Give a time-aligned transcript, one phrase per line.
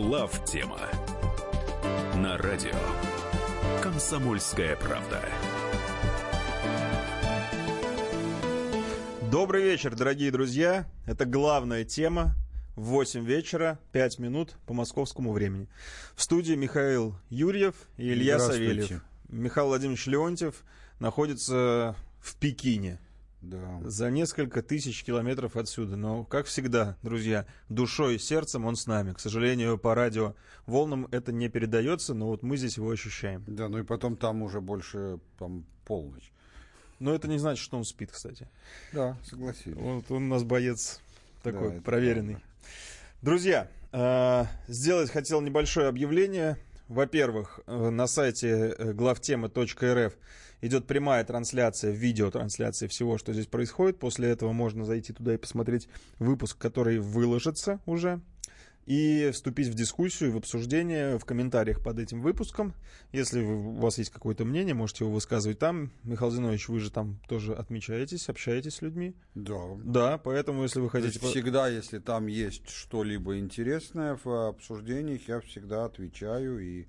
[0.00, 0.78] Глав тема
[2.14, 2.70] на радио
[3.82, 5.20] Комсомольская правда.
[9.28, 10.86] Добрый вечер, дорогие друзья.
[11.04, 12.36] Это главная тема.
[12.76, 15.68] В 8 вечера, 5 минут по московскому времени.
[16.14, 19.02] В студии Михаил Юрьев и Илья Савельев.
[19.28, 20.62] Михаил Владимирович Леонтьев
[21.00, 23.00] находится в Пекине.
[23.40, 23.80] Да.
[23.84, 25.96] За несколько тысяч километров отсюда.
[25.96, 29.12] Но, как всегда, друзья, душой и сердцем он с нами.
[29.12, 30.34] К сожалению, по радио
[30.66, 33.44] волнам это не передается, но вот мы здесь его ощущаем.
[33.46, 36.32] Да, ну и потом там уже больше там, полночь.
[36.98, 38.48] Но это не значит, что он спит, кстати.
[38.92, 39.74] Да, согласен.
[39.74, 41.00] Вот он у нас боец
[41.44, 42.34] такой Да, проверенный.
[42.34, 42.48] правда.
[43.22, 46.56] Друзья, э, сделать хотел небольшое объявление.
[46.88, 50.14] Во-первых, э, на сайте э, главтема.рф
[50.60, 53.98] идет прямая трансляция, видеотрансляция всего, что здесь происходит.
[53.98, 58.20] После этого можно зайти туда и посмотреть выпуск, который выложится уже.
[58.86, 62.72] И вступить в дискуссию, в обсуждение, в комментариях под этим выпуском.
[63.12, 65.92] Если у вас есть какое-то мнение, можете его высказывать там.
[66.04, 69.14] Михаил Зинович, вы же там тоже отмечаетесь, общаетесь с людьми.
[69.34, 69.58] Да.
[69.84, 71.18] Да, поэтому если вы есть хотите...
[71.26, 76.86] всегда, если там есть что-либо интересное в обсуждениях, я всегда отвечаю и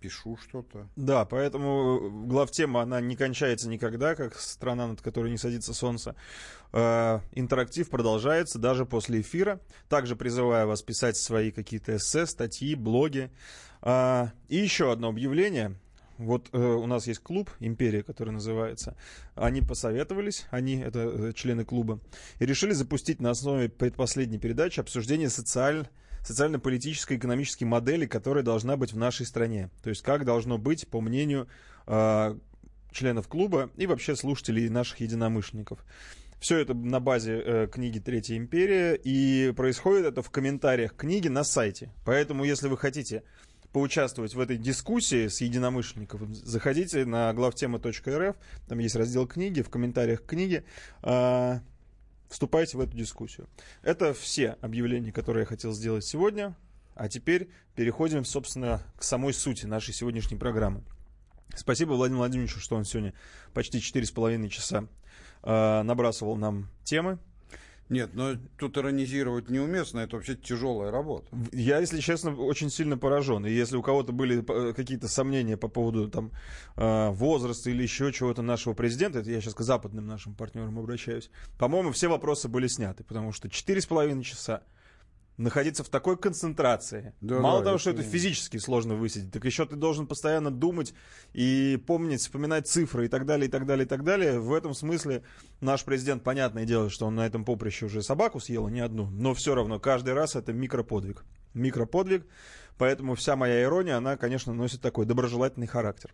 [0.00, 0.88] пишу что-то.
[0.96, 6.14] Да, поэтому главтема, она не кончается никогда, как страна, над которой не садится солнце.
[6.72, 9.60] Э, Интерактив продолжается даже после эфира.
[9.88, 13.30] Также призываю вас писать свои какие-то эссе, статьи, блоги.
[13.82, 15.76] А, И еще одно объявление.
[16.18, 18.94] Вот э, у нас есть клуб «Империя», который называется.
[19.34, 21.98] Они посоветовались, они, это э, члены клуба,
[22.38, 25.88] и решили запустить на основе предпоследней передачи обсуждение социаль-
[26.22, 29.70] социально-политической экономической модели, которая должна быть в нашей стране.
[29.82, 31.48] То есть как должно быть, по мнению
[31.86, 32.36] э,
[32.92, 35.84] членов клуба и вообще слушателей наших единомышленников.
[36.40, 41.44] Все это на базе э, книги «Третья империя», и происходит это в комментариях книги на
[41.44, 41.90] сайте.
[42.04, 43.24] Поэтому, если вы хотите
[43.72, 50.22] поучаствовать в этой дискуссии с единомышленниками, заходите на главтема.рф, там есть раздел книги, в комментариях
[50.22, 50.64] к книге,
[51.02, 51.60] а,
[52.30, 53.48] вступайте в эту дискуссию.
[53.82, 56.56] Это все объявления, которые я хотел сделать сегодня.
[56.94, 60.82] А теперь переходим, собственно, к самой сути нашей сегодняшней программы.
[61.54, 63.12] Спасибо Владимиру Владимировичу, что он сегодня
[63.52, 64.86] почти 4,5 часа
[65.42, 67.18] э, набрасывал нам темы.
[67.90, 71.26] Нет, но тут иронизировать неуместно, это вообще тяжелая работа.
[71.50, 73.44] Я, если честно, очень сильно поражен.
[73.44, 76.30] И если у кого-то были э, какие-то сомнения по поводу там,
[76.76, 81.30] э, возраста или еще чего-то нашего президента, это я сейчас к западным нашим партнерам обращаюсь,
[81.58, 84.62] по-моему, все вопросы были сняты, потому что 4,5 часа
[85.40, 87.14] находиться в такой концентрации.
[87.20, 90.94] Да, Мало да, того, что это физически сложно высидеть, так еще ты должен постоянно думать
[91.32, 94.38] и помнить, вспоминать цифры и так далее, и так далее, и так далее.
[94.38, 95.22] В этом смысле
[95.60, 99.08] наш президент, понятное дело, что он на этом поприще уже собаку съел, а не одну,
[99.10, 101.24] но все равно каждый раз это микроподвиг.
[101.54, 102.26] Микроподвиг,
[102.76, 106.12] поэтому вся моя ирония, она, конечно, носит такой доброжелательный характер.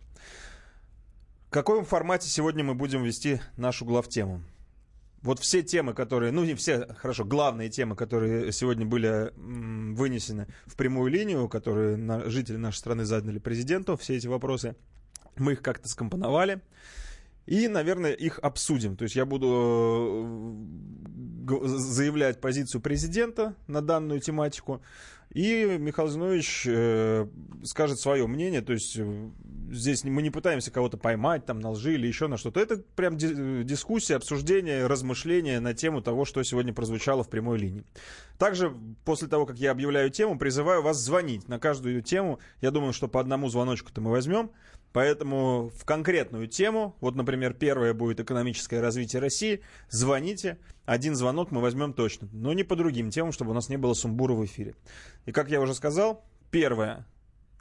[1.47, 4.41] В каком формате сегодня мы будем вести нашу главтему?
[5.21, 10.75] Вот все темы, которые, ну не все, хорошо, главные темы, которые сегодня были вынесены в
[10.75, 14.75] прямую линию, которые на- жители нашей страны задали президенту, все эти вопросы,
[15.35, 16.61] мы их как-то скомпоновали.
[17.47, 18.97] И, наверное, их обсудим.
[18.97, 20.57] То есть я буду
[21.49, 24.81] э, заявлять позицию президента на данную тематику.
[25.33, 27.27] И Михаил Зинович э,
[27.63, 28.61] скажет свое мнение.
[28.61, 29.29] То есть э,
[29.71, 32.59] здесь мы не пытаемся кого-то поймать там на лжи или еще на что-то.
[32.59, 37.83] Это прям ди- дискуссия, обсуждение, размышления на тему того, что сегодня прозвучало в прямой линии.
[38.37, 38.73] Также
[39.03, 42.39] после того, как я объявляю тему, призываю вас звонить на каждую тему.
[42.61, 44.51] Я думаю, что по одному звоночку-то мы возьмем.
[44.97, 51.61] Поэтому в конкретную тему, вот, например, первая будет экономическое развитие России, звоните, один звонок мы
[51.61, 54.73] возьмем точно, но не по другим темам, чтобы у нас не было сумбура в эфире.
[55.27, 57.05] И как я уже сказал, первая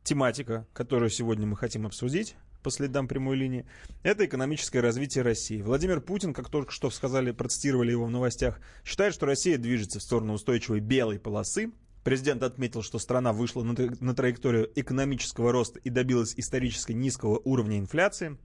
[0.02, 3.66] тематика, которую сегодня мы хотим обсудить по следам прямой линии,
[4.02, 5.60] это экономическое развитие России.
[5.60, 10.02] Владимир Путин, как только что сказали, процитировали его в новостях, считает, что Россия движется в
[10.02, 11.70] сторону устойчивой белой полосы.
[12.06, 17.80] Президент отметил, что страна вышла на на траекторию экономического роста и добилась исторически низкого уровня
[17.80, 18.38] инфляции.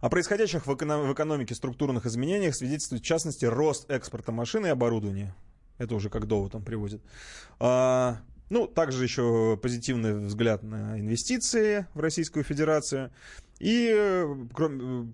[0.00, 4.70] О происходящих в, эконом- в экономике структурных изменениях свидетельствует, в частности, рост экспорта машин и
[4.70, 5.34] оборудования.
[5.76, 7.02] Это уже как довод он приводит.
[7.58, 13.10] А, ну, также еще позитивный взгляд на инвестиции в Российскую Федерацию.
[13.60, 14.24] И,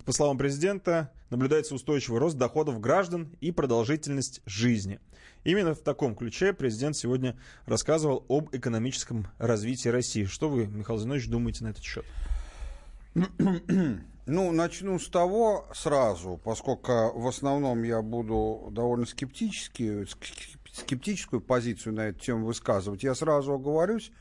[0.05, 5.01] по словам президента, наблюдается устойчивый рост доходов граждан и продолжительность жизни.
[5.45, 10.25] Именно в таком ключе президент сегодня рассказывал об экономическом развитии России.
[10.25, 12.05] Что вы, Михаил Зинович, думаете на этот счет?
[14.29, 21.95] Ну, начну с того сразу, поскольку в основном я буду довольно скептически, ск- скептическую позицию
[21.95, 23.03] на эту тему высказывать.
[23.03, 24.13] Я сразу оговорюсь,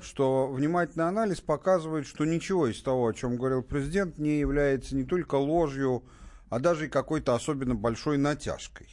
[0.00, 5.04] что внимательный анализ показывает, что ничего из того, о чем говорил президент, не является не
[5.04, 6.04] только ложью,
[6.50, 8.88] а даже и какой-то особенно большой натяжкой.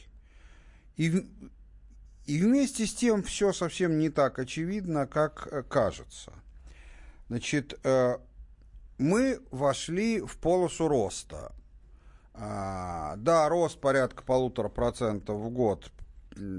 [0.96, 1.26] И,
[2.26, 6.32] и вместе с тем все совсем не так очевидно, как э, кажется.
[7.28, 8.18] Значит, э,
[8.98, 11.52] мы вошли в полосу роста.
[12.34, 15.90] А, да, рост порядка полутора процентов в год.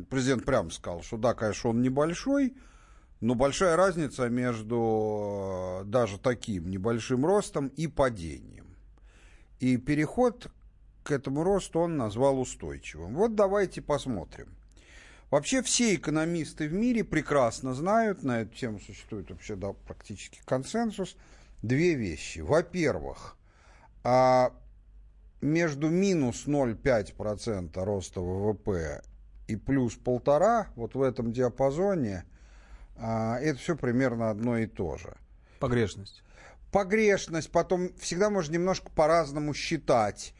[0.10, 2.56] Президент прямо сказал, что да, конечно, он небольшой,
[3.22, 8.76] но большая разница между э, даже таким небольшим ростом и падением.
[9.60, 10.52] И переход
[11.04, 13.16] к этому росту он назвал устойчивым.
[13.16, 14.56] Вот давайте посмотрим.
[15.30, 21.16] Вообще все экономисты в мире прекрасно знают, на эту тему существует вообще да, практически консенсус,
[21.62, 22.40] две вещи.
[22.40, 23.36] Во-первых,
[24.04, 24.54] а
[25.42, 29.02] между минус 0,5% роста ВВП
[29.54, 32.26] и плюс полтора, вот в этом диапазоне,
[32.98, 35.16] а, это все примерно одно и то же.
[35.60, 36.24] Погрешность.
[36.72, 40.34] Погрешность, потом всегда можно немножко по-разному считать.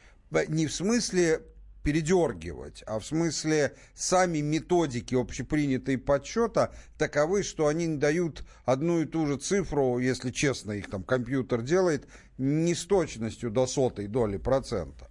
[0.48, 1.44] Не в смысле
[1.84, 9.06] передергивать, а в смысле сами методики общепринятые подсчета таковы, что они не дают одну и
[9.06, 12.08] ту же цифру, если честно их там компьютер делает,
[12.38, 15.10] не с точностью до сотой доли процента.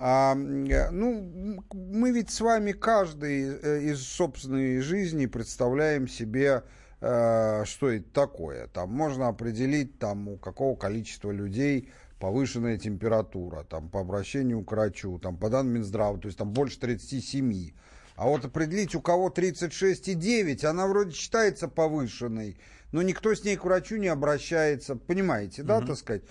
[0.00, 6.62] А, ну, мы ведь с вами каждый э, из собственной жизни представляем себе,
[7.00, 8.68] э, что это такое.
[8.68, 11.90] Там можно определить, там, у какого количества людей
[12.20, 16.78] повышенная температура, там, по обращению к врачу, там, по данным Минздрава, то есть там больше
[16.78, 17.72] 37.
[18.16, 22.58] А вот определить, у кого 36,9, она вроде считается повышенной,
[22.90, 26.22] но никто с ней к врачу не обращается, понимаете, да, так сказать?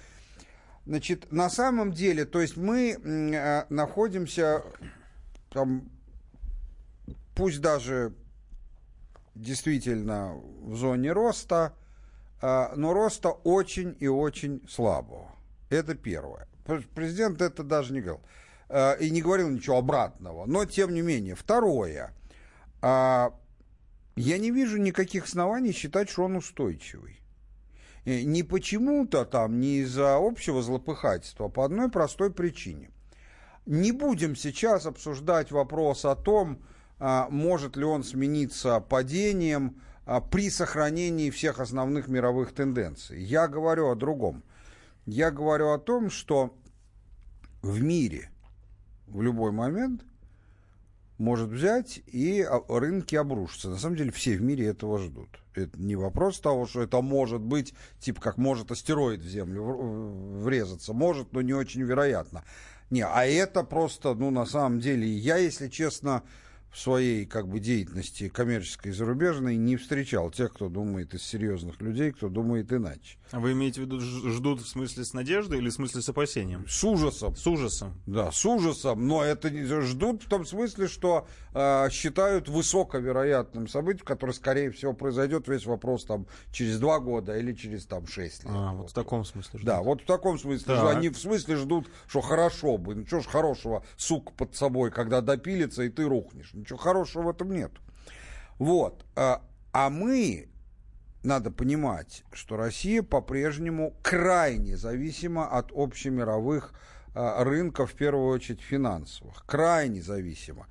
[0.87, 4.63] Значит, на самом деле, то есть мы э, находимся
[5.49, 5.89] там,
[7.35, 8.13] пусть даже
[9.35, 11.73] действительно в зоне роста,
[12.41, 15.35] э, но роста очень и очень слабого.
[15.69, 16.47] Это первое.
[16.95, 18.23] Президент это даже не говорил.
[18.69, 20.45] Э, и не говорил ничего обратного.
[20.45, 21.35] Но, тем не менее.
[21.35, 22.13] Второе.
[22.81, 23.31] Э,
[24.15, 27.16] я не вижу никаких оснований считать, что он устойчивый.
[28.07, 32.89] Э, не почему-то там, не из-за общего злопыхательства, а по одной простой причине.
[33.65, 36.63] Не будем сейчас обсуждать вопрос о том,
[36.99, 43.21] а, может ли он смениться падением а, при сохранении всех основных мировых тенденций.
[43.21, 44.41] Я говорю о другом.
[45.05, 46.57] Я говорю о том, что
[47.61, 48.29] в мире
[49.07, 50.05] в любой момент
[51.17, 53.67] может взять и рынки обрушатся.
[53.67, 55.41] На самом деле все в мире этого ждут.
[55.57, 59.63] Это не вопрос того, что это может быть, типа как может астероид в Землю
[60.41, 60.93] врезаться.
[60.93, 62.43] Может, но не очень вероятно.
[62.89, 66.23] Не, а это просто, ну, на самом деле, я, если честно,
[66.71, 71.81] в своей как бы деятельности коммерческой и зарубежной не встречал тех, кто думает из серьезных
[71.81, 73.17] людей, кто думает иначе.
[73.31, 76.65] А вы имеете в виду ждут в смысле с надеждой или в смысле с опасением?
[76.67, 77.35] С ужасом.
[77.35, 78.01] С ужасом.
[78.05, 79.07] Да, с ужасом.
[79.07, 79.49] Но это
[79.81, 86.05] ждут в том смысле, что э, считают высоковероятным событием, которое, скорее всего, произойдет весь вопрос
[86.05, 88.53] там через два года или через там шесть лет.
[88.55, 89.65] А, вот, вот в таком смысле ждут.
[89.65, 90.65] Да, вот в таком смысле.
[90.65, 90.95] Так.
[90.95, 92.95] Они в смысле ждут, что хорошо бы.
[92.95, 96.53] Ну, что ж хорошего, сук под собой, когда допилится, и ты рухнешь.
[96.53, 97.71] Ничего хорошего в этом нет.
[98.57, 99.05] Вот.
[99.15, 99.41] А,
[99.73, 100.49] а мы
[101.27, 106.73] надо понимать, что Россия по-прежнему крайне зависима от общемировых
[107.13, 109.45] э, рынков, в первую очередь финансовых.
[109.45, 110.67] Крайне зависима.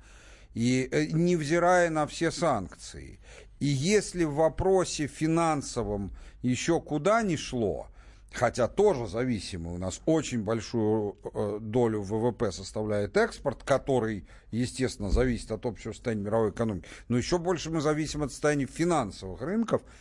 [0.53, 3.19] И э, невзирая на все санкции.
[3.59, 6.11] И если в вопросе финансовом
[6.41, 7.87] еще куда ни шло,
[8.31, 15.51] хотя тоже зависимый, у нас очень большую э, долю ВВП составляет экспорт, который, естественно, зависит
[15.51, 19.83] от общего состояния мировой экономики, но еще больше мы зависим от состояния финансовых рынков–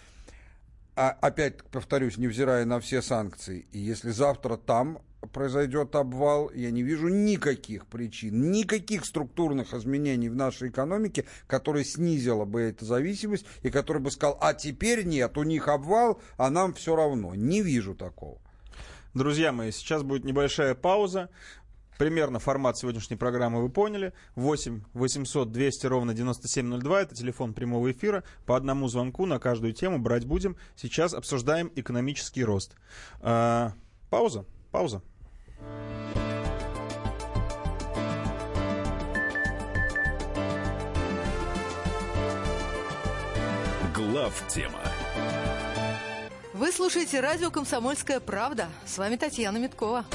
[0.97, 6.83] а, опять повторюсь, невзирая на все санкции, и если завтра там произойдет обвал, я не
[6.83, 13.71] вижу никаких причин, никаких структурных изменений в нашей экономике, которые снизила бы эту зависимость и
[13.71, 17.35] который бы сказал, а теперь нет, у них обвал, а нам все равно.
[17.35, 18.39] Не вижу такого.
[19.15, 21.31] Друзья мои, сейчас будет небольшая пауза.
[21.99, 24.13] Примерно формат сегодняшней программы вы поняли.
[24.35, 27.01] 8 800 200 ровно 9702.
[27.03, 28.25] Это телефон прямого эфира.
[28.45, 30.57] По одному звонку на каждую тему брать будем.
[30.77, 32.77] Сейчас обсуждаем экономический рост.
[33.21, 33.73] А,
[34.11, 34.45] пауза.
[34.71, 35.03] Пауза.
[43.95, 44.81] Глав тема.
[46.53, 48.69] Вы слушаете радио «Комсомольская правда».
[48.87, 50.07] С вами Татьяна Миткова.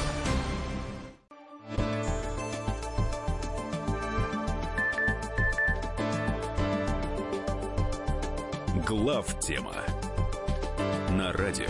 [8.91, 9.73] Глав тема
[11.11, 11.69] на радио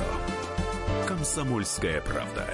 [1.08, 2.48] Комсомольская правда.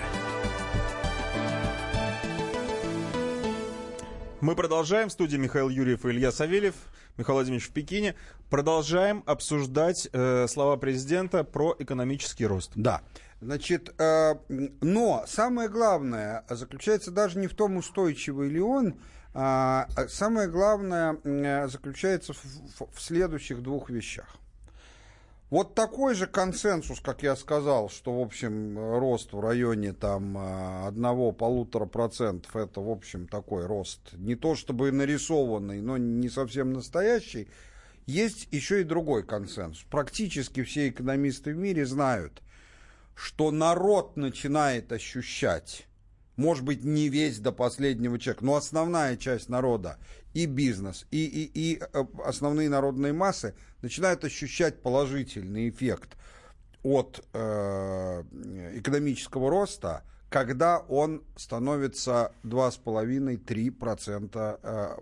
[4.41, 5.07] Мы продолжаем.
[5.07, 6.75] В студии Михаил Юрьев и Илья Савельев.
[7.15, 8.15] Михаил Владимирович в Пекине.
[8.49, 12.73] Продолжаем обсуждать э, слова президента про экономический рост.
[12.75, 13.03] Да.
[13.39, 14.35] Значит, э,
[14.81, 18.95] но самое главное заключается даже не в том, устойчивый ли он,
[19.33, 24.37] а самое главное э, заключается в, в, в следующих двух вещах.
[25.49, 30.37] Вот такой же консенсус, как я сказал, что, в общем, рост в районе там
[30.85, 37.47] одного-полутора процентов, это, в общем, такой рост, не то чтобы нарисованный, но не совсем настоящий,
[38.05, 39.85] есть еще и другой консенсус.
[39.89, 42.41] Практически все экономисты в мире знают,
[43.15, 45.87] что народ начинает ощущать,
[46.35, 49.97] может быть, не весь до последнего человека, но основная часть народа
[50.37, 56.15] и бизнес, и, и, и э, основные народные массы начинают ощущать положительный эффект
[56.83, 58.23] от э,
[58.75, 64.95] экономического роста, когда он становится 2,5-3% э,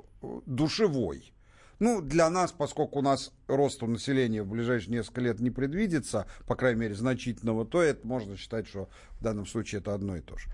[0.46, 1.34] душевой.
[1.80, 6.56] Ну, для нас, поскольку у нас росту населения в ближайшие несколько лет не предвидится, по
[6.56, 8.88] крайней мере, значительного, то это можно считать, что
[9.20, 10.50] в данном случае это одно и то же.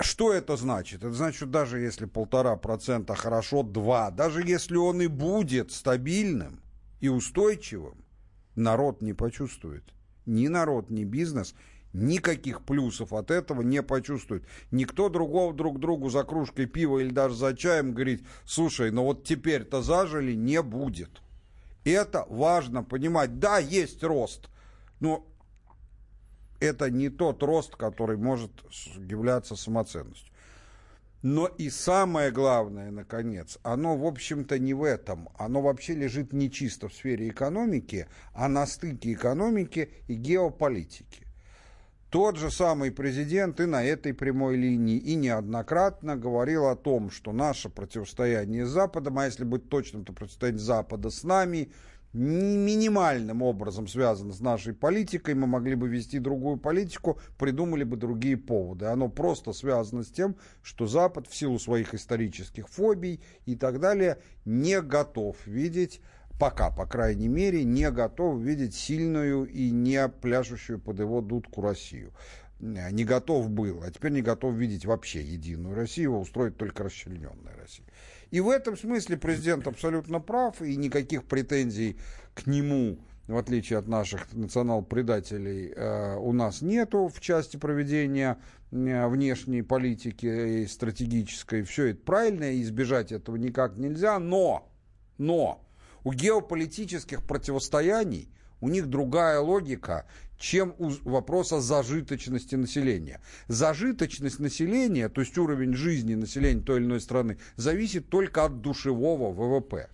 [0.00, 1.04] Что это значит?
[1.04, 6.60] Это значит, что даже если полтора процента хорошо, два, даже если он и будет стабильным
[7.00, 8.04] и устойчивым,
[8.56, 9.84] народ не почувствует.
[10.26, 11.54] Ни народ, ни бизнес
[11.94, 14.44] никаких плюсов от этого не почувствует.
[14.70, 19.24] Никто другого друг другу за кружкой пива или даже за чаем говорит, слушай, ну вот
[19.24, 21.22] теперь-то зажили, не будет.
[21.84, 23.38] Это важно понимать.
[23.38, 24.48] Да, есть рост,
[25.00, 25.26] но
[26.64, 28.50] это не тот рост, который может
[28.96, 30.32] являться самоценностью.
[31.22, 35.30] Но и самое главное, наконец, оно, в общем-то, не в этом.
[35.38, 41.26] Оно вообще лежит не чисто в сфере экономики, а на стыке экономики и геополитики.
[42.10, 47.32] Тот же самый президент и на этой прямой линии и неоднократно говорил о том, что
[47.32, 51.72] наше противостояние с Западом, а если быть точным, то противостояние Запада с нами–
[52.14, 58.36] минимальным образом связано с нашей политикой, мы могли бы вести другую политику, придумали бы другие
[58.36, 58.86] поводы.
[58.86, 64.18] Оно просто связано с тем, что Запад в силу своих исторических фобий и так далее
[64.44, 66.00] не готов видеть
[66.38, 72.12] пока, по крайней мере, не готов видеть сильную и не пляшущую под его дудку Россию.
[72.60, 77.54] Не готов был, а теперь не готов видеть вообще единую Россию, его устроит только расчлененная
[77.56, 77.86] Россия.
[78.34, 81.96] И в этом смысле президент абсолютно прав, и никаких претензий
[82.34, 82.98] к нему,
[83.28, 88.38] в отличие от наших национал-предателей, э, у нас нету в части проведения
[88.72, 91.62] э, внешней политики и стратегической.
[91.62, 94.68] Все это правильно, и избежать этого никак нельзя, но,
[95.16, 95.64] но
[96.02, 98.28] у геополитических противостояний
[98.60, 100.06] у них другая логика,
[100.44, 103.22] чем у вопроса зажиточности населения.
[103.48, 109.32] Зажиточность населения, то есть уровень жизни населения той или иной страны, зависит только от душевого
[109.32, 109.88] ВВП.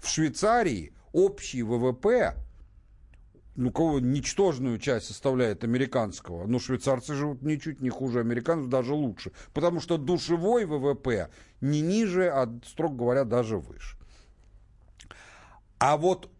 [0.00, 2.36] В Швейцарии общий ВВП,
[3.56, 9.32] ну, кого ничтожную часть составляет американского, но швейцарцы живут ничуть не хуже американцев, даже лучше,
[9.52, 11.28] потому что душевой ВВП
[11.60, 13.98] не ниже, а, строго говоря, даже выше.
[15.80, 16.30] А вот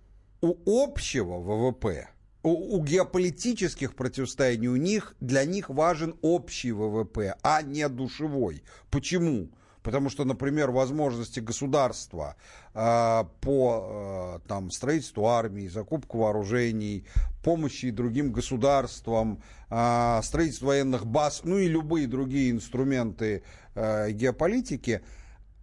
[0.43, 2.09] у общего ВВП
[2.43, 8.63] у, у геополитических противостояний у них, для них важен общий ВВП, а не душевой.
[8.91, 9.51] Почему?
[9.83, 12.37] Потому что, например, возможности государства
[12.75, 17.07] э, по э, там, строительству армии, закупку вооружений,
[17.43, 23.43] помощи другим государствам, э, строительству военных баз, ну и любые другие инструменты
[23.75, 25.01] э, геополитики,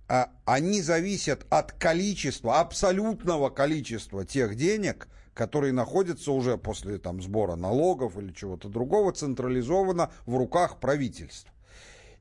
[0.08, 7.56] э, они зависят от количества, абсолютного количества тех денег, которые находятся уже после там, сбора
[7.56, 11.52] налогов или чего-то другого централизованно в руках правительства.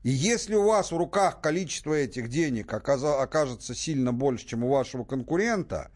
[0.03, 5.05] И если у вас в руках количество этих денег окажется сильно больше, чем у вашего
[5.05, 5.89] конкурента,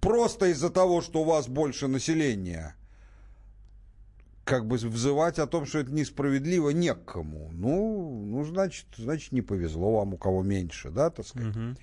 [0.00, 2.76] просто из-за того, что у вас больше населения,
[4.44, 7.50] как бы взывать о том, что это несправедливо, не к кому.
[7.52, 11.54] Ну, ну значит, значит, не повезло вам, у кого меньше, да, так сказать.
[11.54, 11.76] Угу.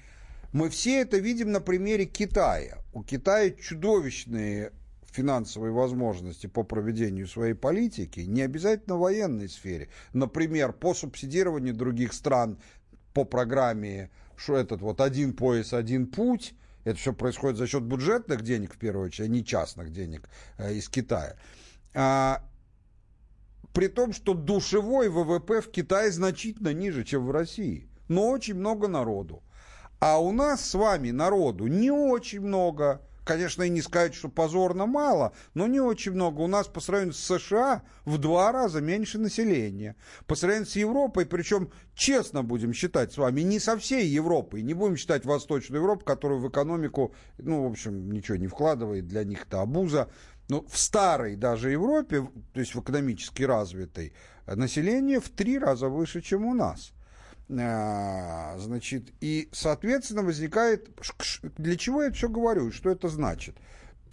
[0.58, 2.80] Мы все это видим на примере Китая.
[2.92, 4.74] У Китая чудовищные
[5.06, 9.90] финансовые возможности по проведению своей политики, не обязательно в военной сфере.
[10.14, 12.58] Например, по субсидированию других стран
[13.14, 18.42] по программе, что этот вот один пояс, один путь, это все происходит за счет бюджетных
[18.42, 21.36] денег, в первую очередь, а не частных денег э, из Китая.
[21.94, 22.44] А,
[23.74, 27.92] при том, что душевой ВВП в Китае значительно ниже, чем в России.
[28.08, 29.44] Но очень много народу.
[30.00, 34.86] А у нас с вами народу не очень много, конечно, и не сказать, что позорно
[34.86, 36.42] мало, но не очень много.
[36.42, 39.96] У нас по сравнению с США в два раза меньше населения.
[40.28, 44.76] По сравнению с Европой, причем, честно будем считать с вами, не со всей Европой, не
[44.76, 49.48] будем считать Восточную Европу, которую в экономику, ну, в общем, ничего не вкладывает, для них
[49.48, 50.10] это обуза.
[50.48, 54.14] Но в старой даже Европе, то есть в экономически развитой,
[54.46, 56.94] население в три раза выше, чем у нас.
[57.50, 60.90] А, значит, и, соответственно, возникает...
[61.58, 62.72] Для чего я все говорю?
[62.72, 63.56] Что это значит?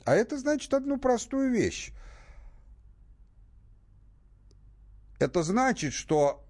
[0.05, 1.93] А это значит одну простую вещь.
[5.19, 6.45] Это значит, что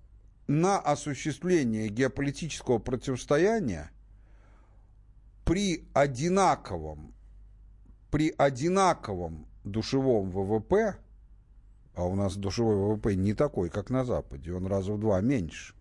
[0.47, 3.91] на осуществление геополитического противостояния
[5.45, 7.15] при одинаковом,
[8.11, 10.97] при одинаковом душевом ВВП,
[11.95, 15.74] а у нас душевой ВВП не такой, как на Западе, он раза в два меньше,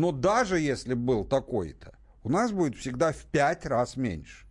[0.00, 1.92] но даже если был такой-то,
[2.22, 4.46] у нас будет всегда в пять раз меньше.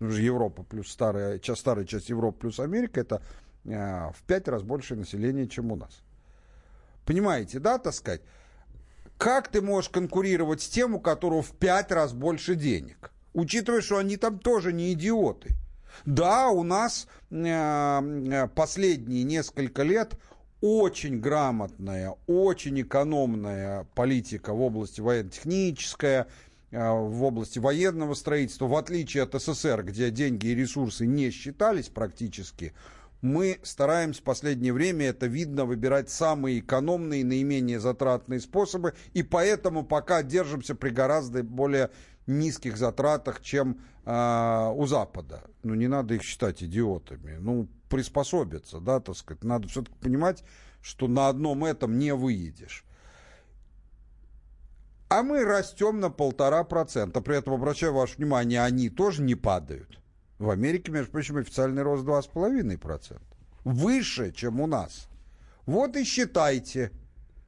[0.00, 3.20] Ну, же Европа плюс старая, часть, старая часть Европы плюс Америка, это
[3.66, 6.00] э, в пять раз больше населения, чем у нас.
[7.04, 8.22] Понимаете, да, так сказать?
[9.18, 13.12] Как ты можешь конкурировать с тем, у которого в пять раз больше денег?
[13.34, 15.50] Учитывая, что они там тоже не идиоты.
[16.06, 20.14] Да, у нас э, э последние несколько лет
[20.64, 26.26] очень грамотная, очень экономная политика в области военно-техническая,
[26.70, 31.90] э, в области военного строительства, в отличие от СССР, где деньги и ресурсы не считались
[31.90, 32.72] практически,
[33.20, 39.84] мы стараемся в последнее время, это видно, выбирать самые экономные, наименее затратные способы, и поэтому
[39.84, 41.90] пока держимся при гораздо более
[42.26, 45.42] низких затратах, чем э, у Запада.
[45.62, 47.36] Ну, не надо их считать идиотами.
[47.38, 49.44] Ну, приспособиться, да, так сказать.
[49.44, 50.42] Надо все-таки понимать,
[50.82, 52.84] что на одном этом не выедешь.
[55.08, 57.20] А мы растем на полтора процента.
[57.20, 60.00] При этом, обращаю ваше внимание, они тоже не падают.
[60.40, 63.20] В Америке, между прочим, официальный рост 2,5%.
[63.62, 65.06] Выше, чем у нас.
[65.64, 66.90] Вот и считайте,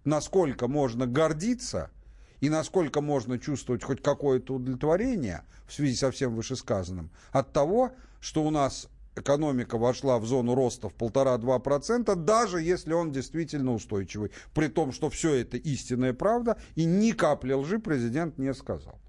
[0.05, 1.91] насколько можно гордиться
[2.39, 8.45] и насколько можно чувствовать хоть какое-то удовлетворение в связи со всем вышесказанным от того, что
[8.45, 14.31] у нас экономика вошла в зону роста в полтора-два процента, даже если он действительно устойчивый.
[14.55, 19.01] При том, что все это истинная правда, и ни капли лжи президент не сказал.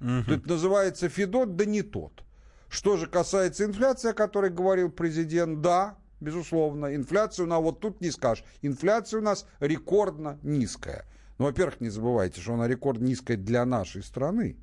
[0.00, 0.32] Угу.
[0.32, 2.24] Это называется Федот, да не тот.
[2.68, 8.00] Что же касается инфляции, о которой говорил президент, да, безусловно, инфляция у нас, вот тут
[8.00, 11.04] не скажешь, инфляция у нас рекордно низкая.
[11.38, 14.56] Ну, во-первых, не забывайте, что она рекорд низкая для нашей страны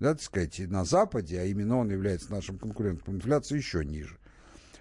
[0.00, 4.18] да, так сказать, на Западе, а именно он является нашим конкурентом, инфляция еще ниже.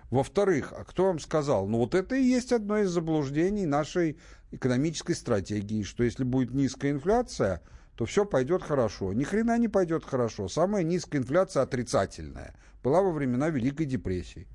[0.10, 1.68] Во-вторых, а кто вам сказал?
[1.68, 4.18] Ну вот это и есть одно из заблуждений нашей
[4.52, 7.62] экономической стратегии, что если будет низкая инфляция,
[7.96, 9.12] то все пойдет хорошо.
[9.12, 10.48] Ни хрена не пойдет хорошо.
[10.48, 14.48] Самая низкая инфляция отрицательная была во времена Великой депрессии.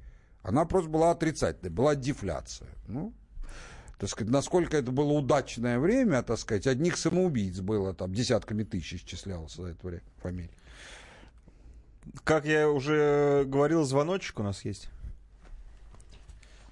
[0.43, 2.71] Она просто была отрицательной, была дефляция.
[2.87, 3.13] Ну,
[4.03, 8.95] так сказать, насколько это было удачное время, так сказать, одних самоубийц было там десятками тысяч
[8.95, 10.51] исчислялось за это время фамилий.
[12.25, 14.91] Как я уже говорил, звоночек у нас есть.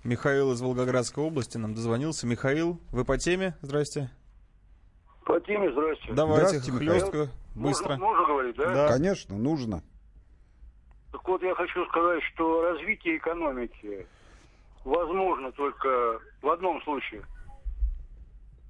[0.02, 2.26] Михаил из Волгоградской области нам дозвонился.
[2.26, 3.54] Михаил, вы по теме?
[3.62, 4.10] Здрасте.
[5.24, 6.12] По теме, здрасте.
[6.12, 7.90] Давайте, хлестко, быстро.
[7.90, 8.74] Можно, можно говорить, да?
[8.74, 8.88] да?
[8.88, 9.84] Конечно, нужно.
[11.12, 14.04] Так вот, я хочу сказать, что развитие экономики
[14.84, 17.24] возможно только в одном случае.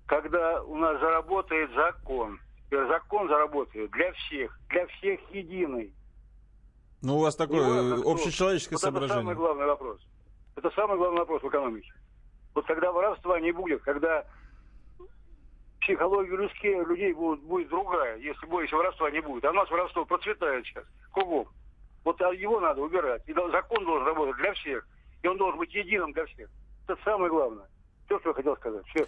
[0.07, 2.41] Когда у нас заработает закон.
[2.71, 5.93] Закон заработает для всех, для всех единый.
[7.03, 9.17] Ну, у вас такое важно, общечеловеческое вот соображение.
[9.17, 10.01] Это самый главный вопрос.
[10.55, 11.93] Это самый главный вопрос в экономике.
[12.55, 14.25] Вот когда воровства не будет, когда
[15.81, 19.45] психология людских людей будет, будет другая, если больше воровства не будет.
[19.45, 21.49] А у нас воровство процветает сейчас кругом.
[22.05, 23.23] Вот его надо убирать.
[23.27, 24.87] И закон должен работать для всех
[25.23, 26.49] и он должен быть единым для всех.
[26.87, 27.67] Это самое главное.
[28.07, 28.85] Все, что я хотел сказать.
[28.87, 29.07] Все.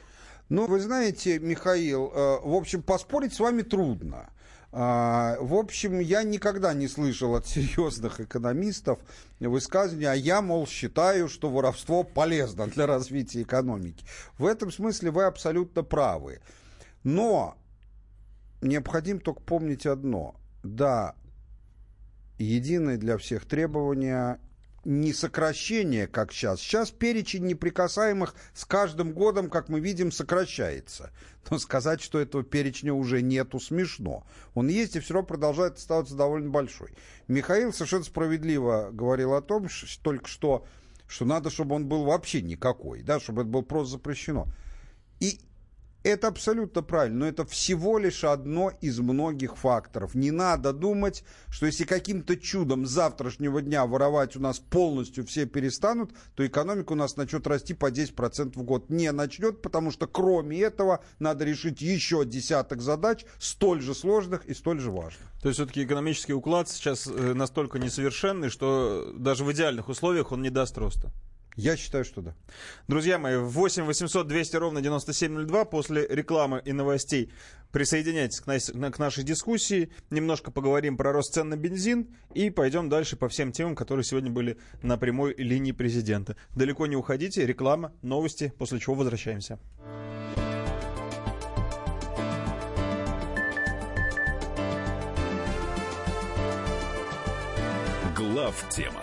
[0.49, 4.31] Ну, вы знаете, Михаил, э, в общем, поспорить с вами трудно.
[4.75, 8.99] А, в общем, я никогда не слышал от серьезных экономистов
[9.39, 14.05] высказывания, а я, мол, считаю, что воровство полезно для развития экономики.
[14.39, 16.41] В этом смысле вы абсолютно правы.
[17.05, 17.57] Но
[18.63, 20.37] необходимо только помнить одно.
[20.63, 21.17] Да,
[22.39, 24.41] единое для всех требования
[24.85, 26.61] не сокращение, как сейчас.
[26.61, 31.11] Сейчас перечень неприкасаемых с каждым годом, как мы видим, сокращается.
[31.51, 34.27] Но сказать, что этого перечня уже нету, смешно.
[34.55, 36.95] Он есть и все равно продолжает оставаться довольно большой.
[37.29, 40.67] Михаил совершенно справедливо говорил о том, что, только что,
[41.07, 44.47] что надо, чтобы он был вообще никакой, да, чтобы это было просто запрещено.
[45.21, 45.41] И
[46.05, 50.17] Это абсолютно правильно, но это всего лишь одно из многих факторов.
[50.17, 56.11] Не надо думать, что если каким-то чудом завтрашнего дня воровать у нас полностью все перестанут,
[56.35, 58.91] то экономика у нас начнет расти по 10% в год.
[58.91, 64.55] Не начнет, потому что кроме этого надо решить еще десяток задач, столь же сложных и
[64.55, 65.29] столь же важных.
[65.41, 70.43] То есть все-таки экономический уклад сейчас э, настолько несовершенный, что даже в идеальных условиях он
[70.43, 71.13] не даст роста.
[71.57, 72.35] Я считаю, что да.
[72.89, 77.31] Друзья мои, 8 800 200 ровно 9702 после рекламы и новостей
[77.73, 79.91] присоединяйтесь к, нас, к нашей дискуссии.
[80.11, 84.31] Немножко поговорим про рост цен на бензин и пойдем дальше по всем темам, которые сегодня
[84.31, 86.37] были на прямой линии президента.
[86.55, 89.59] Далеко не уходите, реклама, новости, после чего возвращаемся.
[98.17, 99.03] Глав тема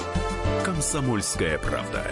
[0.63, 2.05] «Комсомольская правда».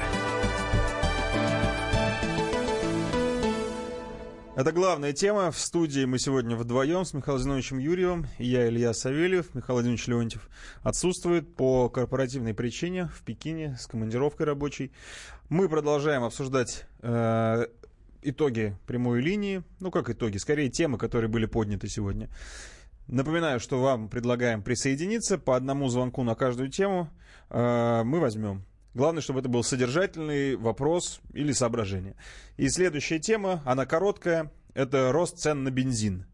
[4.59, 5.51] Это главная тема.
[5.51, 8.27] В студии мы сегодня вдвоем с Михаилом Зиновичем Юрьевым.
[8.37, 9.55] Я Илья Савельев.
[9.55, 10.49] Михаил Владимирович Леонтьев
[10.83, 14.91] отсутствует по корпоративной причине в Пекине с командировкой рабочей.
[15.47, 17.67] Мы продолжаем обсуждать э,
[18.21, 19.63] итоги прямой линии.
[19.79, 20.35] Ну, как итоги?
[20.37, 22.29] Скорее, темы, которые были подняты сегодня.
[23.07, 27.09] Напоминаю, что вам предлагаем присоединиться по одному звонку на каждую тему.
[27.49, 28.63] Э, мы возьмем.
[28.93, 32.15] Главное, чтобы это был содержательный вопрос или соображение.
[32.57, 36.25] И следующая тема, она короткая, это рост цен на бензин.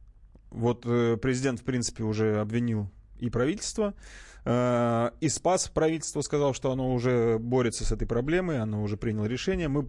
[0.51, 3.93] Вот э, президент, в принципе, уже обвинил и правительство,
[4.45, 9.25] э, и спас правительство, сказал, что оно уже борется с этой проблемой, оно уже приняло
[9.25, 9.67] решение.
[9.67, 9.87] Мы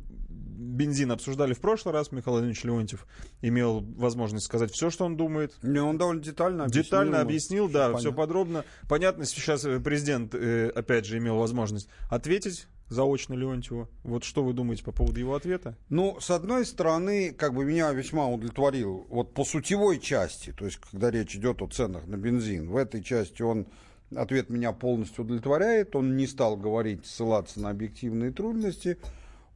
[0.67, 3.07] бензин обсуждали в прошлый раз, Михаил Владимирович Леонтьев
[3.43, 5.55] имел возможность сказать все, что он думает.
[5.63, 6.85] Не, он довольно детально объяснил.
[6.85, 7.99] Детально объяснил, да, понятно.
[7.99, 8.65] все подробно.
[8.89, 13.89] Понятно, сейчас э, президент, э, опять же, имел возможность ответить заочно Леонтьеву.
[14.05, 15.77] Вот что вы думаете по поводу его ответа?
[15.89, 20.79] Ну, с одной стороны, как бы меня весьма удовлетворил вот по сутевой части, то есть
[20.79, 23.67] когда речь идет о ценах на бензин, в этой части он
[24.15, 28.99] ответ меня полностью удовлетворяет, он не стал говорить, ссылаться на объективные трудности,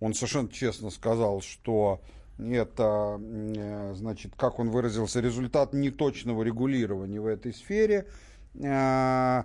[0.00, 2.00] он совершенно честно сказал, что
[2.48, 8.06] это, э, значит, как он выразился, результат неточного регулирования в этой сфере,
[8.54, 9.42] э,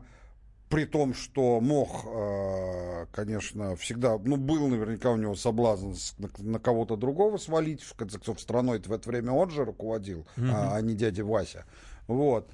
[0.70, 5.94] при том, что мог, э, конечно, всегда, ну, был наверняка у него соблазн
[6.40, 10.52] на, кого-то другого свалить, в конце концов, страной в это время он же руководил, mm-hmm.
[10.54, 11.66] а, не дядя Вася.
[12.08, 12.50] Вот.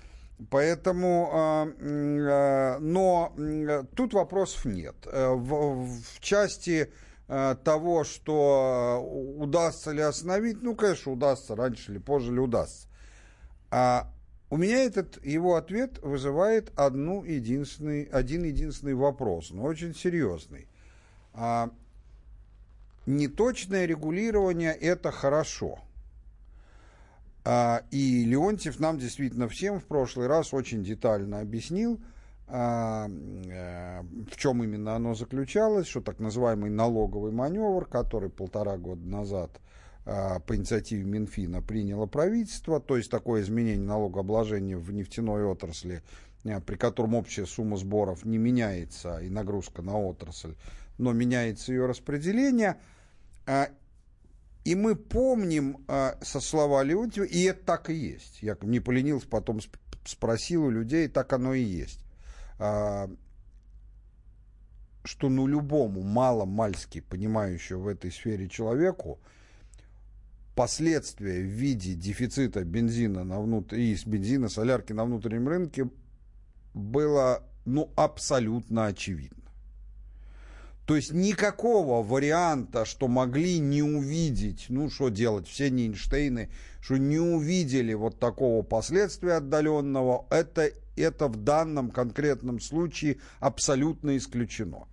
[0.49, 1.67] Поэтому,
[2.79, 3.31] но
[3.95, 4.95] тут вопросов нет.
[5.05, 6.91] В, в части
[7.63, 12.89] того, что э, удастся ли остановить, ну, конечно, удастся, раньше или позже ли удастся.
[13.69, 14.11] А
[14.49, 20.67] у меня этот его ответ вызывает одну единственный, один единственный вопрос, но очень серьезный.
[21.33, 21.71] А,
[23.05, 25.79] неточное регулирование– это хорошо.
[27.45, 32.01] А, и Леонтьев нам действительно всем в прошлый раз очень детально объяснил–
[32.53, 39.07] а, э, в чем именно оно заключалось, что так называемый налоговый маневр, который полтора года
[39.07, 39.61] назад
[40.05, 46.03] а, по инициативе Минфина приняло правительство, то есть такое изменение налогообложения в нефтяной отрасли,
[46.43, 50.55] а, при котором общая сумма сборов не меняется и нагрузка на отрасль,
[50.97, 52.77] но меняется ее распределение.
[54.65, 55.83] И мы помним
[56.21, 58.43] со слова Леонтьева, и это так и есть.
[58.43, 59.59] Я не поленился, потом
[60.05, 62.10] спросил у людей, так оно и есть а,
[65.03, 69.19] что ну любому мало-мальски понимающему в этой сфере человеку
[70.55, 73.75] последствия в виде дефицита бензина на внутр...
[73.75, 75.89] и бензина, солярки на внутреннем рынке
[76.73, 79.37] было ну, абсолютно очевидно.
[80.85, 86.49] То есть никакого варианта, что могли не увидеть, ну что делать, все не Эйнштейны,
[86.81, 94.87] что не увидели вот такого последствия отдаленного, это, это в данном конкретном случае абсолютно исключено.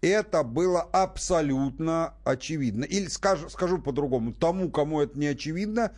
[0.00, 2.84] Это было абсолютно очевидно.
[2.84, 5.92] Или скажу, скажу по-другому, тому, кому это не очевидно,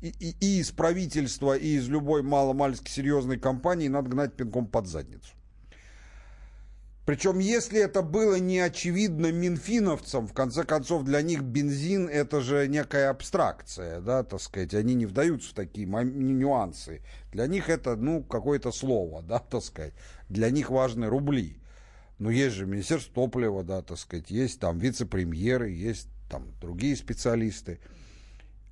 [0.00, 4.86] и, и, и из правительства, и из любой мало-мальски серьезной компании надо гнать пинком под
[4.86, 5.34] задницу.
[7.10, 12.68] Причем, если это было не очевидно минфиновцам, в конце концов, для них бензин это же
[12.68, 17.02] некая абстракция, да, так сказать, они не вдаются в такие нюансы.
[17.32, 19.92] Для них это, ну, какое-то слово, да, так сказать.
[20.28, 21.56] Для них важны рубли.
[22.20, 27.80] Но есть же Министерство топлива, да, так сказать, есть там вице-премьеры, есть там другие специалисты.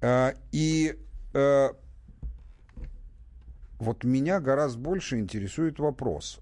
[0.01, 0.97] А, и
[1.35, 1.69] э,
[3.81, 6.39] вот меня гораздо больше интересует вопрос.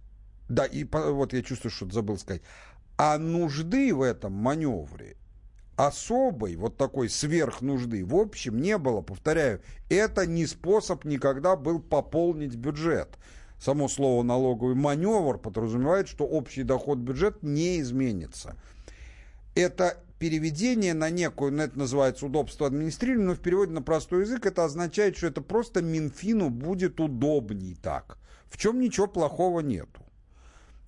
[0.49, 2.43] Да, и вот я чувствую, что забыл сказать.
[2.97, 5.17] А нужды в этом маневре
[5.77, 9.03] особой, вот такой сверхнужды, в общем, не было.
[9.03, 13.19] Повторяю, это не способ никогда был пополнить бюджет.
[13.61, 18.57] Само слово налоговый маневр подразумевает, что общий доход бюджет не изменится.
[19.55, 24.47] Это переведение на некую, ну, это называется удобство администрирования, но в переводе на простой язык
[24.47, 28.19] это означает, что это просто Минфину будет удобней так.
[28.49, 30.06] В чем ничего плохого нету.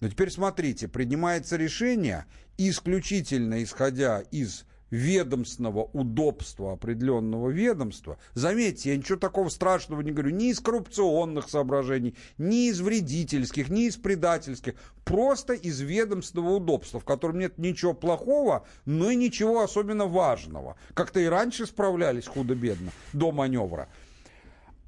[0.01, 8.19] Но теперь смотрите, принимается решение исключительно исходя из ведомственного удобства определенного ведомства.
[8.35, 13.87] Заметьте, я ничего такого страшного не говорю, ни из коррупционных соображений, ни из вредительских, ни
[13.87, 20.07] из предательских, просто из ведомственного удобства, в котором нет ничего плохого, но и ничего особенно
[20.07, 20.77] важного.
[20.95, 23.89] Как-то и раньше справлялись худо-бедно, до маневра.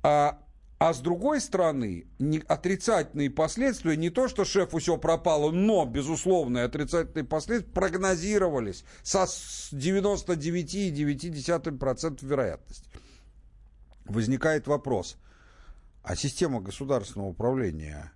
[0.03, 0.38] А
[0.81, 2.07] а с другой стороны,
[2.49, 12.25] отрицательные последствия, не то, что шефу все пропало, но, безусловные отрицательные последствия прогнозировались со 99,9%
[12.25, 12.88] вероятности.
[14.07, 15.19] Возникает вопрос,
[16.03, 18.11] а система государственного управления,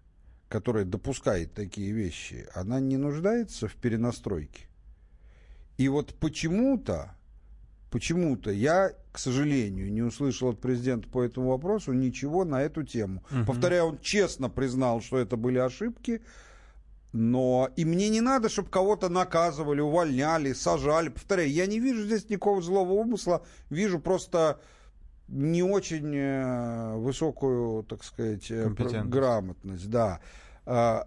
[0.49, 4.69] которая допускает такие вещи, она не нуждается в перенастройке?
[5.77, 7.14] И вот почему-то
[7.95, 13.23] почему-то я, к сожалению, не услышал от президента по этому вопросу ничего на эту тему.
[13.31, 13.47] Угу.
[13.47, 16.21] Повторяю, он честно признал, что это были ошибки,
[17.13, 21.09] но и мне не надо, чтобы кого-то наказывали, увольняли, сажали.
[21.09, 24.59] Повторяю, я не вижу здесь никакого злого умысла, вижу просто
[25.29, 28.69] не очень э, высокую, так сказать, э,
[29.05, 30.19] грамотность, да.
[30.67, 31.07] А,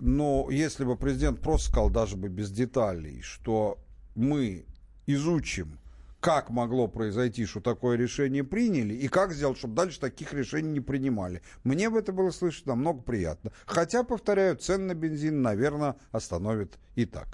[0.00, 3.78] но если бы президент просто сказал, даже бы без деталей, что
[4.16, 4.66] мы
[5.06, 5.78] изучим,
[6.20, 10.80] как могло произойти, что такое решение приняли, и как сделать, чтобы дальше таких решений не
[10.80, 11.42] принимали.
[11.64, 13.50] Мне бы это было слышать намного приятно.
[13.66, 17.26] Хотя, повторяю, цен на бензин, наверное, остановит и так.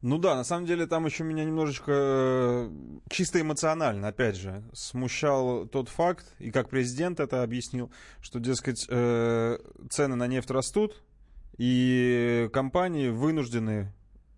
[0.00, 2.70] Ну да, на самом деле там еще меня немножечко э,
[3.10, 9.58] чисто эмоционально, опять же, смущал тот факт, и как президент это объяснил, что, дескать, э,
[9.90, 11.02] цены на нефть растут,
[11.58, 13.92] и компании вынуждены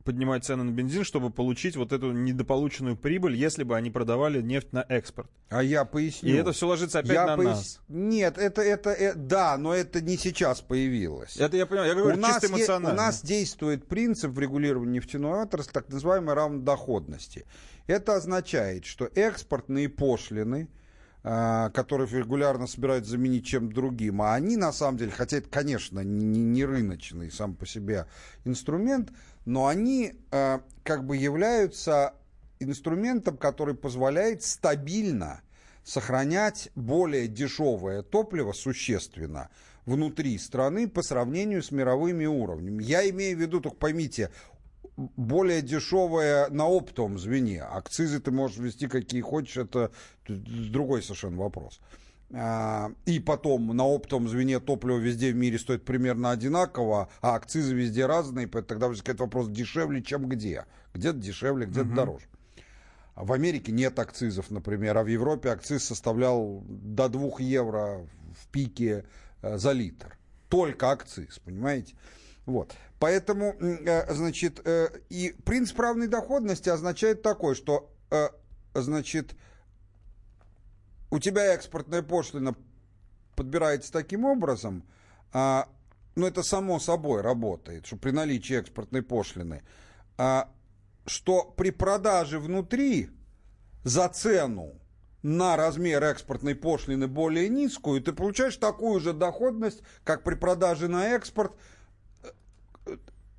[0.09, 4.73] поднимать цены на бензин, чтобы получить вот эту недополученную прибыль, если бы они продавали нефть
[4.73, 5.31] на экспорт.
[5.51, 6.31] А я поясню.
[6.31, 7.51] И это все ложится опять я на пояс...
[7.51, 7.81] нас.
[7.89, 11.37] Нет, это, это, это, да, но это не сейчас появилось.
[11.37, 12.89] Это я понимаю, я говорю у нас чисто эмоционально.
[12.89, 17.45] Е- у нас действует принцип в регулировании нефтяной отрасли, так называемой равнодоходности.
[17.87, 20.71] Это означает, что экспортные пошлины,
[21.25, 26.01] а, которые регулярно собирают заменить чем-то другим, а они на самом деле, хотя это, конечно,
[26.01, 28.07] не, не рыночный сам по себе
[28.45, 29.11] инструмент,
[29.45, 32.15] но они э, как бы являются
[32.61, 35.41] инструментом, который позволяет стабильно
[35.83, 39.49] сохранять более дешевое топливо существенно
[39.87, 42.85] внутри страны по сравнению с мировыми уровнями.
[42.85, 44.31] Я имею в виду, только поймите,
[45.17, 47.63] более дешевое на оптовом звене.
[47.63, 49.93] Акцизы ты можешь ввести какие хочешь, это
[50.27, 51.81] другой совершенно вопрос.
[52.31, 57.75] А, и потом на оптовом звене топливо везде в мире стоит примерно одинаково, а акцизы
[57.75, 60.65] везде разные, тогда возникает вопрос, дешевле, чем где.
[60.95, 61.95] Где-то дешевле, где-то угу.
[61.95, 62.27] дороже.
[63.15, 68.07] В Америке нет акцизов, например, а в Европе акциз составлял до 2 евро
[68.41, 69.05] в пике
[69.43, 70.19] э, за литр.
[70.49, 71.95] Только акциз, понимаете?
[72.47, 72.75] Вот.
[72.99, 77.93] Поэтому, э, значит, э, и принцип равной доходности означает такой, что,
[78.75, 79.35] значит,
[81.11, 82.55] у тебя экспортная пошлина
[83.35, 84.85] подбирается таким образом,
[85.33, 85.69] а,
[86.17, 89.63] ну это само собой работает, что при наличии экспортной пошлины,
[90.17, 90.51] а,
[91.07, 93.11] что при продаже внутри
[93.85, 94.75] за цену
[95.23, 101.09] на размер экспортной пошлины более низкую, ты получаешь такую же доходность, как при продаже на
[101.09, 101.53] экспорт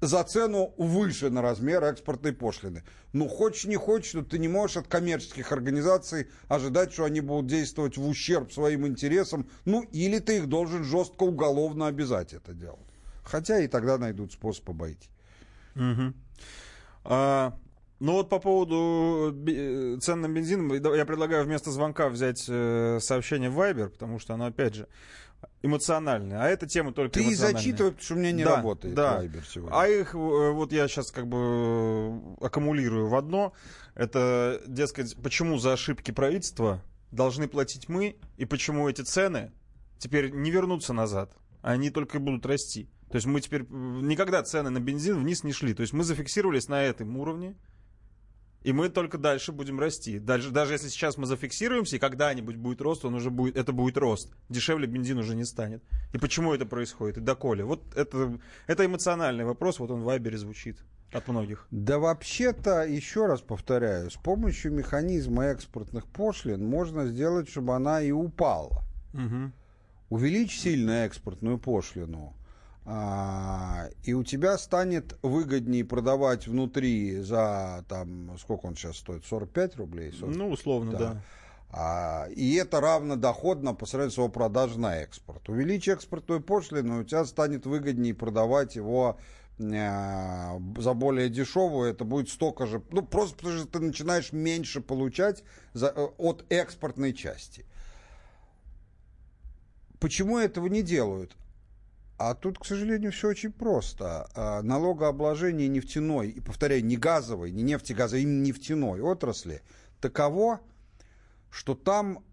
[0.01, 2.83] за цену выше на размер экспортной пошлины.
[3.13, 7.47] Ну, хочешь не хочешь, но ты не можешь от коммерческих организаций ожидать, что они будут
[7.47, 9.49] действовать в ущерб своим интересам.
[9.65, 12.79] Ну, или ты их должен жестко уголовно обязать это делать.
[13.23, 15.09] Хотя и тогда найдут способ обойти.
[15.75, 16.13] Угу.
[17.05, 17.53] А,
[17.99, 23.49] Ну вот по поводу э, цен на бензин, я предлагаю вместо звонка взять э, сообщение
[23.49, 24.87] в Viber, потому что оно, опять же,
[25.61, 26.41] эмоциональное.
[26.41, 29.23] А эта тема только Ты зачитывай, потому что у меня не да, работает да.
[29.23, 29.75] Viber сегодня.
[29.77, 33.53] А их, вот я сейчас как бы аккумулирую в одно.
[33.95, 39.51] Это, дескать, почему за ошибки правительства должны платить мы, и почему эти цены
[39.97, 42.89] теперь не вернутся назад, а они только будут расти.
[43.09, 45.73] То есть мы теперь никогда цены на бензин вниз не шли.
[45.73, 47.55] То есть мы зафиксировались на этом уровне,
[48.63, 50.19] и мы только дальше будем расти.
[50.19, 53.97] Дальше, даже если сейчас мы зафиксируемся, и когда-нибудь будет рост, он уже будет, это будет
[53.97, 54.33] рост.
[54.49, 55.83] Дешевле бензин уже не станет.
[56.13, 57.17] И почему это происходит?
[57.17, 57.63] И доколе?
[57.63, 61.67] Вот это, это эмоциональный вопрос, вот он в Вайбере звучит от многих.
[61.71, 68.11] Да вообще-то, еще раз повторяю, с помощью механизма экспортных пошлин можно сделать, чтобы она и
[68.11, 68.83] упала.
[69.13, 69.51] Угу.
[70.09, 72.35] Увеличь сильно экспортную пошлину,
[74.03, 80.11] и у тебя станет выгоднее продавать внутри за, там, сколько он сейчас стоит, 45 рублей?
[80.11, 80.35] 40?
[80.35, 80.97] Ну, условно, да.
[80.97, 81.21] да.
[81.71, 85.47] А, и это равно доходно по сравнению с его продажей на экспорт.
[85.49, 89.19] Увеличь экспортную пошлину, у тебя станет выгоднее продавать его
[89.59, 94.81] э, за более дешевую, это будет столько же, ну просто потому что ты начинаешь меньше
[94.81, 97.65] получать за, э, от экспортной части.
[99.99, 101.35] Почему этого не делают?
[102.19, 104.29] А тут, к сожалению, все очень просто.
[104.35, 109.61] А, налогообложение нефтяной, и повторяю, не газовой, не нефтегазовой, именно нефтяной отрасли
[110.01, 110.59] таково,
[111.49, 112.25] что там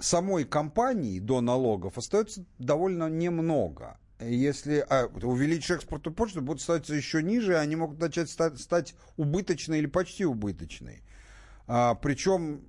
[0.00, 3.96] самой компании до налогов остается довольно немного.
[4.18, 8.96] Если а, увеличить экспортную почту, будет становиться еще ниже, и они могут начать стать, стать
[9.16, 11.04] убыточной или почти убыточной.
[11.68, 12.62] А, причем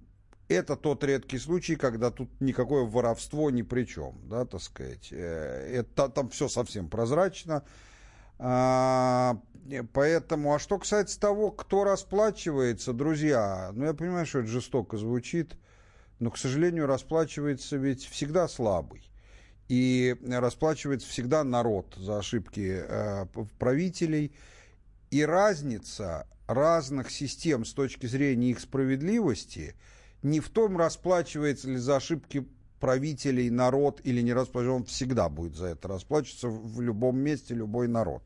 [0.49, 5.09] это тот редкий случай, когда тут никакое воровство ни при чем, да, так сказать.
[5.11, 7.63] Э, это, там все совсем прозрачно.
[8.39, 9.39] А,
[9.93, 15.55] поэтому, а что касается того, кто расплачивается, друзья, ну я понимаю, что это жестоко звучит,
[16.17, 19.03] но, к сожалению, расплачивается ведь всегда слабый.
[19.67, 23.25] И расплачивается всегда народ за ошибки э,
[23.59, 24.33] правителей.
[25.11, 29.75] И разница разных систем с точки зрения их справедливости–
[30.23, 32.47] не в том, расплачивается ли за ошибки
[32.79, 37.87] правителей народ или не расплачивается, он всегда будет за это расплачиваться в любом месте любой
[37.87, 38.23] народ.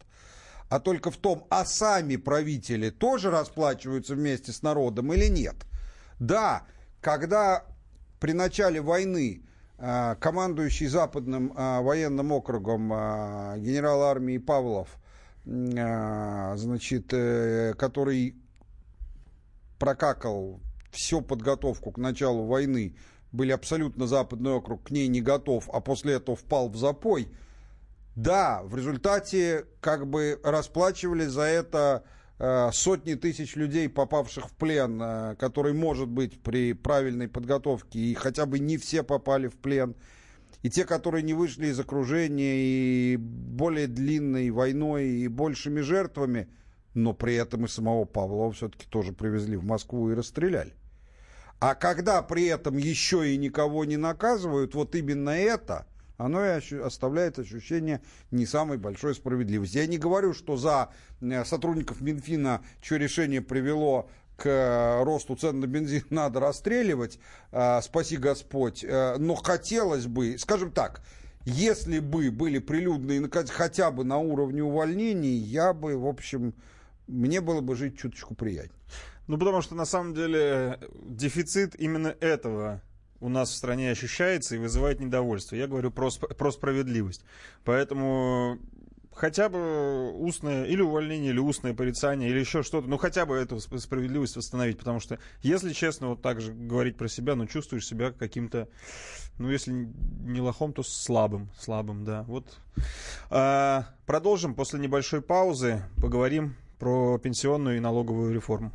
[0.70, 5.56] А только в том, а сами правители тоже расплачиваются вместе с народом или нет.
[6.20, 6.64] Да,
[7.02, 7.66] когда
[8.20, 9.44] при начале войны
[9.78, 14.90] э, командующий Западным э, военным округом э, генерал армии Павлов,
[15.46, 17.08] значит,
[17.78, 18.38] который
[19.78, 20.62] прокакал
[20.94, 22.96] всю подготовку к началу войны
[23.32, 27.28] были абсолютно западный округ к ней не готов, а после этого впал в запой,
[28.16, 32.04] да, в результате как бы расплачивались за это
[32.38, 38.14] э, сотни тысяч людей, попавших в плен, э, который может быть при правильной подготовке, и
[38.14, 39.96] хотя бы не все попали в плен,
[40.62, 46.48] и те, которые не вышли из окружения, и более длинной войной, и большими жертвами,
[46.94, 50.74] но при этом и самого Павлова все-таки тоже привезли в Москву и расстреляли.
[51.64, 55.86] А когда при этом еще и никого не наказывают, вот именно это,
[56.18, 59.78] оно и оставляет ощущение не самой большой справедливости.
[59.78, 60.90] Я не говорю, что за
[61.22, 67.18] э, сотрудников Минфина, чье решение привело к э, росту цен на бензин надо расстреливать,
[67.54, 71.02] э, спаси Господь, но хотелось бы, скажем так,
[71.46, 76.56] если бы были прилюдные хотя бы на уровне увольнений, я бы, в общем,
[77.08, 78.82] мне было бы жить чуточку приятнее.
[79.28, 82.82] Ну, потому что на самом деле дефицит именно этого
[83.20, 85.56] у нас в стране ощущается и вызывает недовольство.
[85.56, 87.24] Я говорю про, про справедливость.
[87.64, 88.60] Поэтому
[89.16, 93.60] хотя бы устное или увольнение, или устное порицание, или еще что-то, ну хотя бы эту
[93.60, 98.12] справедливость восстановить, потому что, если честно, вот так же говорить про себя, ну чувствуешь себя
[98.12, 98.68] каким-то,
[99.38, 102.24] ну если не лохом, то слабым, слабым, да.
[102.24, 102.60] Вот.
[103.30, 108.74] А, продолжим после небольшой паузы, поговорим про пенсионную и налоговую реформу.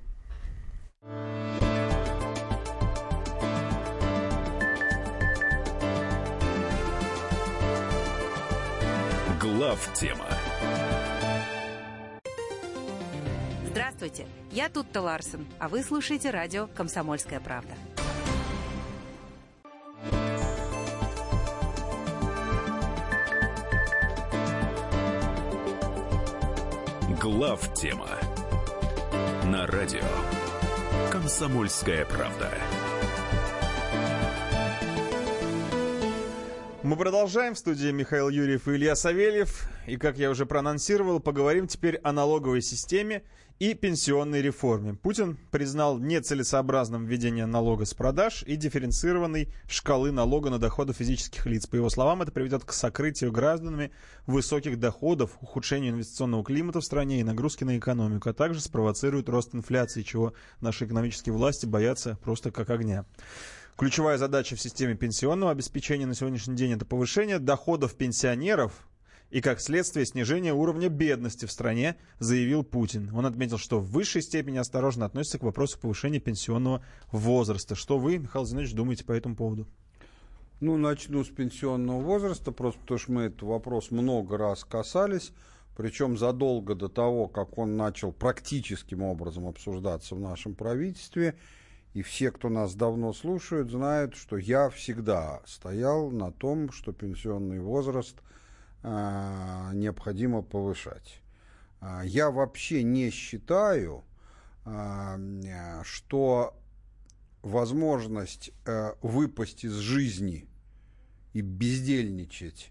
[9.59, 10.25] Глав тема.
[13.67, 17.75] Здравствуйте, я Тутта Ларсен, а вы слушаете радио «Комсомольская правда».
[27.21, 28.07] Глав тема
[29.43, 30.05] на радио
[31.11, 32.53] «Комсомольская правда».
[36.89, 37.55] Мы продолжаем.
[37.55, 39.69] В студии Михаил Юрьев и Илья Савельев.
[39.87, 43.25] И, как я уже проанонсировал, поговорим теперь о налоговой системе
[43.59, 44.95] и пенсионной реформе.
[44.95, 51.67] Путин признал нецелесообразным введение налога с продаж и дифференцированной шкалы налога на доходы физических лиц.
[51.67, 53.91] По его словам, это приведет к сокрытию гражданами
[54.27, 59.55] высоких доходов, ухудшению инвестиционного климата в стране и нагрузки на экономику, а также спровоцирует рост
[59.55, 60.33] инфляции, чего
[60.63, 63.05] наши экономические власти боятся просто как огня.
[63.79, 68.73] Ключевая задача в системе пенсионного обеспечения на сегодняшний день это повышение доходов пенсионеров
[69.31, 73.09] и, как следствие, снижение уровня бедности в стране, заявил Путин.
[73.15, 77.77] Он отметил, что в высшей степени осторожно относится к вопросу повышения пенсионного возраста.
[77.77, 79.69] Что вы, Михаил Зинович, думаете по этому поводу?
[80.59, 85.31] Ну, начну с пенсионного возраста, просто потому что мы этот вопрос много раз касались,
[85.77, 91.37] причем задолго до того, как он начал практическим образом обсуждаться в нашем правительстве–
[91.95, 97.61] и все, кто нас давно слушают, знают, что я всегда стоял на том, что пенсионный
[97.61, 98.17] возраст
[98.83, 101.21] э, необходимо повышать.
[101.81, 104.05] Э, я вообще не считаю,
[104.65, 106.55] э, что
[107.43, 110.47] возможность э, выпасть из жизни
[111.33, 112.71] и бездельничать,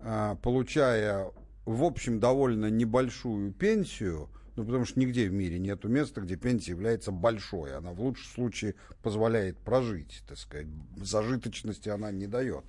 [0.00, 1.30] э, получая,
[1.66, 6.72] в общем, довольно небольшую пенсию– ну, потому что нигде в мире нету места, где пенсия
[6.72, 7.76] является большой.
[7.76, 10.66] Она в лучшем случае позволяет прожить, так сказать.
[10.96, 12.64] Зажиточности она не дает.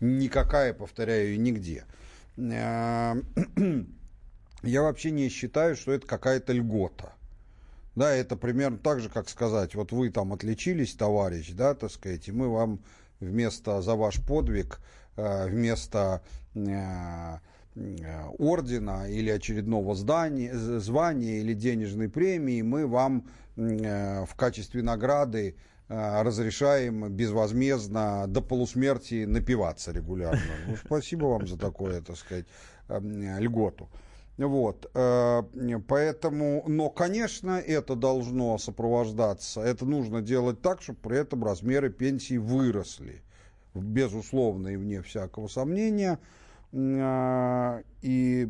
[0.00, 1.84] Никакая, повторяю, и нигде.
[2.36, 3.14] Э,
[4.62, 7.12] я вообще не считаю, что это какая-то льгота.
[7.94, 12.28] Да, это примерно так же, как сказать, вот вы там отличились, товарищ, да, так сказать,
[12.28, 12.80] и мы вам
[13.20, 14.80] вместо за ваш подвиг,
[15.16, 16.22] э, вместо
[16.56, 17.38] Э,
[18.38, 25.56] ордена или очередного здания, звания или денежной премии мы вам э, в качестве награды
[25.88, 30.40] э, разрешаем безвозмездно до полусмерти напиваться регулярно.
[30.66, 32.46] Ну, спасибо вам за такое, так сказать,
[32.88, 33.88] льготу.
[34.38, 41.88] Вот, поэтому, но, конечно, это должно сопровождаться, это нужно делать так, чтобы при этом размеры
[41.88, 43.22] пенсии выросли,
[43.74, 46.18] безусловно и вне всякого сомнения.
[46.78, 48.46] А, и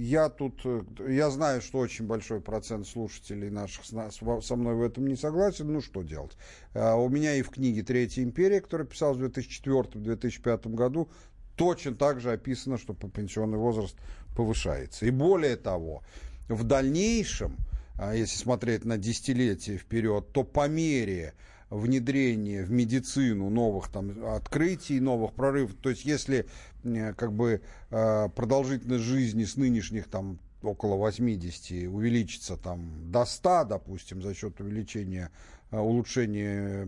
[0.00, 0.62] я тут,
[1.06, 5.70] я знаю, что очень большой процент слушателей наших со мной в этом не согласен.
[5.70, 6.32] Ну, что делать?
[6.72, 11.10] А, у меня и в книге «Третья империя», которая писалась в 2004-2005 году,
[11.56, 13.96] точно так же описано, что пенсионный возраст
[14.34, 15.04] повышается.
[15.04, 16.02] И более того,
[16.48, 17.58] в дальнейшем,
[17.98, 21.34] а, если смотреть на десятилетия вперед, то по мере
[21.70, 25.74] внедрение в медицину новых там открытий, новых прорывов.
[25.74, 26.46] То есть если
[26.84, 33.64] э, как бы э, продолжительность жизни с нынешних там около 80 увеличится там до 100,
[33.64, 35.30] допустим, за счет увеличения,
[35.70, 36.86] э, улучшения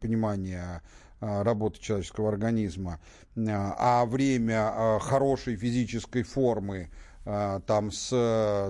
[0.00, 0.82] понимания
[1.20, 2.98] работы человеческого организма,
[3.36, 6.90] а время хорошей физической формы
[7.24, 8.10] там с,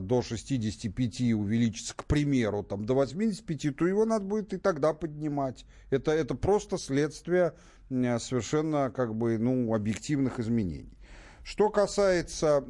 [0.03, 5.65] до 65 увеличится, к примеру, там, до 85, то его надо будет и тогда поднимать.
[5.91, 7.55] Это, это просто следствие
[7.89, 10.99] совершенно как бы, ну, объективных изменений.
[11.43, 12.63] Что касается,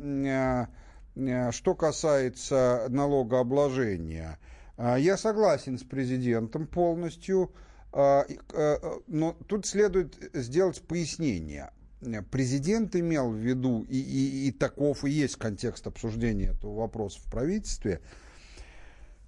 [1.53, 4.39] что касается налогообложения,
[4.77, 7.53] а, я согласен с президентом полностью,
[7.93, 8.25] а,
[9.07, 11.71] но тут следует сделать пояснение
[12.31, 17.31] президент имел в виду, и, и, и таков и есть контекст обсуждения этого вопроса в
[17.31, 18.01] правительстве,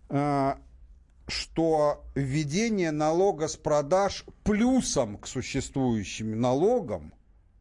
[0.09, 0.55] э,
[1.27, 7.15] что введение налога с продаж плюсом к существующим налогам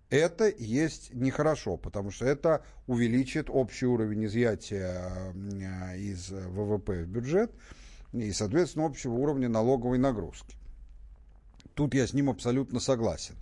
[0.10, 7.52] это есть нехорошо, потому что это увеличит общий уровень изъятия э, из ВВП в бюджет
[8.12, 10.56] и, соответственно, общего уровня налоговой нагрузки.
[11.74, 13.36] Тут я с ним абсолютно согласен.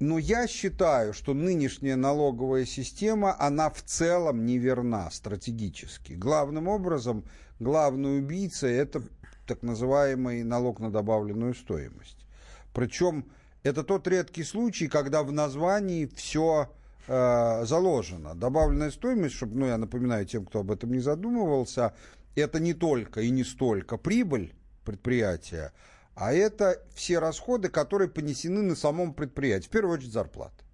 [0.00, 6.12] Но я считаю, что нынешняя налоговая система, она в целом неверна стратегически.
[6.12, 7.24] Главным образом,
[7.58, 9.02] главный убийца– это
[9.46, 12.26] так называемый налог на добавленную стоимость.
[12.72, 13.24] Причем
[13.64, 16.70] это тот редкий случай, когда в названии все
[17.08, 18.36] э, заложено.
[18.36, 21.94] Добавленная стоимость, чтобы, ну, я напоминаю тем, кто об этом не задумывался,
[22.36, 25.72] это не только и не столько прибыль предприятия,
[26.18, 29.68] а это все расходы, которые понесены на самом предприятии.
[29.68, 30.64] В первую очередь зарплаты.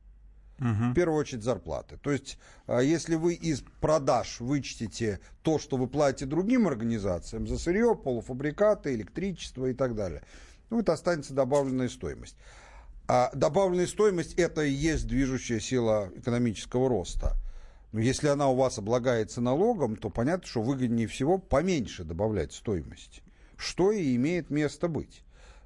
[0.58, 0.92] Угу.
[0.92, 1.98] В первую очередь зарплаты.
[1.98, 7.58] То есть, а, если вы из продаж вычтете то, что вы платите другим организациям за
[7.58, 10.22] сырье, полуфабрикаты, электричество и так далее,
[10.70, 12.36] ну, это останется добавленная стоимость.
[13.06, 17.36] А добавленная стоимость– это и есть движущая сила экономического роста.
[17.92, 23.22] Но если она у вас облагается налогом, то понятно, что выгоднее всего поменьше добавлять стоимость,
[23.58, 25.23] что и имеет место быть.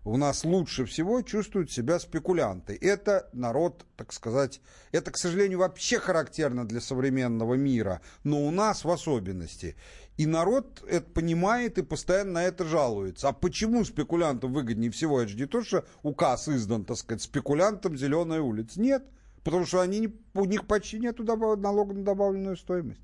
[0.09, 2.79] У нас лучше всего чувствуют себя спекулянты.
[2.81, 4.61] Это народ, так сказать,
[4.93, 9.77] это, к сожалению, вообще характерно для современного мира, но у нас в особенности.
[10.17, 13.29] И народ это понимает и постоянно на это жалуется.
[13.29, 15.21] А почему спекулянтам выгоднее всего?
[15.21, 18.81] Это же не то, что указ издан, так сказать, спекулянтам зеленая улица.
[18.81, 19.05] Нет,
[19.45, 23.01] потому что они, у них почти нет налога на добавленную стоимость.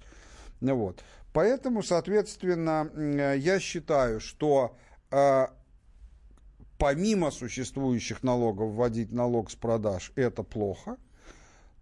[0.61, 1.05] Вот.
[1.33, 2.91] Поэтому, соответственно,
[3.37, 4.77] я считаю, что
[5.11, 5.47] э,
[6.85, 10.99] помимо существующих налогов вводить налог с продаж это плохо,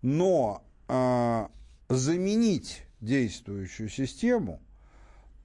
[0.01, 1.49] но э,
[1.89, 4.61] заменить действующую систему–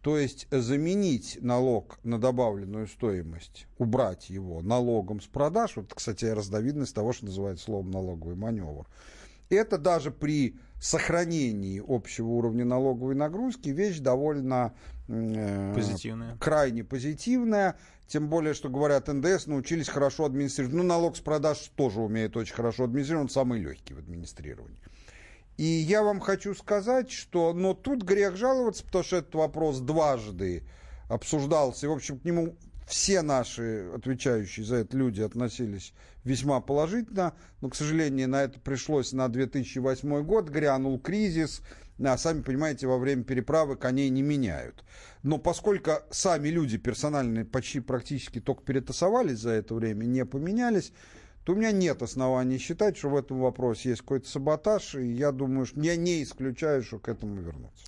[0.04, 6.94] то есть заменить налог на добавленную стоимость, убрать его налогом с продаж, вот, кстати, разновидность
[6.94, 8.88] того, что называется словом налоговый маневр,
[9.50, 14.74] это даже при сохранении общего уровня налоговой нагрузки вещь довольно
[15.08, 16.38] э, позитивная.
[16.38, 17.78] крайне позитивная.
[18.08, 20.76] Тем более, что говорят, НДС научились хорошо администрировать.
[20.76, 24.80] Ну, налог с продаж тоже умеет очень хорошо администрировать, он самый легкий в администрировании.
[25.58, 30.64] И я вам хочу сказать, что но тут грех жаловаться, потому что этот вопрос дважды
[31.10, 31.88] обсуждался.
[31.88, 32.56] И, в общем, к нему
[32.88, 37.34] все наши отвечающие за это люди относились весьма положительно.
[37.62, 40.50] Но, к сожалению, на это пришлось на 2008 год.
[40.50, 41.62] Грянул кризис.
[42.02, 44.84] А сами понимаете, во время переправы коней не меняют.
[45.24, 50.94] Но поскольку сами люди персональные почти практически только перетасовались за это время, не поменялись,
[51.44, 55.32] то у меня нет оснований считать, что в этом вопросе есть какой-то саботаж, и я
[55.32, 57.86] думаю, что я не исключаю, что к этому вернуться.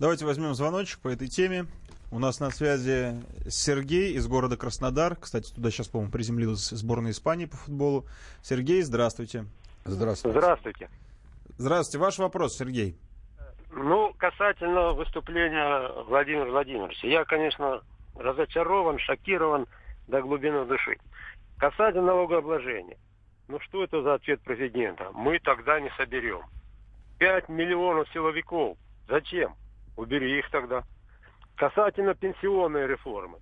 [0.00, 1.66] Давайте возьмем звоночек по этой теме.
[2.12, 5.14] У нас на связи Сергей из города Краснодар.
[5.14, 8.04] Кстати, туда сейчас, по-моему, приземлилась сборная Испании по футболу.
[8.42, 9.44] Сергей, здравствуйте.
[9.84, 10.40] Здравствуйте.
[10.40, 10.90] Здравствуйте.
[11.56, 11.98] Здравствуйте.
[11.98, 12.96] Ваш вопрос, Сергей.
[13.70, 17.06] Ну, касательно выступления Владимира Владимировича.
[17.06, 17.80] Я, конечно,
[18.16, 19.68] разочарован, шокирован
[20.08, 20.98] до глубины души.
[21.58, 22.98] Касательно налогообложения.
[23.46, 25.10] Ну что это за ответ президента?
[25.14, 26.42] Мы тогда не соберем.
[27.18, 28.76] 5 миллионов силовиков.
[29.08, 29.54] Зачем?
[29.96, 30.82] Убери их тогда.
[31.60, 33.38] Касательно пенсионной реформы.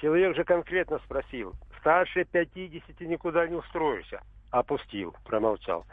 [0.00, 1.54] Человек же конкретно спросил.
[1.78, 4.20] Старше 50 никуда не устроишься.
[4.50, 5.86] Опустил, промолчал.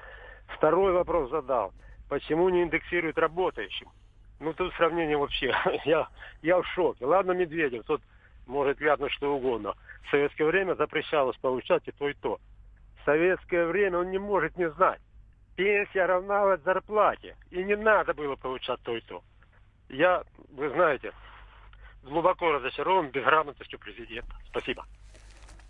[0.47, 1.73] Второй вопрос задал.
[2.09, 3.87] Почему не индексируют работающим?
[4.39, 5.53] Ну, тут сравнение вообще.
[5.85, 6.07] я,
[6.41, 7.05] я в шоке.
[7.05, 8.01] Ладно, Медведев, тут
[8.47, 9.75] может вякнуть что угодно.
[10.07, 12.39] В советское время запрещалось получать и то, и то.
[12.99, 15.01] В советское время он не может не знать.
[15.55, 17.35] Пенсия равналась зарплате.
[17.51, 19.21] И не надо было получать то и то.
[19.89, 21.11] Я, вы знаете,
[22.03, 24.33] глубоко разочарован безграмотностью президента.
[24.49, 24.85] Спасибо.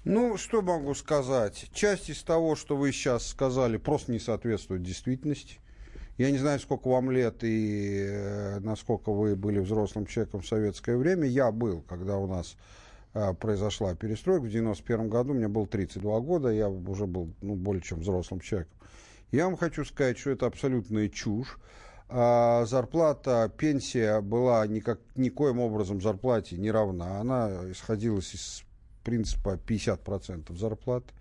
[0.03, 1.69] Ну, что могу сказать?
[1.73, 5.59] Часть из того, что вы сейчас сказали, просто не соответствует действительности.
[6.17, 10.95] Я не знаю, сколько вам лет и э, насколько вы были взрослым человеком в советское
[10.95, 11.27] время.
[11.27, 12.55] Я был, когда у нас
[13.13, 15.33] э, произошла перестройка в 91 году.
[15.33, 18.77] Мне было 32 года, я уже был ну, более чем взрослым человеком.
[19.31, 21.57] Я вам хочу сказать, что это абсолютная чушь.
[22.07, 27.19] А зарплата, пенсия была никак, никоим образом зарплате не равна.
[27.19, 28.63] Она исходила из
[29.03, 31.13] принципа 50% зарплаты.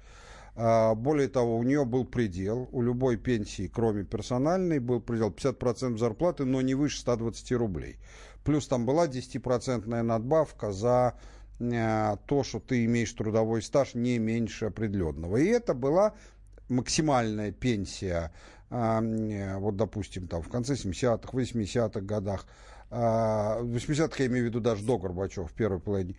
[0.56, 5.98] А, более того, у нее был предел, у любой пенсии, кроме персональной, был предел 50%
[5.98, 7.96] зарплаты, но не выше 120 рублей.
[8.44, 11.14] Плюс там была 10% надбавка за
[11.58, 15.38] э, то, что ты имеешь трудовой стаж не меньше определенного.
[15.38, 16.14] И это была
[16.68, 18.32] максимальная пенсия,
[18.70, 22.46] вот, допустим, там в конце 70-х, 80-х годах,
[22.90, 26.16] а, в 80-х я имею в виду даже до Горбачева, в первой половине,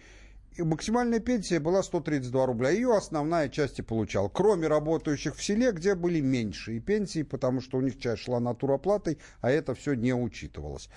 [0.55, 2.69] и максимальная пенсия была 132 рубля.
[2.69, 4.29] Ее основная часть и получал.
[4.29, 9.17] Кроме работающих в селе, где были меньшие пенсии, потому что у них часть шла натуроплатой,
[9.41, 10.89] а это все не учитывалось.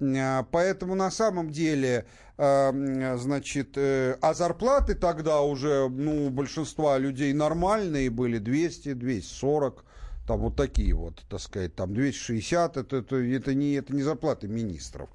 [0.00, 2.06] А, поэтому на самом деле,
[2.38, 2.72] а,
[3.18, 9.84] значит, э, а зарплаты тогда уже, ну, большинства людей нормальные были, 200, 240,
[10.30, 14.46] там вот такие вот, так сказать, там 260, это, это, это, не, это не зарплаты
[14.46, 15.10] министров.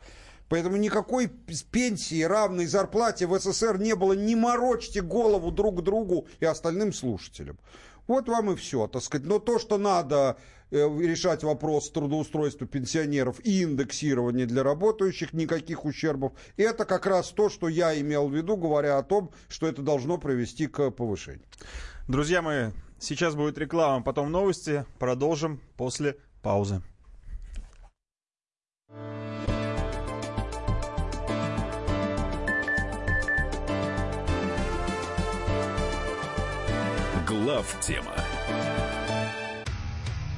[0.49, 1.29] Поэтому никакой
[1.71, 4.11] пенсии, равной зарплате в СССР не было.
[4.11, 7.57] Не морочьте голову друг другу и остальным слушателям.
[8.07, 9.25] Вот вам и все, так сказать.
[9.25, 10.35] Но то, что надо
[10.69, 17.49] э, решать вопрос трудоустройства пенсионеров и индексирования для работающих, никаких ущербов, это как раз то,
[17.49, 21.45] что я имел в виду, говоря о том, что это должно привести к повышению.
[22.09, 24.85] Друзья мои, сейчас будет реклама, потом новости.
[24.99, 26.81] Продолжим после паузы.
[37.27, 38.13] Глав тема.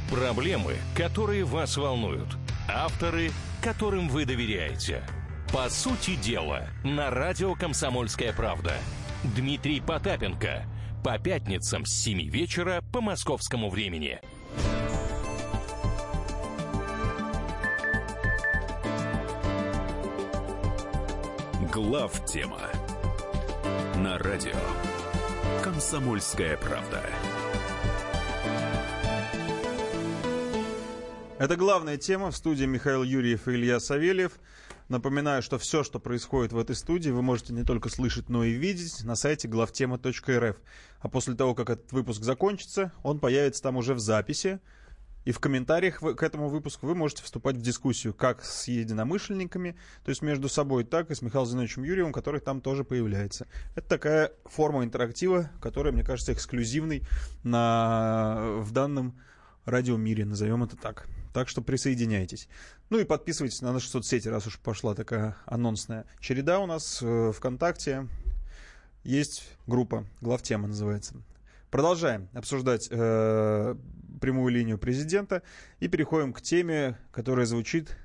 [0.10, 2.28] Проблемы, которые вас волнуют.
[2.70, 3.32] Авторы,
[3.62, 5.04] которым вы доверяете.
[5.52, 8.74] По сути дела, на радио «Комсомольская правда».
[9.24, 10.66] Дмитрий Потапенко.
[11.04, 14.20] По пятницам с 7 вечера по московскому времени.
[21.72, 22.60] Глав тема
[23.98, 24.56] на радио
[25.64, 27.04] Комсомольская правда.
[31.40, 34.40] Это главная тема в студии Михаил Юрьев и Илья Савельев.
[34.90, 38.54] Напоминаю, что все, что происходит в этой студии, вы можете не только слышать, но и
[38.54, 40.56] видеть на сайте главтема.рф.
[41.00, 44.62] А после того, как этот выпуск закончится, он появится там уже в записи.
[45.26, 49.76] И в комментариях к этому выпуску вы можете вступать в дискуссию как с единомышленниками,
[50.06, 53.46] то есть между собой, так и с Михаилом Зиновичем Юрьевым, который там тоже появляется.
[53.76, 57.04] Это такая форма интерактива, которая, мне кажется, эксклюзивной
[57.44, 59.20] на, в данном
[59.68, 61.08] радиомире, назовем это так.
[61.34, 62.48] Так что присоединяйтесь.
[62.90, 67.32] Ну и подписывайтесь на наши соцсети, раз уж пошла такая анонсная череда у нас э,
[67.36, 68.08] ВКонтакте.
[69.04, 71.16] Есть группа, главтема называется.
[71.70, 73.76] Продолжаем обсуждать э,
[74.20, 75.44] прямую линию президента
[75.80, 77.96] и переходим к теме, которая звучит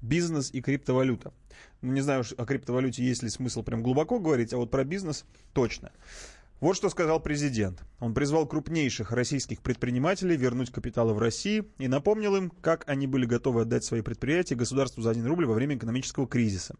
[0.00, 1.32] бизнес и криптовалюта.
[1.80, 5.24] Ну, не знаю, о криптовалюте есть ли смысл прям глубоко говорить, а вот про бизнес
[5.52, 5.92] точно.
[6.60, 7.84] Вот что сказал президент.
[8.00, 13.26] Он призвал крупнейших российских предпринимателей вернуть капиталы в России и напомнил им, как они были
[13.26, 16.74] готовы отдать свои предприятия государству за 1 рубль во время экономического кризиса.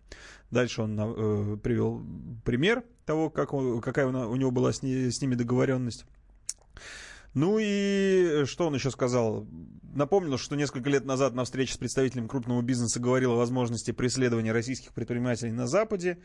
[0.50, 2.02] Дальше он э, привел
[2.44, 6.06] пример того, как он, какая у него была с, не, с ними договоренность.
[7.34, 9.46] Ну и что он еще сказал?
[9.94, 14.50] Напомнил, что несколько лет назад на встрече с представителем крупного бизнеса говорил о возможности преследования
[14.50, 16.18] российских предпринимателей на Западе.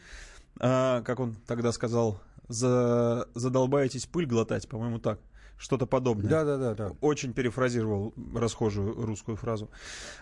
[0.60, 5.20] А, как он тогда сказал, за, задолбаетесь пыль глотать, по-моему, так.
[5.58, 6.30] Что-то подобное.
[6.30, 6.92] Да, да, да, да.
[7.00, 9.70] Очень перефразировал расхожую русскую фразу.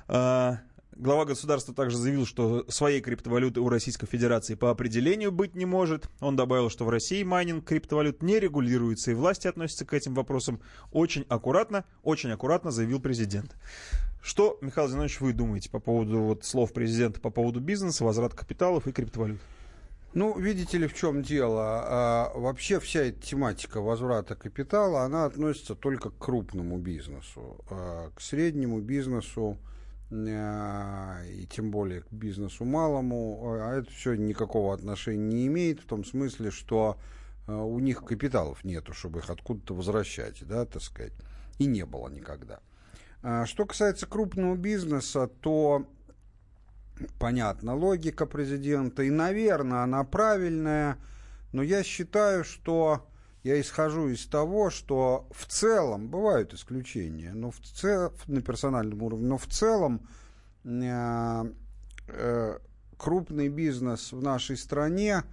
[0.07, 0.59] А,
[0.95, 6.09] глава государства также заявил, что своей криптовалюты у Российской Федерации по определению быть не может.
[6.19, 10.59] Он добавил, что в России майнинг криптовалют не регулируется, и власти относятся к этим вопросам
[10.91, 13.55] очень аккуратно, очень аккуратно заявил президент.
[14.21, 18.85] Что, Михаил Зинович, вы думаете по поводу вот, слов президента по поводу бизнеса, возврата капиталов
[18.85, 19.39] и криптовалют?
[20.13, 21.83] Ну, видите ли, в чем дело?
[21.85, 27.63] А, вообще вся эта тематика возврата капитала, она относится только к крупному бизнесу.
[27.69, 29.57] А, к среднему бизнесу
[30.11, 35.85] а, и тем более к бизнесу малому, а это все никакого отношения не имеет, в
[35.85, 36.97] том смысле, что
[37.47, 41.13] а, у них капиталов нету, чтобы их откуда-то возвращать, да, так сказать,
[41.57, 42.59] и не было никогда.
[43.23, 45.87] А, что касается крупного бизнеса, то
[47.19, 50.97] понятна логика президента, и, наверное, она правильная,
[51.51, 53.07] но я считаю, что
[53.43, 59.27] я исхожу из того, что в целом, бывают исключения, но в цел, на персональном уровне,
[59.27, 60.07] но в целом
[60.63, 61.51] э,
[62.07, 62.59] э,
[62.97, 65.23] крупный бизнес в нашей стране,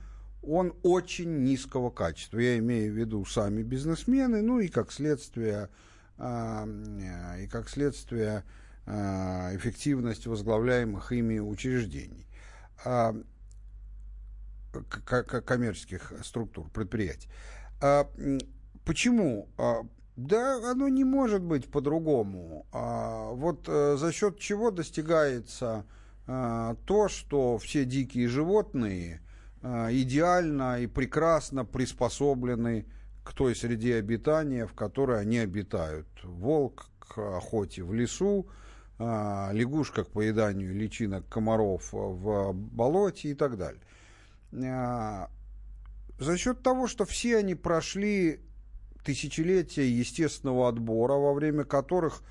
[0.43, 2.39] он очень низкого качества.
[2.39, 5.69] Я имею в виду сами бизнесмены, ну и как следствие,
[6.17, 12.27] э, и как следствие Э, эффективность возглавляемых ими учреждений,
[12.85, 13.15] а,
[15.45, 17.29] коммерческих структур, предприятий.
[17.83, 18.09] А,
[18.85, 19.49] почему?
[19.59, 19.83] А,
[20.17, 22.67] да, оно не может быть по-другому.
[22.73, 25.85] Вот э, за счет чего достигается
[26.27, 29.23] то, что все дикие животные
[29.63, 32.87] идеально и прекрасно приспособлены
[33.25, 36.09] к той среде обитания, в которой они обитают.
[36.25, 38.49] Волк к охоте в лесу,
[38.99, 43.81] лягушка к поеданию личинок комаров в болоте и так далее.
[44.53, 45.31] А,
[46.19, 48.41] за счет того, что все они прошли
[49.05, 52.23] тысячелетия естественного отбора, во время которых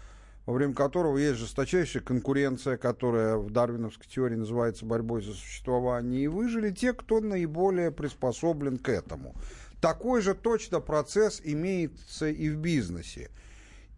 [0.45, 6.27] во время которого есть жесточайшая конкуренция, которая в дарвиновской теории называется борьбой за существование, и
[6.27, 9.35] выжили те, кто наиболее приспособлен к этому.
[9.81, 13.29] Такой же точно процесс имеется и в бизнесе.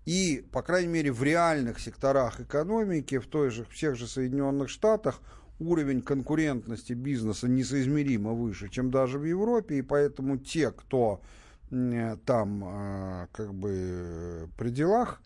[0.06, 4.70] И, по крайней мере, в реальных секторах экономики, в, той же, в тех же Соединенных
[4.70, 5.22] Штатах,
[5.60, 11.22] уровень конкурентности бизнеса несоизмеримо выше, чем даже в Европе, и поэтому те, кто
[11.70, 15.22] там а, как бы при делах,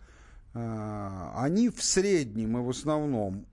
[0.52, 3.46] а, они в среднем и в основном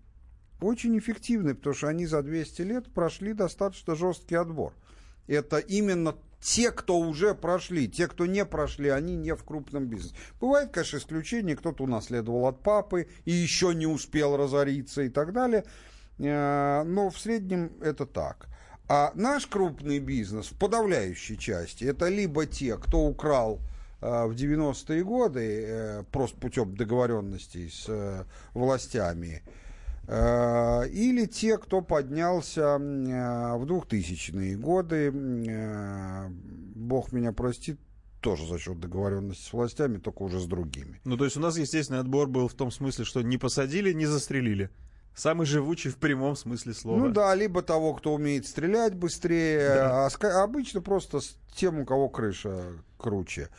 [0.60, 4.74] очень эффективны, потому что они за 200 лет прошли достаточно жесткий отбор.
[5.28, 10.16] Это именно те, кто уже прошли, те, кто не прошли, они не в крупном бизнесе.
[10.40, 15.64] Бывает, конечно, исключение, кто-то унаследовал от папы и еще не успел разориться и так далее,
[16.18, 18.48] э, но в среднем это так.
[18.88, 23.60] А наш крупный бизнес в подавляющей части это либо те, кто украл
[24.02, 29.44] э, в 90-е годы, э, просто путем договоренностей с властями,
[30.12, 36.28] или те, кто поднялся э, в 2000-е годы, э,
[36.76, 37.80] бог меня простит,
[38.20, 41.00] тоже за счет договоренности с властями, только уже с другими.
[41.06, 44.06] Ну, то есть у нас естественный отбор был в том смысле, что не посадили, не
[44.06, 44.70] застрелили.
[45.16, 46.98] Самый живучий в прямом смысле слова.
[46.98, 50.08] Ну да, либо того, кто умеет стрелять быстрее, да.
[50.08, 53.50] а обычно просто с тем, у кого крыша круче.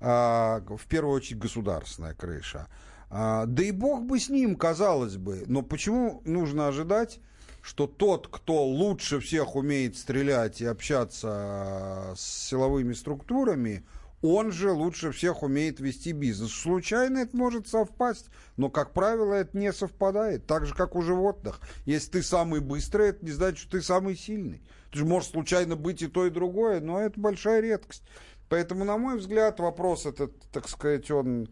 [0.00, 2.68] А, в первую очередь государственная крыша.
[3.10, 5.44] А, да и бог бы с ним, казалось бы.
[5.46, 7.20] Но почему нужно ожидать,
[7.60, 13.84] что тот, кто лучше всех умеет стрелять и общаться с силовыми структурами,
[14.22, 16.52] он же лучше всех умеет вести бизнес.
[16.52, 20.46] Случайно это может совпасть, но, как правило, это не совпадает.
[20.46, 21.60] Так же, как у животных.
[21.86, 24.62] Если ты самый быстрый, это не значит, что ты самый сильный.
[24.92, 28.02] Ты же можешь случайно быть и то, и другое, но это большая редкость.
[28.48, 31.48] Поэтому, на мой взгляд, вопрос этот, так сказать, он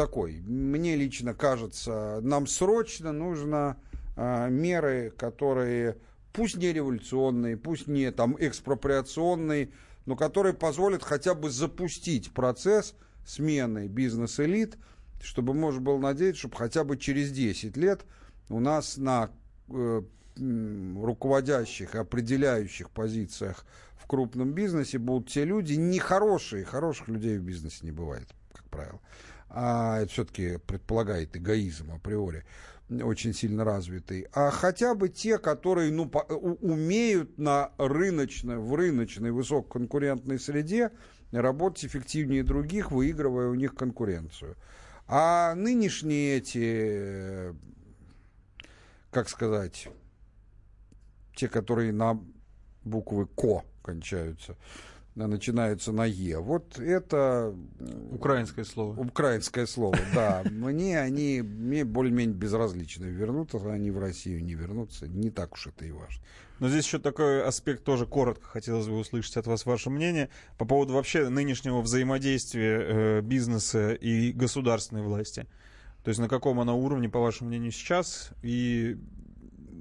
[0.00, 0.40] такой.
[0.40, 3.76] Мне лично кажется, нам срочно нужно
[4.16, 5.98] э, меры, которые
[6.32, 9.72] пусть не революционные, пусть не там экспроприационные,
[10.06, 12.94] но которые позволят хотя бы запустить процесс
[13.26, 14.78] смены бизнес-элит,
[15.22, 18.06] чтобы можно было надеяться, чтобы хотя бы через 10 лет
[18.48, 19.28] у нас на
[19.68, 20.02] э,
[20.38, 23.66] руководящих, определяющих позициях
[24.02, 26.64] в крупном бизнесе будут те люди нехорошие.
[26.64, 28.98] Хороших людей в бизнесе не бывает, как правило.
[29.50, 32.44] А это все-таки предполагает эгоизм априори
[32.90, 39.30] очень сильно развитый, а хотя бы те, которые ну, по, умеют на рыночной, в рыночной
[39.30, 40.90] высококонкурентной среде
[41.30, 44.56] работать эффективнее других, выигрывая у них конкуренцию.
[45.06, 47.54] А нынешние эти,
[49.10, 49.88] как сказать,
[51.36, 52.20] те, которые на
[52.84, 54.56] буквы КО кончаются,
[55.14, 56.38] начинаются на Е.
[56.38, 57.54] Вот это...
[58.10, 59.00] Украинское слово.
[59.00, 60.42] Украинское слово, да.
[60.50, 63.06] Мне они мне более-менее безразличны.
[63.06, 65.08] Вернутся они в Россию, не вернутся.
[65.08, 66.22] Не так уж это и важно.
[66.60, 70.66] Но здесь еще такой аспект тоже коротко хотелось бы услышать от вас ваше мнение по
[70.66, 75.46] поводу вообще нынешнего взаимодействия э, бизнеса и государственной власти.
[76.04, 78.30] То есть на каком она уровне, по вашему мнению, сейчас?
[78.42, 78.98] И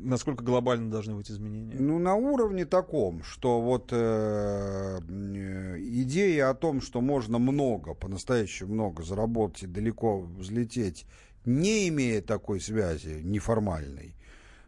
[0.04, 1.76] насколько глобально должны быть изменения?
[1.80, 5.00] Ну, на уровне таком, что вот э,
[5.80, 11.06] идея о том, что можно много, по-настоящему много заработать и далеко взлететь,
[11.45, 14.16] не имея такой связи неформальной,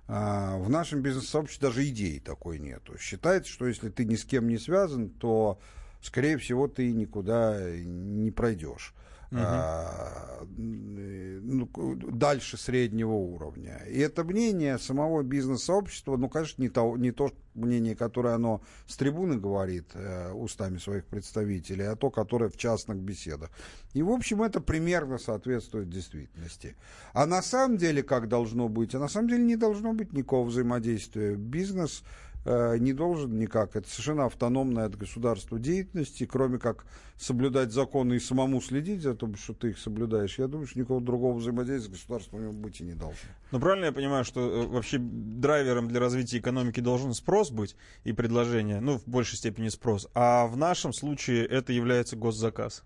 [0.08, 2.98] э, в нашем бизнес-сообществе даже идеи такой нету.
[2.98, 5.60] Считается, что если ты ни с кем не связан, то,
[6.02, 8.94] скорее всего, ты никуда не пройдешь
[9.34, 11.70] а, ну,
[12.12, 13.82] дальше среднего уровня.
[13.88, 18.98] И это мнение самого бизнес-сообщества, ну, конечно, не то, не то мнение, которое оно с
[18.98, 23.50] трибуны говорит э, устами своих представителей, а то, которое в частных беседах.
[23.94, 26.76] И, в общем, это примерно соответствует действительности.
[27.14, 28.96] А на самом деле, как должно быть?
[28.96, 31.36] А на самом деле не должно быть никакого взаимодействия.
[31.36, 33.76] Бизнес Э, не должен никак.
[33.76, 36.86] Это совершенно автономная от государства деятельности, кроме как
[37.18, 40.40] соблюдать законы и самому следить за тем, что ты их соблюдаешь.
[40.40, 43.30] Я думаю, что никакого другого взаимодействия с государством у него быть и не должно.
[43.52, 48.12] Ну, правильно я понимаю, что э, вообще драйвером для развития экономики должен спрос быть и
[48.12, 50.08] предложение, ну, в большей степени спрос.
[50.16, 52.84] А в нашем случае это является госзаказ.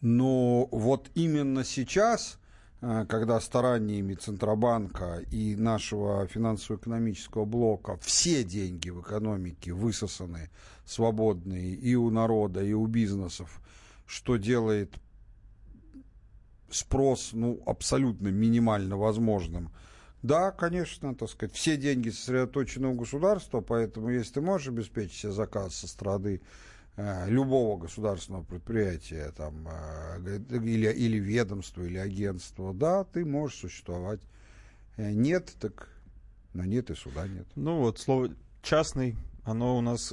[0.00, 2.45] Но вот именно сейчас Э,
[2.80, 10.50] когда стараниями Центробанка и нашего финансово-экономического блока все деньги в экономике высосаны,
[10.84, 13.60] свободные и у народа, и у бизнесов,
[14.06, 14.94] что делает
[16.70, 19.70] спрос ну, абсолютно минимально возможным.
[20.22, 25.32] Да, конечно, так сказать, все деньги сосредоточены у государства, поэтому если ты можешь обеспечить себе
[25.32, 26.65] заказ со стороны Э,
[26.96, 34.20] любого государственного предприятия там, э, или, или ведомства, или агентства, да, ты можешь существовать.
[34.96, 35.90] Э, нет, так
[36.56, 37.46] но нет и суда нет.
[37.54, 38.30] Ну вот, слово
[38.62, 40.12] частный, оно у нас,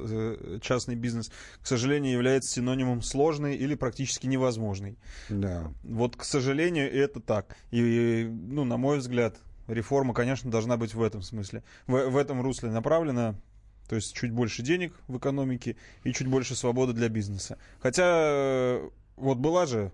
[0.60, 1.30] частный бизнес,
[1.60, 4.98] к сожалению, является синонимом сложный или практически невозможный.
[5.30, 5.72] Да.
[5.82, 7.56] Вот, к сожалению, это так.
[7.70, 12.42] И, ну, на мой взгляд, реформа, конечно, должна быть в этом смысле, в, в этом
[12.42, 13.34] русле направлена,
[13.88, 17.58] то есть чуть больше денег в экономике и чуть больше свободы для бизнеса.
[17.80, 19.92] Хотя э, вот была же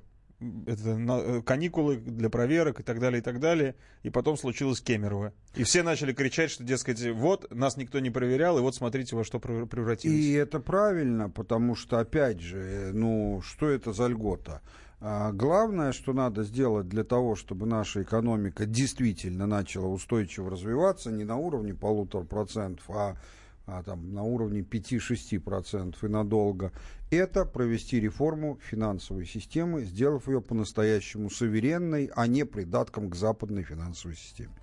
[0.66, 3.74] это, э, каникулы для проверок и так далее, и так далее.
[4.03, 5.32] И потом случилось Кемерово.
[5.55, 9.24] И все начали кричать, что, дескать, вот, нас никто не проверял, и вот смотрите, во
[9.24, 10.16] что превратилось.
[10.16, 14.62] И это правильно, потому что, опять же, э, ну, что это за льгота?
[15.03, 21.24] А главное, что надо сделать для того, чтобы наша экономика действительно начала устойчиво развиваться, не
[21.24, 23.16] на уровне полутора процентов, а
[23.70, 26.72] а, там, на уровне 5-6% и надолго,
[27.10, 34.16] это провести реформу финансовой системы, сделав ее по-настоящему суверенной, а не придатком к западной финансовой
[34.16, 34.54] системе.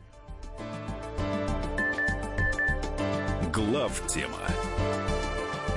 [3.53, 4.39] Глав тема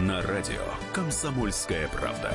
[0.01, 2.33] на радио «Комсомольская правда».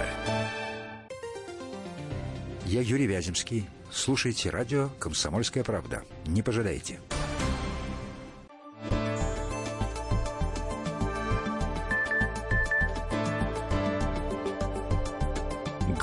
[2.66, 3.68] Я Юрий Вяземский.
[3.92, 6.04] Слушайте радио «Комсомольская правда».
[6.26, 7.00] Не пожалейте.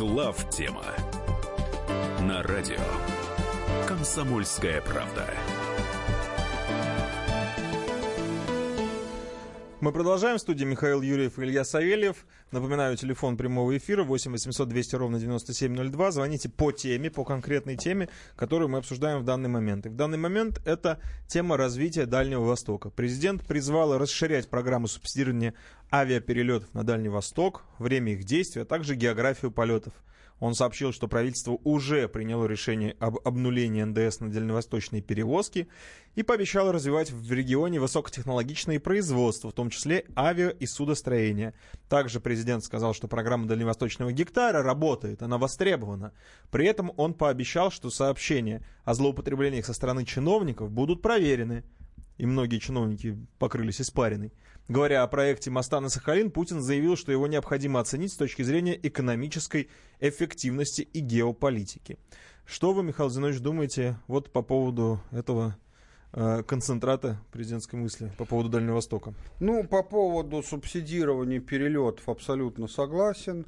[0.03, 0.83] Глав тема
[2.23, 2.75] на радио
[3.87, 5.29] Комсомольская правда.
[9.83, 10.39] Мы продолжаем.
[10.39, 12.25] В студии Михаил Юрьев и Илья Савельев.
[12.53, 16.11] Напоминаю, телефон прямого эфира 8 800 200 ровно 9702.
[16.13, 19.87] Звоните по теме, по конкретной теме, которую мы обсуждаем в данный момент.
[19.87, 22.91] И в данный момент это тема развития Дальнего Востока.
[22.91, 25.55] Президент призвал расширять программу субсидирования
[25.93, 29.93] авиаперелетов на Дальний Восток, время их действия, а также географию полетов.
[30.43, 35.69] Он сообщил, что правительство уже приняло решение об обнулении НДС на дальневосточные перевозки
[36.17, 41.55] и пообещало развивать в регионе высокотехнологичные производства, в том числе авиа и судостроение.
[41.89, 46.13] Также президент сказал, что программа дальневосточного гектара работает, она востребована.
[46.51, 51.63] При этом он пообещал, что сообщения о злоупотреблениях со стороны чиновников будут проверены.
[52.19, 54.33] И многие чиновники покрылись испариной.
[54.73, 58.75] Говоря о проекте моста на Сахалин, Путин заявил, что его необходимо оценить с точки зрения
[58.83, 59.69] экономической
[60.01, 61.99] эффективности и геополитики.
[62.47, 65.59] Что вы, Михаил Зинович, думаете вот по поводу этого
[66.15, 69.13] э, концентрата президентской мысли по поводу Дальнего Востока?
[69.41, 73.45] Ну, по поводу субсидирования перелетов абсолютно согласен.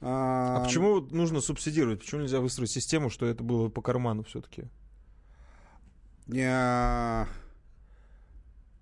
[0.00, 1.98] А, а почему нужно субсидировать?
[1.98, 4.66] Почему нельзя выстроить систему, что это было по карману все-таки?
[6.28, 7.26] Не...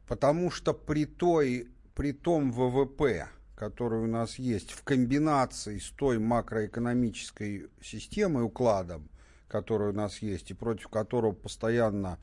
[0.07, 1.68] Потому что при, той,
[1.99, 3.26] при том ВВП,
[3.57, 9.09] который у нас есть, в комбинации с той макроэкономической системой, укладом,
[9.49, 12.20] который у нас есть, и против которого постоянно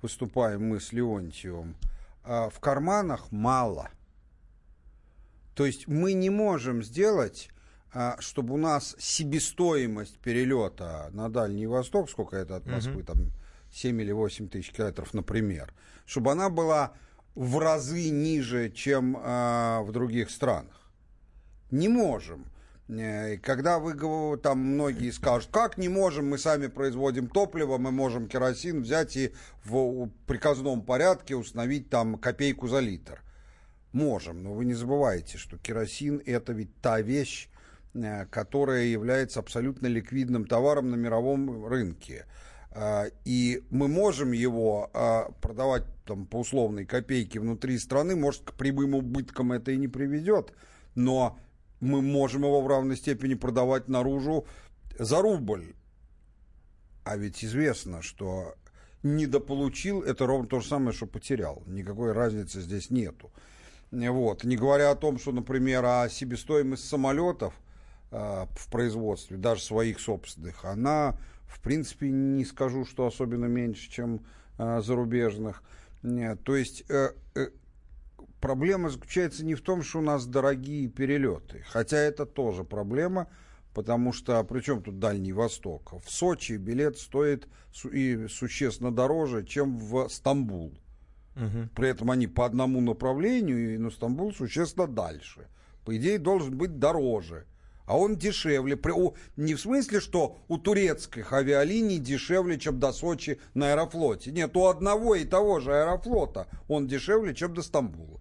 [0.00, 1.74] выступаем мы с Леонтьевым,
[2.22, 3.90] а, в карманах мало.
[5.56, 7.50] То есть мы не можем сделать,
[7.92, 13.32] а, чтобы у нас себестоимость перелета на Дальний Восток, сколько это от Москвы, там
[13.72, 15.74] 7 или 8 тысяч километров, например,
[16.06, 16.92] чтобы она была
[17.34, 20.90] в разы ниже, чем э, в других странах.
[21.70, 22.46] Не можем.
[22.88, 28.28] Э, когда вы там многие скажут, как не можем, мы сами производим топливо, мы можем
[28.28, 29.32] керосин взять и
[29.64, 33.22] в приказном порядке установить там копейку за литр.
[33.92, 37.48] Можем, но вы не забывайте, что керосин это ведь та вещь,
[37.94, 42.26] э, которая является абсолютно ликвидным товаром на мировом рынке.
[42.72, 48.52] А, и мы можем его а, продавать там, по условной копейке внутри страны, может, к
[48.52, 50.52] прямым убыткам это и не приведет,
[50.94, 51.38] но
[51.80, 54.46] мы можем его в равной степени продавать наружу
[54.98, 55.74] за рубль.
[57.04, 58.54] А ведь известно, что
[59.02, 61.62] недополучил, это ровно то же самое, что потерял.
[61.66, 63.32] Никакой разницы здесь нету.
[63.90, 64.44] Вот.
[64.44, 67.54] Не говоря о том, что, например, о себестоимость самолетов
[68.12, 71.16] э, в производстве, даже своих собственных, она
[71.50, 74.24] в принципе, не скажу, что особенно меньше, чем
[74.58, 75.62] э, зарубежных.
[76.02, 77.48] Нет, то есть э, э,
[78.40, 83.28] проблема заключается не в том, что у нас дорогие перелеты, хотя это тоже проблема,
[83.74, 89.78] потому что, причем тут Дальний Восток, в Сочи билет стоит су- и существенно дороже, чем
[89.78, 90.72] в Стамбул.
[91.36, 91.68] Угу.
[91.74, 95.48] При этом они по одному направлению, и на Стамбул существенно дальше.
[95.84, 97.46] По идее, должен быть дороже
[97.90, 98.78] а он дешевле.
[99.36, 104.30] Не в смысле, что у турецких авиалиний дешевле, чем до Сочи на аэрофлоте.
[104.30, 108.20] Нет, у одного и того же аэрофлота он дешевле, чем до Стамбула.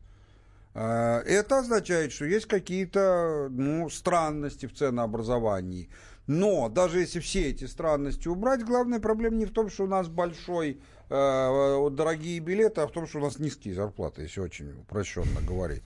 [0.74, 5.90] А, это означает, что есть какие-то ну, странности в ценообразовании.
[6.26, 10.08] Но даже если все эти странности убрать, главная проблема не в том, что у нас
[10.08, 15.42] большой э, дорогие билеты, а в том, что у нас низкие зарплаты, если очень упрощенно
[15.48, 15.84] говорить.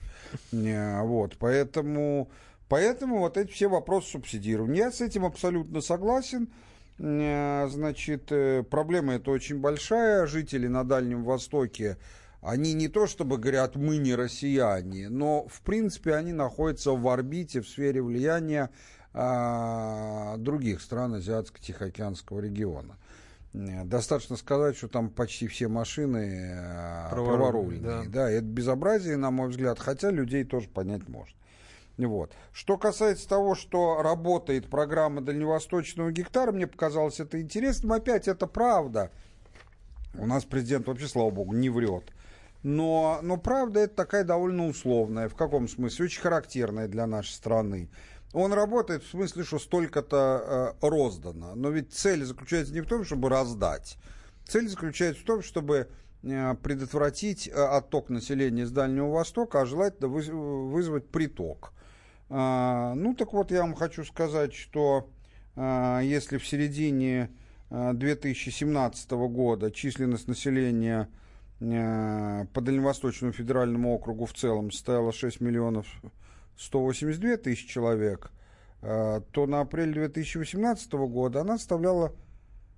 [0.52, 2.30] Э, вот, поэтому
[2.68, 4.84] Поэтому вот эти все вопросы субсидирования.
[4.84, 6.48] Я с этим абсолютно согласен.
[6.98, 10.26] Э, значит, э, проблема это очень большая.
[10.26, 11.98] Жители на Дальнем Востоке,
[12.40, 17.60] они не то чтобы говорят, мы не россияне, но в принципе они находятся в орбите,
[17.60, 18.70] в сфере влияния
[19.12, 22.96] а, других стран Азиатско-Тихоокеанского региона.
[23.54, 26.56] Э, достаточно сказать, что там почти все машины
[27.10, 27.80] праворульные.
[27.80, 28.02] Да.
[28.06, 31.36] да, это безобразие, на мой взгляд, хотя людей тоже понять можно.
[31.96, 32.32] Вот.
[32.52, 37.92] Что касается того, что работает программа дальневосточного гектара, мне показалось это интересным.
[37.92, 39.10] Опять это правда.
[40.14, 42.12] У нас президент вообще, слава богу, не врет.
[42.62, 45.28] Но, но правда это такая довольно условная.
[45.28, 46.06] В каком смысле?
[46.06, 47.90] Очень характерная для нашей страны.
[48.32, 51.54] Он работает в смысле, что столько-то э, роздано.
[51.54, 53.98] Но ведь цель заключается не в том, чтобы раздать.
[54.46, 55.88] Цель заключается в том, чтобы
[56.62, 61.74] предотвратить отток населения с Дальнего Востока, а желательно вызвать приток.
[62.28, 65.08] Ну так вот, я вам хочу сказать, что
[65.56, 67.30] если в середине
[67.70, 71.08] 2017 года численность населения
[71.60, 75.86] по Дальневосточному федеральному округу в целом составила 6 миллионов
[76.58, 78.30] 182 тысячи человек,
[78.80, 82.12] то на апрель 2018 года она составляла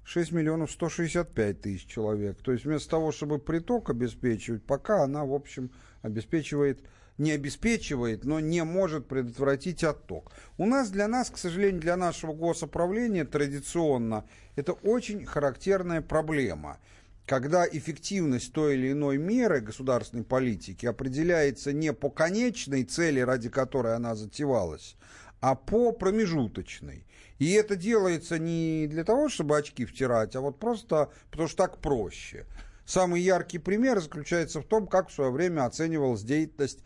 [0.05, 2.41] 6 миллионов 165 тысяч человек.
[2.43, 5.71] То есть вместо того, чтобы приток обеспечивать, пока она, в общем,
[6.03, 6.81] обеспечивает,
[7.19, 10.33] не обеспечивает, но не может предотвратить отток.
[10.59, 14.25] У нас, для нас, к сожалению, для нашего госуправления традиционно
[14.57, 16.79] это очень характерная проблема
[17.27, 23.97] когда эффективность той или иной меры государственной политики определяется не по конечной цели, ради которой
[23.97, 24.97] она затевалась,
[25.41, 27.05] а по промежуточной.
[27.39, 31.79] И это делается не для того, чтобы очки втирать, а вот просто потому что так
[31.79, 32.47] проще.
[32.87, 36.79] Самый яркий пример заключается в том, как в свое время оценивалась деятельность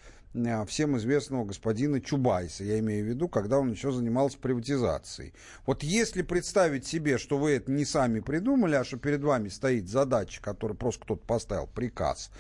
[0.66, 5.34] всем известного господина Чубайса, я имею в виду, когда он еще занимался приватизацией.
[5.66, 9.88] Вот если представить себе, что вы это не сами придумали, а что перед вами стоит
[9.88, 12.30] задача, которую просто кто-то поставил, приказ,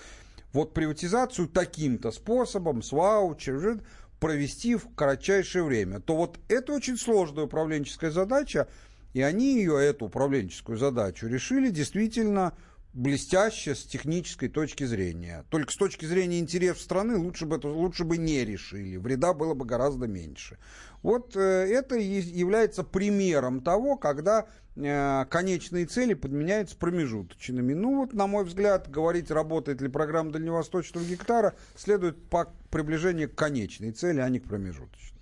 [0.52, 3.82] вот приватизацию таким-то способом, с ваучером,
[4.20, 8.68] провести в кратчайшее время, то вот это очень сложная управленческая задача,
[9.14, 12.52] и они ее, эту управленческую задачу, решили действительно
[12.92, 15.44] блестяще с технической точки зрения.
[15.50, 19.54] Только с точки зрения интересов страны лучше бы, это, лучше бы не решили, вреда было
[19.54, 20.58] бы гораздо меньше.
[21.02, 27.74] Вот э, это является примером того, когда э, конечные цели подменяются промежуточными.
[27.74, 33.36] Ну вот, на мой взгляд, говорить, работает ли программа дальневосточного гектара, следует по приближению к
[33.36, 35.18] конечной цели, а не к промежуточной.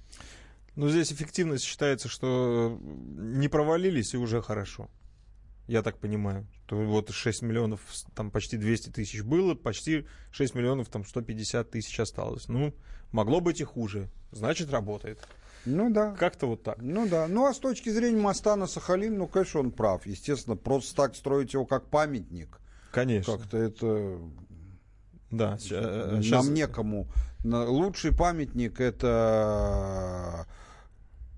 [0.75, 4.89] Ну, здесь эффективность считается, что не провалились и уже хорошо.
[5.69, 6.47] Я так понимаю.
[6.66, 7.81] То вот 6 миллионов,
[8.14, 12.49] там почти 200 тысяч было, почти 6 миллионов, там 150 тысяч осталось.
[12.49, 12.75] Ну,
[13.12, 14.09] могло быть и хуже.
[14.33, 15.21] Значит, работает.
[15.66, 16.12] Ну да.
[16.12, 16.79] Как-то вот так.
[16.81, 17.29] Ну да.
[17.29, 20.07] Ну а с точки зрения моста на Сахалин, ну, конечно, он прав.
[20.07, 22.61] Естественно, просто так строить его как памятник.
[22.91, 23.37] Конечно.
[23.37, 24.19] Как-то это...
[25.31, 25.85] Да, сейчас...
[25.85, 27.09] Э, нам некому.
[27.45, 30.47] Лучший памятник это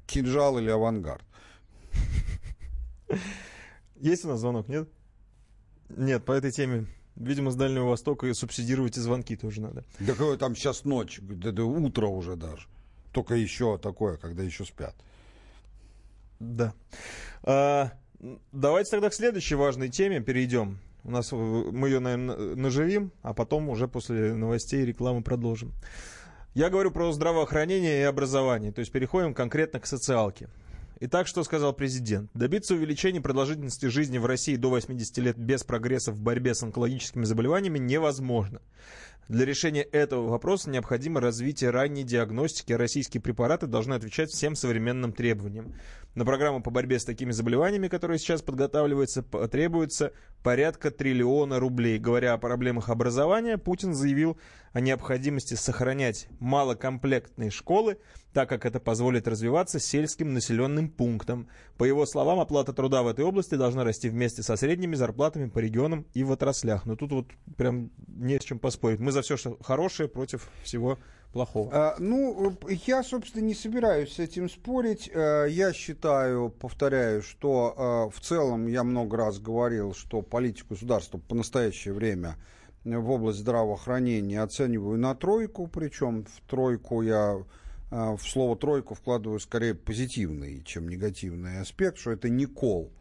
[0.06, 1.24] кинжал или авангард.
[4.00, 4.88] Есть у нас звонок, нет?
[5.88, 6.86] Нет, по этой теме
[7.16, 9.84] Видимо, с Дальнего Востока и субсидировать и звонки тоже надо.
[9.98, 12.66] Да какое там сейчас ночь, да, да утро уже даже.
[13.12, 14.94] Только еще такое, когда еще спят.
[16.38, 16.72] Да.
[17.42, 17.92] А,
[18.52, 20.78] давайте тогда к следующей важной теме перейдем.
[21.04, 25.72] У нас мы ее, наверное, наживим, а потом уже после новостей и рекламы продолжим.
[26.54, 30.48] Я говорю про здравоохранение и образование, то есть переходим конкретно к социалке.
[31.02, 32.30] Итак, что сказал президент?
[32.34, 37.24] Добиться увеличения продолжительности жизни в России до 80 лет без прогресса в борьбе с онкологическими
[37.24, 38.60] заболеваниями невозможно.
[39.26, 45.74] Для решения этого вопроса необходимо развитие ранней диагностики, российские препараты должны отвечать всем современным требованиям.
[46.16, 52.00] На программу по борьбе с такими заболеваниями, которая сейчас подготавливается, требуется порядка триллиона рублей.
[52.00, 54.36] Говоря о проблемах образования, Путин заявил
[54.72, 57.98] о необходимости сохранять малокомплектные школы,
[58.32, 61.48] так как это позволит развиваться сельским населенным пунктам.
[61.76, 65.60] По его словам, оплата труда в этой области должна расти вместе со средними зарплатами по
[65.60, 66.86] регионам и в отраслях.
[66.86, 68.98] Но тут вот прям не с чем поспорить.
[68.98, 70.98] Мы за все, что хорошее, против всего
[71.32, 71.70] плохого?
[71.72, 72.56] А, ну,
[72.86, 75.10] я, собственно, не собираюсь с этим спорить.
[75.14, 81.18] А, я считаю, повторяю, что а, в целом я много раз говорил, что политику государства
[81.18, 82.36] по настоящее время
[82.84, 87.36] в область здравоохранения оцениваю на тройку, причем в тройку я
[87.90, 92.92] в слово тройку вкладываю скорее позитивный, чем негативный аспект, что это не кол,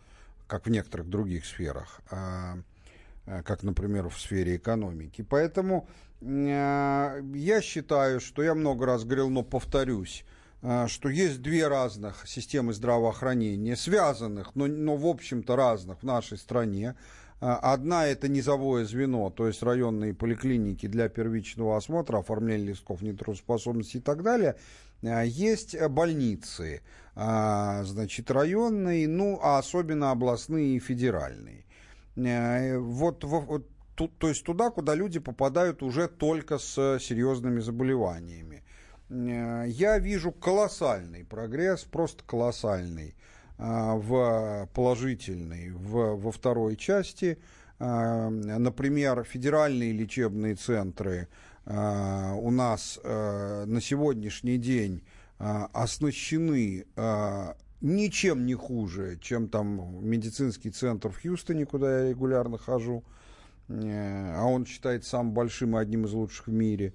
[0.47, 5.21] как в некоторых других сферах, как, например, в сфере экономики.
[5.21, 10.25] Поэтому Э, я считаю, что я много раз говорил, но повторюсь,
[10.61, 16.37] э, что есть две разных системы здравоохранения, связанных, но, но в общем-то разных в нашей
[16.37, 16.95] стране.
[17.39, 23.97] Э, одна это низовое звено, то есть районные поликлиники для первичного осмотра, оформления листков нетрудоспособности
[23.97, 24.57] и так далее.
[25.01, 26.81] Есть больницы,
[27.15, 31.63] значит, районные, ну, а особенно областные и федеральные.
[32.17, 33.65] Вот, вот
[33.99, 38.63] тут, то есть туда, куда люди попадают уже только с серьезными заболеваниями.
[39.09, 43.13] Э, я вижу колоссальный прогресс, просто колоссальный,
[43.57, 43.63] э,
[43.97, 47.39] в положительный в, во второй части.
[47.79, 51.27] Э, например, федеральные лечебные центры
[51.65, 55.03] у нас на сегодняшний день
[55.37, 56.85] оснащены
[57.79, 63.03] ничем не хуже, чем там медицинский центр в Хьюстоне, куда я регулярно хожу.
[63.69, 66.93] А он считается самым большим и одним из лучших в мире,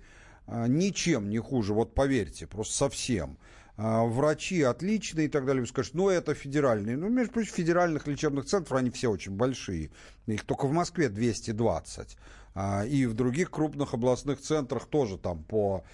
[0.48, 3.38] ничем не хуже, вот поверьте, просто совсем.
[3.76, 5.62] Врачи отличные и так далее.
[5.62, 6.96] Вы скажете, ну это федеральные.
[6.96, 9.90] Ну, между прочим, федеральных лечебных центров, они все очень большие.
[10.26, 12.16] Их только в Москве 220.
[12.88, 15.84] И в других крупных областных центрах тоже там по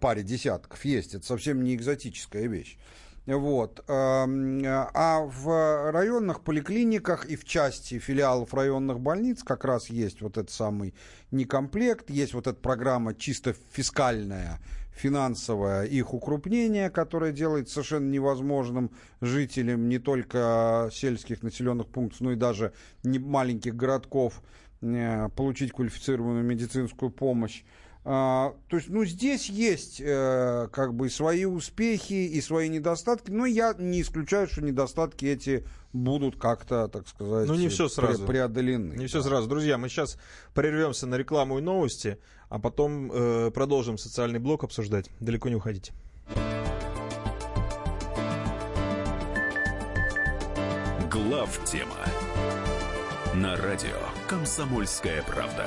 [0.00, 1.14] паре десятков есть.
[1.16, 2.78] Это совсем не экзотическая вещь.
[3.26, 3.82] Вот.
[3.88, 10.50] А в районных поликлиниках и в части филиалов районных больниц как раз есть вот этот
[10.50, 10.94] самый
[11.30, 14.60] некомплект, есть вот эта программа чисто фискальная,
[14.94, 22.36] финансовое их укрупнение, которое делает совершенно невозможным жителям не только сельских населенных пунктов, но и
[22.36, 22.72] даже
[23.02, 24.42] не маленьких городков
[24.82, 27.64] э, получить квалифицированную медицинскую помощь.
[28.06, 33.46] А, то есть, ну, здесь есть э, как бы свои успехи и свои недостатки, но
[33.46, 38.26] я не исключаю, что недостатки эти будут как-то, так сказать, ну, не все сразу.
[38.26, 38.92] преодолены.
[38.92, 39.06] Не да.
[39.06, 39.48] все сразу.
[39.48, 40.18] Друзья, мы сейчас
[40.52, 42.18] прервемся на рекламу и новости,
[42.50, 45.08] а потом э, продолжим социальный блок обсуждать.
[45.20, 45.94] Далеко не уходите.
[51.10, 52.04] Глав тема
[53.34, 53.96] на радио
[54.28, 55.66] «Комсомольская правда».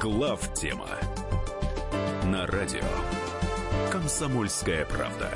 [0.00, 0.88] Глав тема
[2.24, 2.80] на радио
[3.92, 5.30] «Комсомольская правда».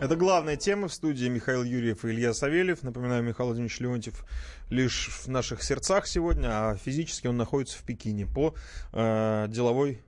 [0.00, 2.82] Это главная тема в студии Михаил Юрьев и Илья Савельев.
[2.82, 4.24] Напоминаю, Михаил Владимирович Леонтьев
[4.70, 8.54] лишь в наших сердцах сегодня, а физически он находится в Пекине по
[8.94, 10.00] э, деловой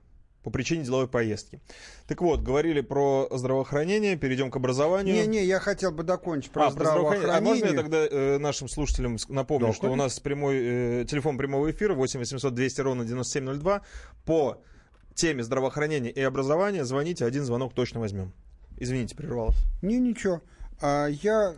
[0.43, 1.61] по причине деловой поездки.
[2.07, 5.15] Так вот, говорили про здравоохранение, перейдем к образованию.
[5.15, 7.35] Не-не, я хотел бы докончить про а, здравоохранение.
[7.35, 10.03] А можно я тогда э, нашим слушателям напомню, да, что конечно.
[10.03, 13.81] у нас прямой, э, телефон прямого эфира 8 800 200 ровно 9702.
[14.25, 14.61] По
[15.13, 18.33] теме здравоохранения и образования звоните, один звонок точно возьмем.
[18.77, 19.57] Извините, прервалась.
[19.81, 20.41] Не, ничего.
[20.81, 21.53] А, я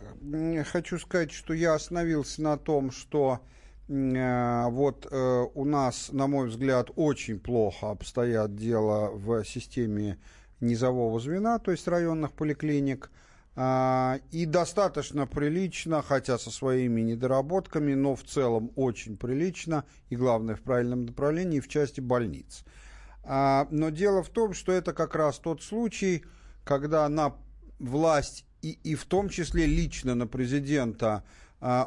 [0.70, 3.40] хочу сказать, что я остановился на том, что
[3.88, 10.18] вот э, у нас, на мой взгляд, очень плохо обстоят дела в системе
[10.60, 13.10] низового звена, то есть районных поликлиник.
[13.56, 20.56] А, и достаточно прилично, хотя со своими недоработками, но в целом очень прилично, и главное
[20.56, 22.64] в правильном направлении, в части больниц.
[23.22, 26.24] А, но дело в том, что это как раз тот случай,
[26.64, 27.36] когда на
[27.78, 31.22] власть и, и в том числе лично на президента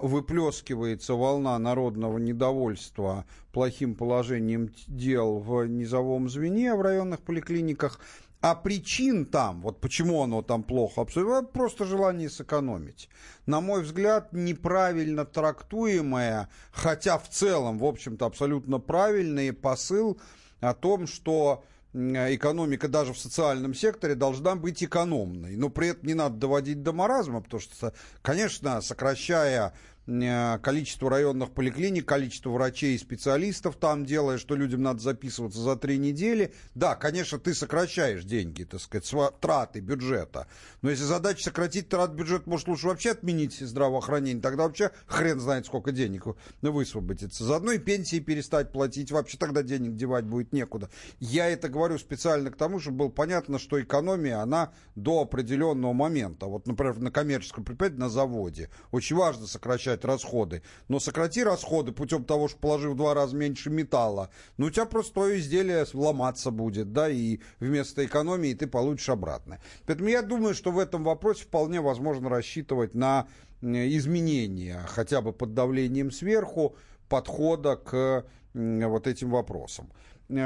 [0.02, 8.00] выплескивается волна народного недовольства плохим положением дел в низовом звене, в районных поликлиниках,
[8.42, 13.10] а причин там, вот почему оно там плохо обсуждается, просто желание сэкономить.
[13.46, 20.20] На мой взгляд, неправильно трактуемое, хотя в целом, в общем-то, абсолютно правильный посыл
[20.60, 21.64] о том, что
[21.98, 25.56] экономика даже в социальном секторе должна быть экономной.
[25.56, 29.74] Но при этом не надо доводить до маразма, потому что, конечно, сокращая
[30.08, 35.76] Э, количество районных поликлиник, количество врачей и специалистов там делая, что людям надо записываться за
[35.76, 36.54] три недели.
[36.76, 40.48] Да, конечно, ты сокращаешь деньги, так сказать, траты бюджета.
[40.82, 45.66] Но если задача сократить трат бюджета, может, лучше вообще отменить здравоохранение, тогда вообще хрен знает,
[45.66, 46.24] сколько денег
[46.62, 47.44] высвободится.
[47.44, 50.90] Заодно и пенсии перестать платить, вообще тогда денег девать будет некуда.
[51.20, 56.46] Я это говорю специально к тому, чтобы было понятно, что экономия, она до определенного момента.
[56.46, 58.70] Вот, например, на коммерческом предприятии, на заводе.
[58.92, 60.62] Очень важно сокращать сокращать расходы.
[60.88, 64.86] Но сократи расходы путем того, что положи в два раза меньше металла, ну у тебя
[64.86, 69.60] просто твое изделие ломаться будет, да, и вместо экономии ты получишь обратно.
[69.86, 73.28] Поэтому я думаю, что в этом вопросе вполне возможно рассчитывать на
[73.62, 76.76] изменения, хотя бы под давлением сверху,
[77.10, 79.92] подхода к вот этим вопросам.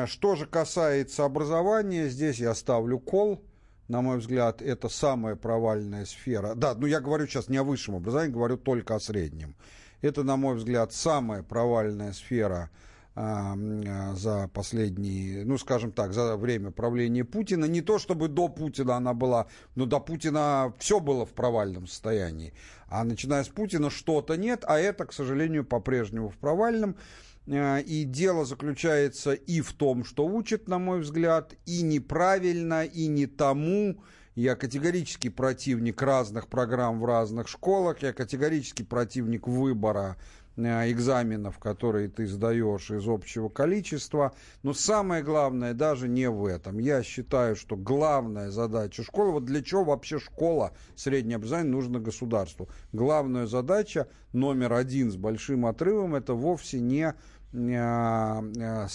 [0.06, 3.44] Что же касается образования, здесь я ставлю кол
[3.92, 6.56] на мой взгляд, это самая провальная сфера.
[6.56, 9.54] Да, ну я говорю сейчас не о высшем образовании, говорю только о среднем.
[10.02, 12.72] Это, на мой взгляд, самая провальная сфера
[13.16, 17.66] а, а, за последние, ну, скажем так, за время правления Путина.
[17.66, 22.54] Не то, чтобы до Путина она была, но до Путина все было в провальном состоянии.
[22.88, 26.96] А начиная с Путина что-то нет, а это, к сожалению, по-прежнему в провальном.
[26.96, 27.02] А,
[27.48, 33.26] и дело заключается и в том, что учат, на мой взгляд, и неправильно, и не
[33.26, 34.02] тому.
[34.36, 42.08] Я категорически противник разных программ в разных школах, я категорически противник выбора Э, экзаменов, которые
[42.08, 44.34] ты сдаешь из общего количества.
[44.64, 46.80] Но самое главное даже не в этом.
[46.80, 52.70] Я считаю, что главная задача школы, вот для чего вообще школа среднее образование нужно государству.
[52.92, 57.14] Главная задача номер один с большим отрывом это вовсе не
[57.54, 58.88] э, э,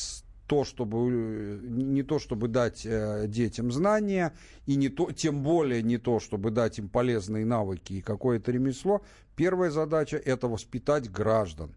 [0.46, 2.86] то, чтобы, не то, чтобы дать
[3.30, 4.32] детям знания,
[4.66, 9.02] и не то, тем более не то, чтобы дать им полезные навыки и какое-то ремесло.
[9.34, 11.74] Первая задача– это воспитать граждан.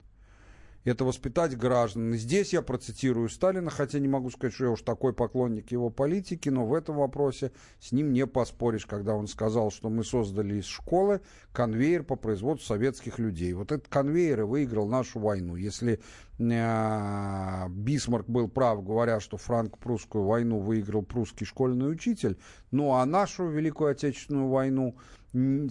[0.86, 2.14] Это воспитать граждан.
[2.14, 5.90] И здесь я процитирую Сталина, хотя не могу сказать, что я уж такой поклонник его
[5.90, 10.56] политики, но в этом вопросе с ним не поспоришь, когда он сказал, что мы создали
[10.56, 13.52] из школы конвейер по производству советских людей.
[13.54, 15.58] Вот этот конвейер и выиграл нашу войну.
[15.58, 16.00] Если
[16.40, 22.38] э, Бисмарк был прав, говоря, что франко-прусскую войну выиграл прусский школьный учитель,
[22.72, 24.96] ну а нашу Великую Отечественную войну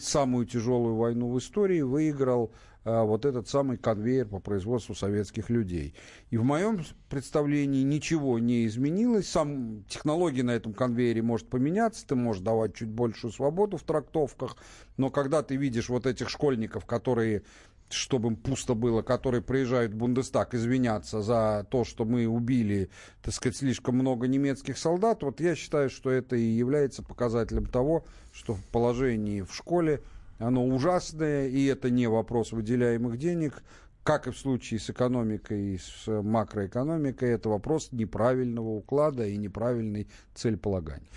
[0.00, 5.94] самую тяжелую войну в истории выиграл а, вот этот самый конвейер по производству советских людей.
[6.30, 9.28] И в моем представлении ничего не изменилось.
[9.28, 14.56] Сам технология на этом конвейере может поменяться, ты можешь давать чуть большую свободу в трактовках,
[14.96, 17.42] но когда ты видишь вот этих школьников, которые
[17.90, 22.90] чтобы им пусто было, которые приезжают в Бундестаг извиняться за то, что мы убили,
[23.22, 28.04] так сказать, слишком много немецких солдат, вот я считаю, что это и является показателем того,
[28.32, 30.02] что в положении в школе
[30.38, 33.62] оно ужасное, и это не вопрос выделяемых денег,
[34.02, 40.08] как и в случае с экономикой и с макроэкономикой, это вопрос неправильного уклада и неправильной
[40.34, 41.08] целеполагания.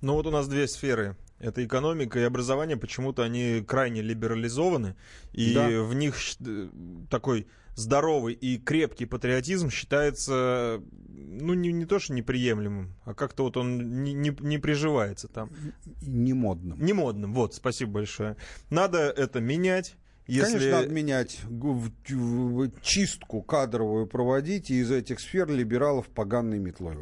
[0.00, 4.94] Ну вот у нас две сферы это экономика и образование, почему-то они крайне либерализованы,
[5.32, 5.68] и да.
[5.82, 6.14] в них
[6.46, 6.68] э,
[7.08, 13.56] такой здоровый и крепкий патриотизм считается, ну, не, не то, что неприемлемым, а как-то вот
[13.56, 15.50] он не, не, не приживается там.
[16.02, 16.82] Не модным.
[16.84, 18.36] Не модным, вот, спасибо большое.
[18.70, 19.96] Надо это менять.
[20.26, 20.52] Если...
[20.52, 21.40] Конечно, надо менять,
[22.82, 26.98] чистку кадровую проводить, и из этих сфер либералов поганой метлой.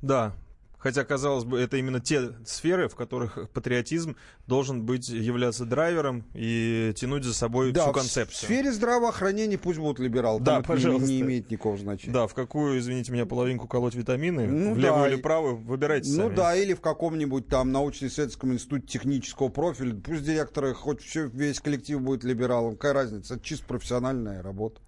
[0.00, 0.34] Да,
[0.80, 4.16] Хотя, казалось бы, это именно те сферы, в которых патриотизм
[4.46, 8.28] должен быть, являться драйвером и тянуть за собой да, всю концепцию.
[8.28, 10.40] в сфере здравоохранения пусть будут либералы.
[10.40, 11.06] Да, пожалуйста.
[11.06, 12.14] Не, не имеет никакого значения.
[12.14, 15.08] Да, в какую, извините меня, половинку колоть витамины, ну, в левую да.
[15.10, 16.28] или правую, выбирайте ну, сами.
[16.30, 19.94] Ну да, или в каком-нибудь там научно-исследовательском институте технического профиля.
[19.94, 22.76] Пусть директоры, хоть все, весь коллектив будет либералом.
[22.76, 23.34] Какая разница?
[23.34, 24.80] Это чисто профессиональная работа.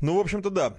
[0.00, 0.74] Ну, в общем-то, да.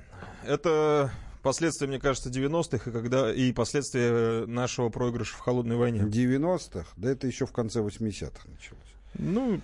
[0.45, 1.11] Это
[1.45, 5.99] последствия, мне кажется, 90-х и, когда, и последствия э, нашего проигрыша в холодной войне.
[5.99, 6.87] 90-х?
[6.97, 8.95] Да это еще в конце 80-х началось.
[9.13, 9.61] Ну,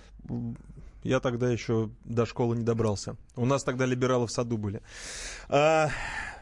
[1.02, 3.16] я тогда еще до школы не добрался.
[3.34, 4.80] У нас тогда либералы в саду были.
[5.48, 5.88] А,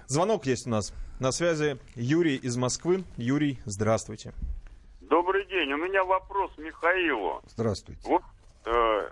[0.09, 0.93] звонок есть у нас.
[1.21, 3.05] На связи Юрий из Москвы.
[3.17, 4.35] Юрий, здравствуйте.
[5.01, 5.73] Добрый день.
[5.73, 7.41] У меня вопрос Михаилу.
[7.47, 8.03] Здравствуйте.
[8.05, 8.23] Вот
[8.67, 9.11] э,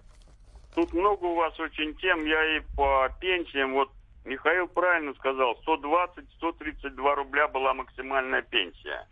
[0.74, 2.26] тут много у вас очень тем.
[2.26, 3.88] Я и по пенсиям, вот
[4.28, 9.09] Михаил правильно сказал, 120-132 рубля была максимальная пенсия.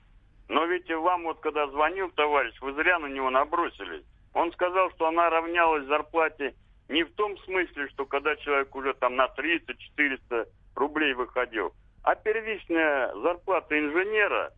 [0.48, 4.04] Но ведь вам вот когда звонил товарищ, вы зря на него набросились.
[4.34, 6.54] Он сказал, что она равнялась зарплате
[6.90, 11.72] не в том смысле, что когда человек уже там на 300-400 рублей выходил,
[12.02, 14.52] а первичная зарплата инженера,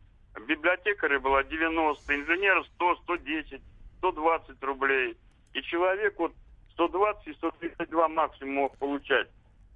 [0.44, 3.62] библиотекаря была 90, инженера 100, 110,
[3.98, 5.16] 120 рублей.
[5.54, 6.32] И человек вот
[6.72, 9.28] 120 и 132 максимум мог получать.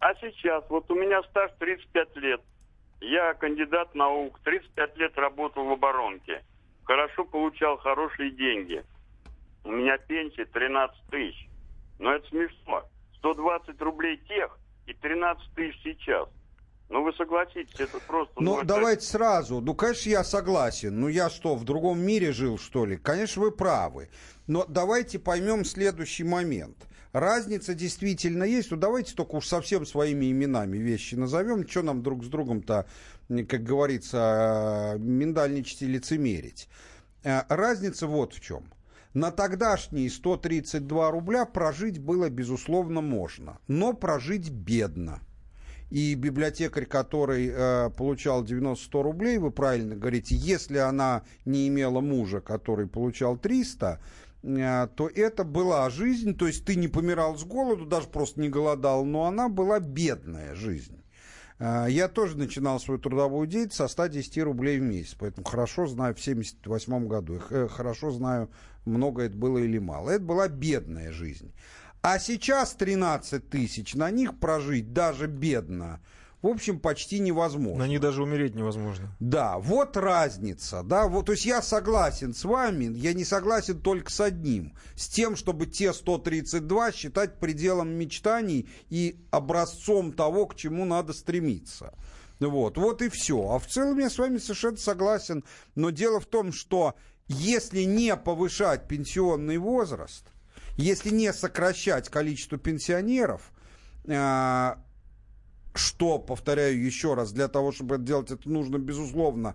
[0.03, 2.41] А сейчас, вот у меня стаж 35 лет.
[3.01, 6.43] Я кандидат наук, 35 лет работал в оборонке.
[6.83, 8.85] Хорошо получал хорошие деньги.
[9.63, 11.49] У меня пенсия 13 тысяч.
[12.01, 12.83] Но это смешно.
[13.19, 16.29] 120 рублей тех и 13 тысяч сейчас.
[16.89, 18.35] Ну, вы согласитесь, это просто...
[18.39, 19.61] Ну, ну давайте сразу.
[19.61, 20.99] Ну, конечно, я согласен.
[20.99, 22.97] Ну, я что, в другом мире жил, что ли?
[22.97, 24.11] Конечно, вы правы.
[24.49, 26.89] Но давайте поймем следующий момент.
[27.13, 28.71] Разница действительно есть.
[28.71, 31.69] Ну, давайте только уж совсем своими именами вещи назовем.
[31.69, 32.87] Что нам друг с другом-то,
[33.29, 36.69] как говорится, миндальничать и лицемерить?
[37.23, 38.65] Э, разница вот в чем.
[39.13, 43.59] На тогдашние 132 рубля прожить было, безусловно, можно.
[43.69, 45.21] Но прожить бедно.
[45.91, 52.41] И библиотекарь, который э, получал 90-100 рублей, вы правильно говорите, если она не имела мужа,
[52.41, 57.87] который получал 300, Э, то это была жизнь, то есть ты не помирал с голоду,
[57.87, 61.01] даже просто не голодал, но она была бедная жизнь.
[61.61, 66.15] А, Я тоже начинал свою трудовую деятельность со 110 рублей в месяц, поэтому хорошо знаю
[66.17, 68.51] в 78 году, х- хорошо знаю,
[68.85, 70.11] много это было или мало.
[70.11, 71.53] Это была бедная жизнь.
[72.03, 76.01] А сейчас 13 тысяч, на них прожить даже бедно,
[76.43, 77.85] в общем, почти невозможно.
[77.85, 79.17] На них даже умереть невозможно.
[79.21, 84.11] Да, вот разница, да, вот, то есть я согласен с вами, я не согласен только
[84.11, 90.85] с одним, с тем, чтобы те 132 считать пределом мечтаний и образцом того, к чему
[90.85, 91.95] надо стремиться.
[92.41, 93.51] Вот, вот и все.
[93.51, 95.45] А в целом я с вами совершенно согласен,
[95.77, 96.97] но дело в том, что
[97.29, 100.25] если не повышать пенсионный возраст,
[100.77, 103.53] если не сокращать количество пенсионеров,
[104.09, 104.83] а,
[105.75, 109.55] что, повторяю еще раз, для того, чтобы это делать, это нужно, безусловно,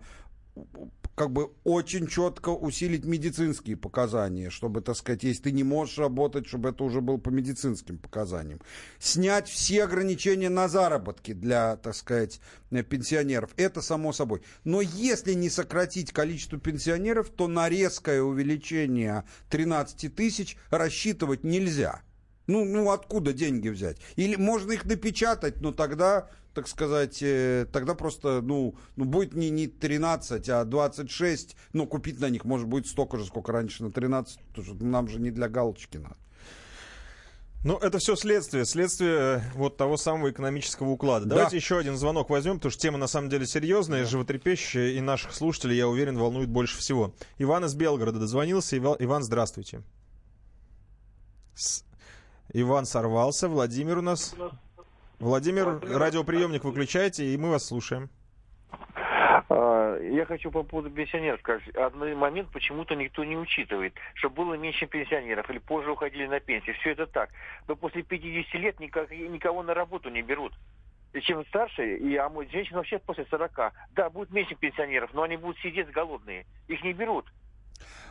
[1.18, 6.46] как бы очень четко усилить медицинские показания, чтобы, так сказать, если ты не можешь работать,
[6.46, 8.62] чтобы это уже было по медицинским показаниям.
[9.00, 12.40] Снять все ограничения на заработки для, так сказать,
[12.70, 13.50] пенсионеров.
[13.58, 14.44] Это само собой.
[14.64, 22.04] Но если не сократить количество пенсионеров, то на резкое увеличение 13 тысяч рассчитывать нельзя.
[22.48, 23.98] Ну, ну откуда деньги взять?
[24.16, 29.50] Или можно их напечатать, но тогда, так сказать, э, тогда просто, ну, ну будет не,
[29.50, 33.92] не 13, а 26, но купить на них может будет столько же, сколько раньше на
[33.92, 36.18] 13, потому что нам же не для галочки надо.
[37.66, 41.26] Ну, это все следствие, следствие э, вот того самого экономического уклада.
[41.26, 41.36] Да.
[41.36, 45.34] Давайте еще один звонок возьмем, потому что тема на самом деле серьезная, животрепещущая, и наших
[45.34, 47.14] слушателей, я уверен, волнует больше всего.
[47.40, 48.78] Иван из Белгорода дозвонился.
[48.78, 49.82] Ива- Иван, здравствуйте.
[51.56, 51.84] С-
[52.54, 53.48] Иван сорвался.
[53.50, 54.36] Владимир у нас.
[55.20, 58.10] Владимир, радиоприемник выключайте, и мы вас слушаем.
[59.50, 61.64] А, Я хочу по поводу пенсионеров сказать.
[61.76, 66.76] Один момент почему-то никто не учитывает, что было меньше пенсионеров или позже уходили на пенсию.
[66.80, 67.30] Все это так.
[67.68, 70.54] Но после 50 лет никак- никого на работу не берут.
[71.14, 73.74] И чем старше, и, а женщин вообще после 40.
[73.96, 76.46] Да, будет меньше пенсионеров, но они будут сидеть голодные.
[76.68, 77.26] Их не берут.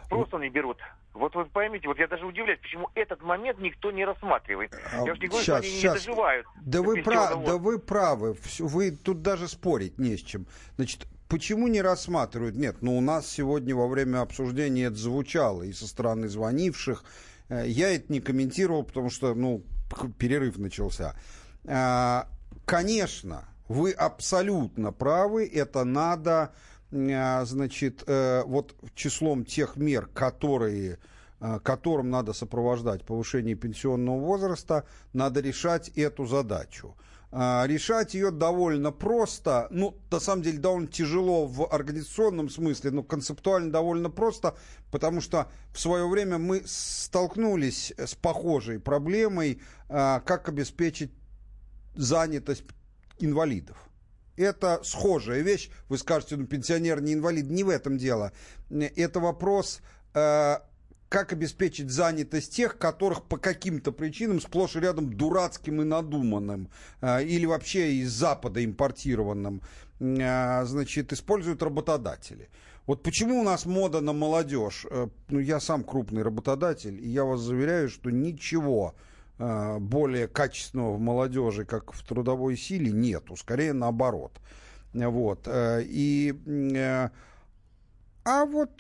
[0.09, 0.79] Просто не берут.
[1.15, 4.73] Вот вы поймите, вот я даже удивляюсь, почему этот момент никто не рассматривает.
[4.93, 5.83] я же не говорю, что Щас, они щас.
[5.83, 6.47] не доживают.
[6.63, 10.47] Да вы, прав, да вы правы, вы тут даже спорить не с чем.
[10.77, 12.57] Значит, почему не рассматривают?
[12.57, 17.03] Нет, ну у нас сегодня во время обсуждения это звучало и со стороны звонивших.
[17.49, 19.63] Э, Я это не комментировал, потому что, ну,
[20.19, 21.15] перерыв начался.
[21.67, 22.29] А,
[22.67, 26.53] Конечно, вы абсолютно правы, это надо, а,
[26.91, 30.99] значит, э, вот числом тех мер, которые
[31.41, 36.97] э, которым надо сопровождать повышение пенсионного возраста, надо решать эту задачу.
[37.39, 43.03] А, Решать ее довольно просто, ну, на самом деле, довольно тяжело в организационном смысле, но
[43.03, 44.57] концептуально довольно просто,
[44.91, 51.13] потому что в свое время мы столкнулись с похожей проблемой, а, как обеспечить
[51.95, 52.65] занятость
[53.19, 53.77] инвалидов.
[54.37, 55.71] Это схожая вещь.
[55.89, 57.49] Вы скажете, ну, пенсионер не инвалид.
[57.51, 58.33] Не в этом дело.
[58.71, 59.81] Это вопрос,
[60.15, 60.57] э,
[61.09, 66.69] как обеспечить занятость тех, которых по каким-то причинам сплошь и рядом дурацким и надуманным,
[67.01, 69.63] э, или вообще из Запада импортированным,
[70.01, 72.49] э, значит, используют работодатели.
[72.87, 74.87] Вот почему у нас мода на молодежь?
[74.91, 78.95] Э, Ну, я сам крупный работодатель, и я вас заверяю, что ничего
[79.39, 83.37] более качественного в молодежи, как в трудовой силе, нету.
[83.37, 84.33] Скорее наоборот.
[84.95, 85.47] Вот.
[85.47, 87.11] э, И, э,
[88.25, 88.71] а вот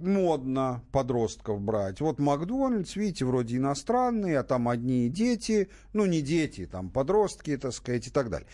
[0.00, 2.00] модно подростков брать.
[2.00, 7.72] Вот Макдональдс, видите, вроде иностранный, а там одни дети, ну не дети, там подростки, так
[7.72, 8.48] сказать, и так далее.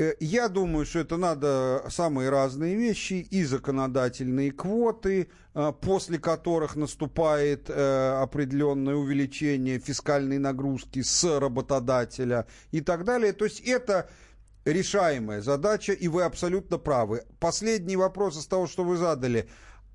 [0.00, 6.74] Э, Я думаю, что это надо самые разные вещи и законодательные квоты, э, после которых
[6.74, 13.34] наступает э, определенное увеличение фискальной нагрузки с работодателя и так далее.
[13.34, 14.08] То есть это
[14.64, 17.24] решаемая задача, и вы абсолютно правы.
[17.38, 19.48] Последний вопрос из того, что вы задали.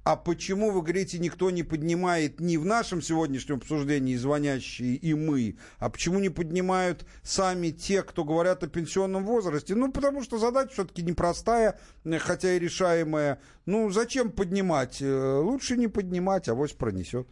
[0.05, 5.57] А почему, вы говорите, никто не поднимает ни в нашем сегодняшнем обсуждении звонящие и мы,
[5.79, 9.73] а почему не поднимают сами те, кто говорят о пенсионном возрасте?
[9.73, 13.39] Ну, потому что задача все-таки непростая, э, хотя и решаемая.
[13.65, 15.01] Ну, зачем поднимать?
[15.01, 17.27] Э, Лучше не поднимать, авось пронесет.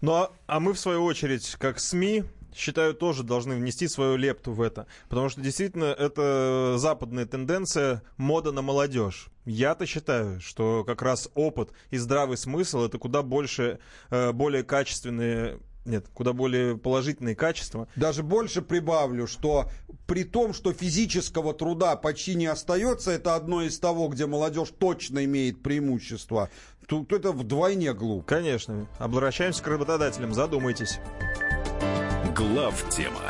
[0.00, 2.24] Ну, а, а мы, в свою очередь, как СМИ,
[2.56, 4.86] считаю, тоже должны внести свою лепту в это.
[5.08, 9.28] Потому что действительно это западная тенденция мода на молодежь.
[9.44, 13.78] Я-то считаю, что как раз опыт и здравый смысл это куда больше,
[14.10, 17.88] э, более качественные нет, куда более положительные качества.
[17.96, 19.70] Даже больше прибавлю, что
[20.06, 25.24] при том, что физического труда почти не остается, это одно из того, где молодежь точно
[25.24, 26.50] имеет преимущество,
[26.86, 28.26] тут это вдвойне глупо.
[28.26, 28.88] Конечно.
[28.98, 30.98] Обращаемся к работодателям, задумайтесь.
[32.36, 33.22] Глав тема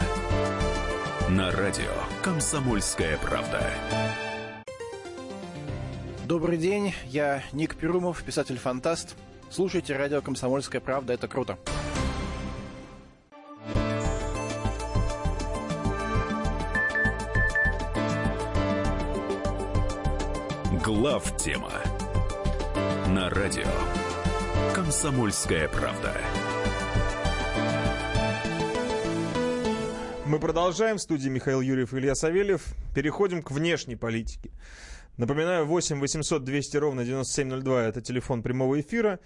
[1.31, 1.93] На радио
[2.25, 3.71] «Комсомольская правда».
[6.25, 9.15] Добрый день, я Ник Перумов, писатель-фантаст.
[9.49, 11.57] Слушайте радио «Комсомольская правда», это круто.
[20.85, 21.71] Глав тема
[23.11, 23.71] на радио
[24.75, 26.13] Комсомольская правда.
[30.29, 30.97] Мы продолжаем.
[30.97, 32.75] В студии Михаил Юрьев и Илья Савельев.
[32.97, 34.51] Переходим к внешней политике.
[35.19, 39.21] Напоминаю, 8 800 200 ровно 9702 это телефон прямого эфира.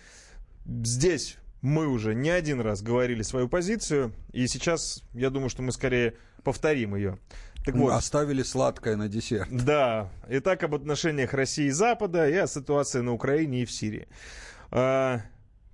[0.67, 5.73] Здесь мы уже не один раз говорили свою позицию, и сейчас я думаю, что мы
[5.73, 7.19] скорее повторим ее.
[7.65, 9.49] Так вот, Оставили сладкое на десерт.
[9.51, 10.11] Да.
[10.29, 14.07] Итак, об отношениях России и Запада и о ситуации на Украине и в Сирии.
[14.71, 15.23] А,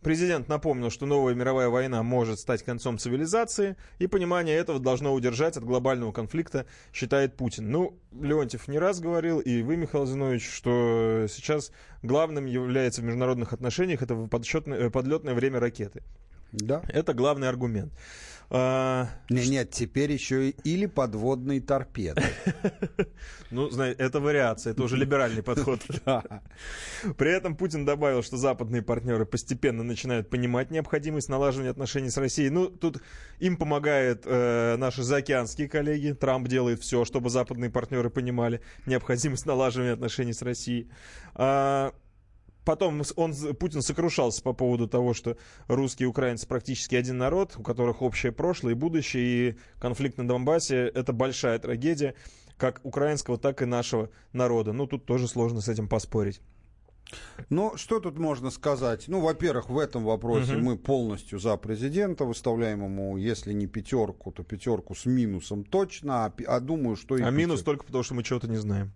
[0.06, 5.56] президент напомнил, что новая мировая война может стать концом цивилизации, и понимание этого должно удержать
[5.56, 7.72] от глобального конфликта, считает Путин.
[7.72, 11.72] Ну, Леонтьев не раз говорил, и вы, Михаил Зинович, что сейчас
[12.04, 16.04] главным является в международных отношениях это подлетное время ракеты.
[16.52, 16.82] Да.
[16.86, 17.92] Это главный аргумент.
[18.48, 19.08] А...
[19.28, 22.22] Нет, нет, теперь еще и или подводные торпеды.
[23.52, 25.80] Ну, знаете, это вариация, это уже либеральный подход.
[27.16, 32.50] При этом Путин добавил, что западные партнеры постепенно начинают понимать необходимость налаживания отношений с Россией.
[32.50, 33.00] Ну, тут
[33.38, 36.12] им помогают э, наши заокеанские коллеги.
[36.12, 40.90] Трамп делает все, чтобы западные партнеры понимали необходимость налаживания отношений с Россией.
[41.34, 41.94] А,
[42.66, 45.36] Потом он, Путин сокрушался по поводу того, что
[45.68, 50.26] русские и украинцы практически один народ, у которых общее прошлое и будущее, и конфликт на
[50.26, 52.16] Донбассе— это большая трагедия
[52.56, 54.72] как украинского, так и нашего народа.
[54.72, 56.40] Ну, тут тоже сложно с этим поспорить.
[57.50, 59.04] Ну, что тут можно сказать?
[59.06, 60.64] Ну, во-первых, в этом вопросе угу.
[60.64, 66.32] мы полностью за президента, выставляем ему, если не пятерку, то пятерку с минусом точно, а,
[66.48, 67.22] а думаю, что и...
[67.22, 68.90] А минус только потому, что мы чего-то не знаем.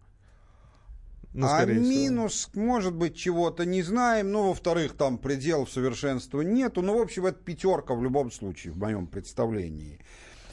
[1.32, 2.64] Ну, а минус, всего.
[2.64, 4.32] может быть, чего-то не знаем.
[4.32, 6.82] Ну, во-вторых, там пределов совершенства нету.
[6.82, 10.00] Ну, в общем, это пятерка в любом случае, в моем представлении.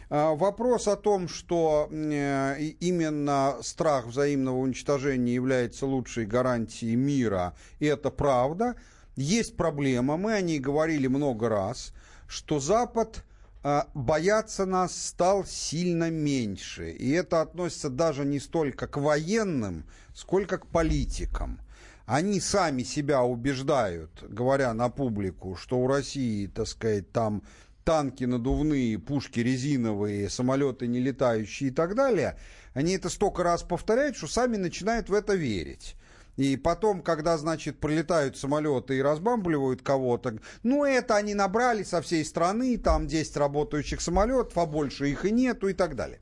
[0.10, 7.86] А, вопрос о том, что э, именно страх взаимного уничтожения является лучшей гарантией мира, и
[7.88, 8.76] это правда.
[9.16, 11.92] Есть проблема, мы о ней говорили много раз,
[12.28, 13.24] что Запад
[13.64, 16.92] а, бояться нас стал сильно меньше.
[16.92, 19.86] И это относится даже не столько к военным,
[20.18, 21.62] сколько к политикам.
[22.08, 27.44] Они сами себя убеждают, говоря на публику, что у России, так сказать, там
[27.84, 32.36] танки надувные, пушки резиновые, самолеты не летающие и так далее.
[32.74, 35.96] Они это столько раз повторяют, что сами начинают в это верить.
[36.36, 42.26] И потом, когда, значит, прилетают самолеты и разбамбливают кого-то, ну, это они набрали со всей
[42.26, 46.20] страны, там 10 работающих самолетов, а больше их и нету и так далее.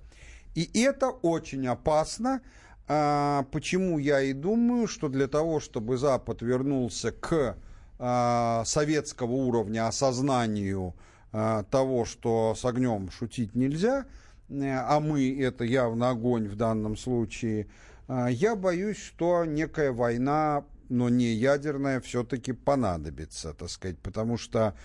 [0.54, 2.42] И это очень опасно,
[2.88, 7.58] а, почему я и думаю, что для того, чтобы Запад вернулся к
[7.98, 10.94] а, советского уровня осознанию
[11.32, 14.06] а, того, что с огнем шутить нельзя,
[14.50, 17.68] э, а мы это явно огонь в данном случае,
[18.08, 24.76] я боюсь, что некая война но не ядерная, все-таки понадобится, так сказать, потому что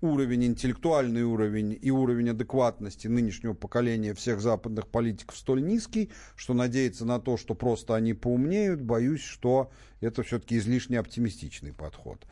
[0.00, 7.04] уровень, интеллектуальный уровень и уровень адекватности нынешнего поколения всех западных политиков столь низкий, что надеяться
[7.04, 9.70] на то, что просто они поумнеют, боюсь, что
[10.00, 12.26] это все-таки излишне оптимистичный подход.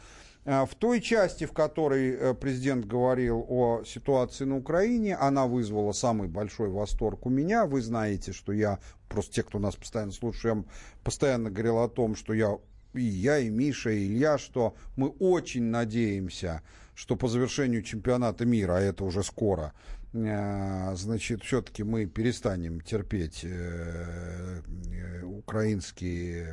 [0.47, 5.93] А, в той части, в которой э, президент говорил о ситуации на Украине, она вызвала
[5.93, 7.65] самый большой восторг у меня.
[7.65, 8.78] Вы знаете, что я,
[9.09, 10.65] просто те, кто нас постоянно слушает, я
[11.03, 12.59] постоянно говорил о том, что я
[12.93, 16.62] и я, и Миша, и Илья, что мы очень надеемся,
[16.95, 19.73] что по завершению чемпионата мира, а это уже скоро,
[20.12, 24.61] э, значит, все-таки мы перестанем терпеть э,
[24.93, 26.53] э, украинские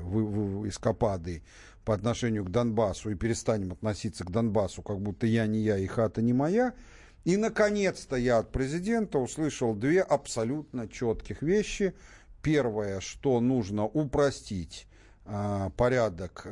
[0.67, 1.43] эскапады
[1.85, 5.85] по отношению к Донбассу и перестанем относиться к Донбассу, как будто я не я и
[5.85, 6.73] хата не моя.
[7.23, 11.93] И, наконец-то, я от президента услышал две абсолютно четких вещи.
[12.41, 14.87] Первое, что нужно упростить
[15.77, 16.47] порядок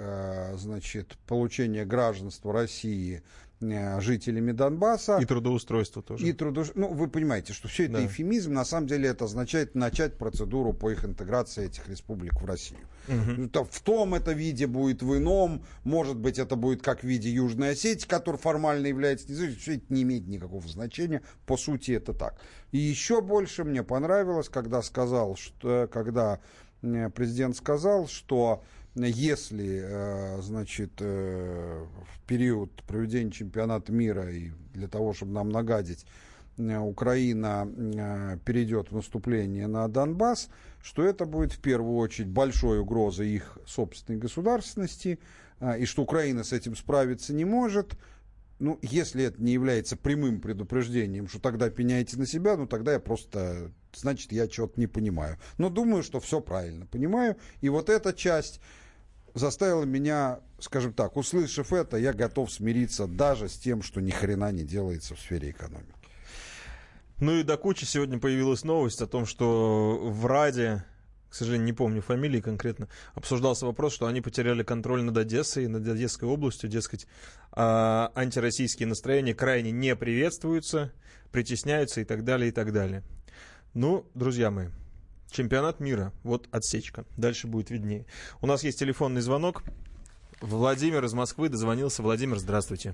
[0.54, 3.24] значит, получения гражданства России
[3.62, 5.18] жителями Донбасса.
[5.20, 6.26] И трудоустройство тоже.
[6.26, 6.72] И трудоус...
[6.76, 8.06] Ну, вы понимаете, что все это да.
[8.06, 8.54] эфемизм.
[8.54, 12.82] На самом деле это означает начать процедуру по их интеграции этих республик в Россию.
[13.08, 13.66] Угу.
[13.70, 15.64] В том это виде будет в ином.
[15.84, 19.60] Может быть, это будет как в виде Южной Осетии, который формально является независимым.
[19.60, 21.22] Все это не имеет никакого значения.
[21.46, 22.40] По сути, это так.
[22.72, 26.40] И еще больше мне понравилось, когда сказал, что когда
[26.82, 28.64] э, президент сказал, что
[29.08, 36.06] если, э, значит, э, в период проведения чемпионата мира и для того, чтобы нам нагадить,
[36.58, 37.68] э, Украина
[38.46, 40.50] перейдет в наступление на Донбасс,
[40.82, 45.20] что это будет в первую очередь большой угрозой их собственной государственности,
[45.78, 47.98] и что Украина с этим справиться не может.
[48.60, 53.00] Ну, если это не является прямым предупреждением, что тогда пеняйте на себя, ну тогда я
[53.00, 55.38] просто, значит, я чего-то не понимаю.
[55.58, 57.38] Но думаю, что все правильно понимаю.
[57.62, 58.60] И вот эта часть
[59.40, 64.52] заставила меня, скажем так, услышав это, я готов смириться даже с тем, что ни хрена
[64.52, 65.96] не делается в сфере экономики.
[67.20, 70.86] Ну и до кучи сегодня появилась новость о том, что в Раде,
[71.30, 75.88] к сожалению, не помню фамилии конкретно, обсуждался вопрос, что они потеряли контроль над Одессой, над
[75.88, 77.08] Одесской областью, дескать,
[77.52, 80.94] а антироссийские настроения крайне не приветствуются,
[81.32, 83.04] притесняются и так далее, и так далее.
[83.74, 84.68] Ну, друзья мои,
[85.32, 88.06] чемпионат мира, вот отсечка, дальше будет виднее.
[88.42, 89.64] У нас есть телефонный звонок.
[90.42, 92.02] Владимир из Москвы дозвонился.
[92.02, 92.94] Владимир, здравствуйте.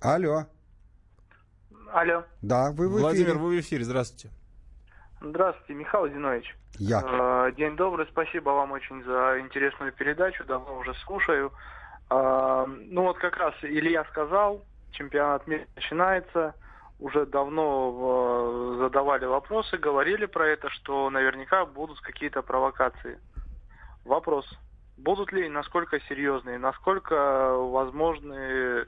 [0.00, 0.46] Алло.
[1.92, 2.24] Алло.
[2.40, 3.02] Да, вы в эфире.
[3.02, 4.30] Владимир, вы в эфире, здравствуйте.
[5.20, 6.56] Здравствуйте, Михаил Зинович.
[6.78, 7.02] Я.
[7.04, 11.52] Э, День добрый, спасибо вам очень за интересную передачу, давно уже слушаю.
[12.10, 16.54] Э, Ну вот как раз Илья сказал, чемпионат мира начинается,
[17.02, 23.18] уже давно э, задавали вопросы, говорили про это, что наверняка будут какие-то провокации.
[24.04, 24.48] Вопрос,
[24.96, 28.86] будут ли, насколько серьезные, насколько возможны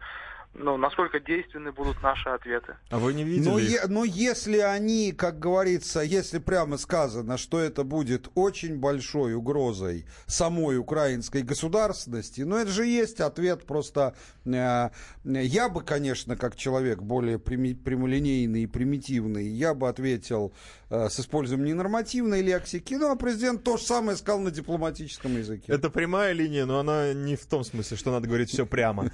[0.54, 2.76] ну, насколько действенны будут наши ответы.
[2.90, 3.48] А вы не видели?
[3.48, 3.70] Но, их?
[3.70, 10.06] е- но если они, как говорится, если прямо сказано, что это будет очень большой угрозой
[10.26, 14.14] самой украинской государственности, ну это же есть ответ просто...
[14.44, 14.90] э,
[15.24, 20.52] я бы, конечно, как человек более прями- прямолинейный и примитивный, я бы ответил
[20.90, 25.72] э, с использованием ненормативной лексики, ну а президент то же самое сказал на дипломатическом языке.
[25.72, 29.10] Это прямая линия, но она не в том смысле, что надо говорить все прямо.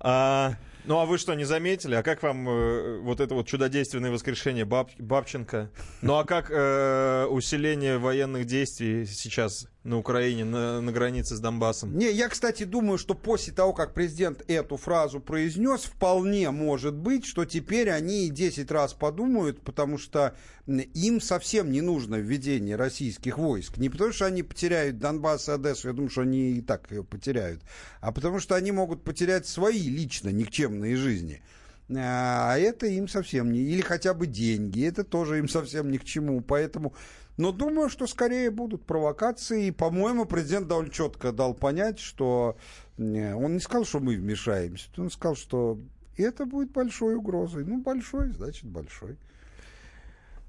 [0.84, 1.94] Ну а вы что, не заметили?
[1.94, 5.70] А как вам э, вот это вот чудодейственное воскрешение Баб- Бабченко?
[6.02, 11.96] Ну а как э, усиление военных действий сейчас на Украине, на, на границе с Донбассом?
[11.96, 17.24] Не, я, кстати, думаю, что после того, как президент эту фразу произнес, вполне может быть,
[17.24, 20.34] что теперь они и 10 раз подумают, потому что
[20.66, 23.78] им совсем не нужно введение российских войск.
[23.78, 27.02] Не потому, что они потеряют Донбасс и Одессу, я думаю, что они и так ее
[27.02, 27.62] потеряют,
[28.00, 31.42] а потому что они могут потерять свои лично никчемные жизни.
[31.92, 33.60] А это им совсем не...
[33.60, 36.40] Или хотя бы деньги, это тоже им совсем ни к чему.
[36.40, 36.94] Поэтому...
[37.36, 39.66] Но думаю, что скорее будут провокации.
[39.66, 42.56] И, по-моему, президент довольно четко дал понять, что...
[42.98, 44.88] Он не сказал, что мы вмешаемся.
[44.98, 45.78] Он сказал, что
[46.18, 47.64] это будет большой угрозой.
[47.64, 49.16] Ну, большой, значит, большой.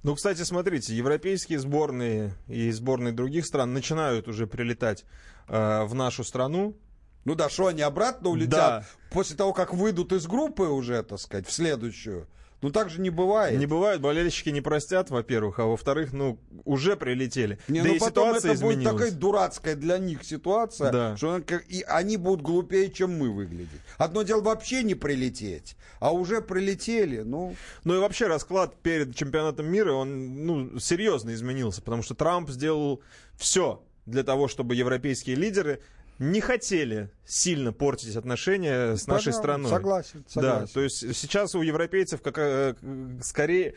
[0.03, 5.05] Ну, кстати, смотрите, европейские сборные и сборные других стран начинают уже прилетать
[5.47, 6.75] э, в нашу страну.
[7.23, 8.85] Ну да, что они обратно улетят Да.
[9.11, 12.27] после того, как выйдут из группы уже, так сказать, в следующую.
[12.61, 13.57] Ну так же не бывает.
[13.59, 17.57] Не бывает, болельщики не простят, во-первых, а во-вторых, ну, уже прилетели.
[17.67, 18.93] Не, да ну и потом ситуация это будет изменилась.
[18.93, 21.17] такая дурацкая для них ситуация, Да.
[21.17, 23.81] что он и они будут глупее, чем мы выглядеть.
[23.97, 27.55] Одно дело вообще не прилететь, а уже прилетели, ну...
[27.83, 33.01] Ну и вообще расклад перед чемпионатом мира, он ну, серьезно изменился, потому что Трамп сделал
[33.35, 35.81] все для того, чтобы европейские лидеры
[36.21, 39.69] не хотели сильно портить отношения с нашей Пожалуйста, страной.
[39.71, 40.65] согласен, согласен.
[40.65, 42.75] Да, то есть сейчас у европейцев как, э,
[43.23, 43.73] скорее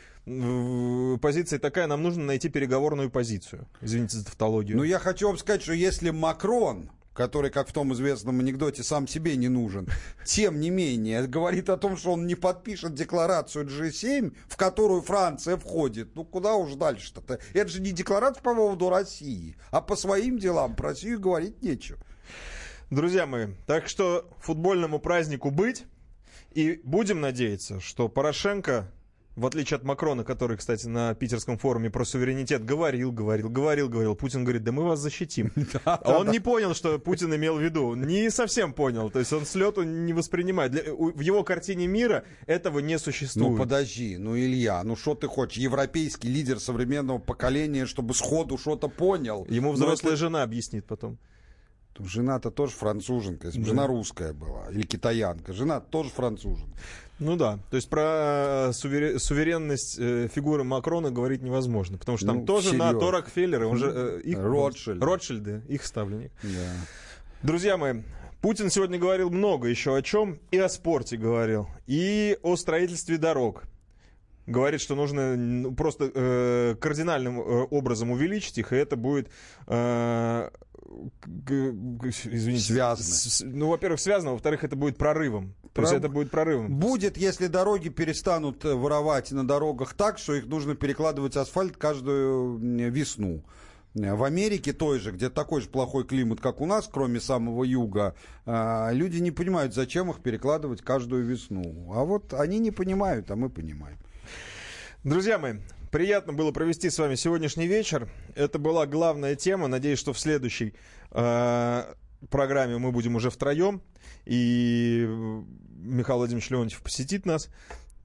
[1.20, 3.66] позиция такая, нам нужно найти переговорную позицию.
[3.80, 4.76] Извините за тавтологию.
[4.76, 9.06] Ну я хочу вам сказать, что если Макрон который, как в том известном анекдоте, сам
[9.06, 9.86] себе не нужен,
[10.26, 15.56] тем не менее, говорит о том, что он не подпишет декларацию G7, в которую Франция
[15.56, 16.16] входит.
[16.16, 17.38] Ну, куда уж дальше-то?
[17.52, 20.74] Это же не декларация по поводу России, а по своим делам.
[20.74, 22.00] Про Россию говорить нечего.
[22.90, 25.84] Друзья мои, так что футбольному празднику быть.
[26.52, 28.88] И будем надеяться, что Порошенко,
[29.34, 34.14] в отличие от Макрона, который, кстати, на питерском форуме про суверенитет говорил, говорил, говорил, говорил,
[34.14, 35.50] Путин говорит, да мы вас защитим.
[35.84, 37.96] А он не понял, что Путин имел в виду.
[37.96, 39.10] Не совсем понял.
[39.10, 40.72] То есть он с лету не воспринимает.
[40.96, 43.50] В его картине мира этого не существует.
[43.50, 45.58] Ну, подожди, ну, Илья, ну, что ты хочешь?
[45.58, 49.44] Европейский лидер современного поколения, чтобы сходу что-то понял.
[49.48, 51.18] Ему Ну, взрослая жена объяснит потом.
[51.98, 53.70] Жена-то тоже француженка, если бы Да.
[53.70, 55.52] жена русская была, или китаянка.
[55.52, 56.76] Жена тоже француженка.
[57.20, 62.26] Ну да, то есть про э, сувере- суверенность э, фигуры Макрона говорить невозможно, потому что
[62.26, 65.00] там Ну, тоже на то Рокфеллеры, он же э, их Ротшильд.
[65.02, 66.32] Ротшильды, их ставленник.
[66.42, 66.50] Да.
[67.44, 68.02] Друзья мои,
[68.40, 73.62] Путин сегодня говорил много еще о чем, и о спорте говорил, и о строительстве дорог.
[74.46, 79.28] говорит, что нужно ну, просто э, кардинальным э, образом увеличить их, и это будет,
[79.68, 80.50] э,
[81.26, 83.06] извините, связано.
[83.06, 85.54] С, ну, во-первых, связано, во-вторых, это будет прорывом.
[85.72, 86.78] То есть это будет прорывом.
[86.78, 92.58] Будет, если дороги перестанут э, воровать на дорогах так, что их нужно перекладывать асфальт каждую
[92.90, 93.42] весну.
[93.96, 97.64] Э, в Америке той же, где такой же плохой климат, как у нас, кроме самого
[97.64, 98.14] юга,
[98.46, 101.92] э, люди не понимают, зачем их перекладывать каждую весну.
[101.92, 103.98] А вот они не понимают, а мы понимаем.
[105.02, 105.54] Друзья мои,
[105.94, 108.08] приятно было провести с вами сегодняшний вечер.
[108.34, 109.68] Это была главная тема.
[109.68, 110.74] Надеюсь, что в следующей
[111.12, 111.84] э,
[112.30, 113.80] программе мы будем уже втроем.
[114.24, 115.06] И
[115.76, 117.48] Михаил Владимирович Леонтьев посетит нас.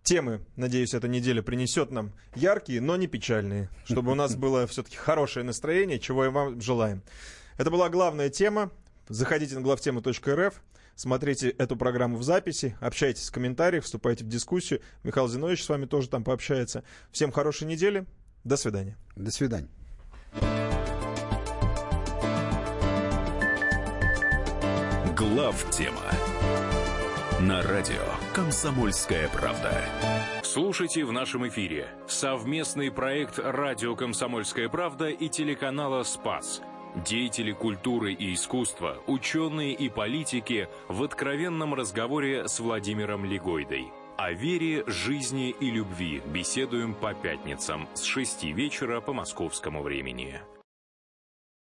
[0.04, 4.96] Темы, надеюсь, эта неделя принесет нам яркие, но не печальные, чтобы у нас было все-таки
[4.96, 7.02] хорошее настроение, чего и вам желаем.
[7.58, 8.70] Это была главная тема.
[9.08, 10.62] Заходите на главтема.рф,
[11.00, 14.82] смотрите эту программу в записи, общайтесь в комментариях, вступайте в дискуссию.
[15.04, 16.84] Михаил Зинович с вами тоже там пообщается.
[17.12, 18.06] Всем хорошей недели.
[18.44, 18.98] До свидания.
[19.16, 19.70] До свидания.
[25.16, 26.04] Глав тема
[27.42, 28.04] на радио
[28.34, 29.82] «Комсомольская правда».
[30.44, 36.62] Слушайте в нашем эфире совместный проект «Радио Комсомольская правда» и телеканала «Спас».
[36.96, 43.92] Деятели культуры и искусства, ученые и политики в откровенном разговоре с Владимиром Легойдой.
[44.18, 50.42] О вере, жизни и любви беседуем по пятницам с 6 вечера по московскому времени.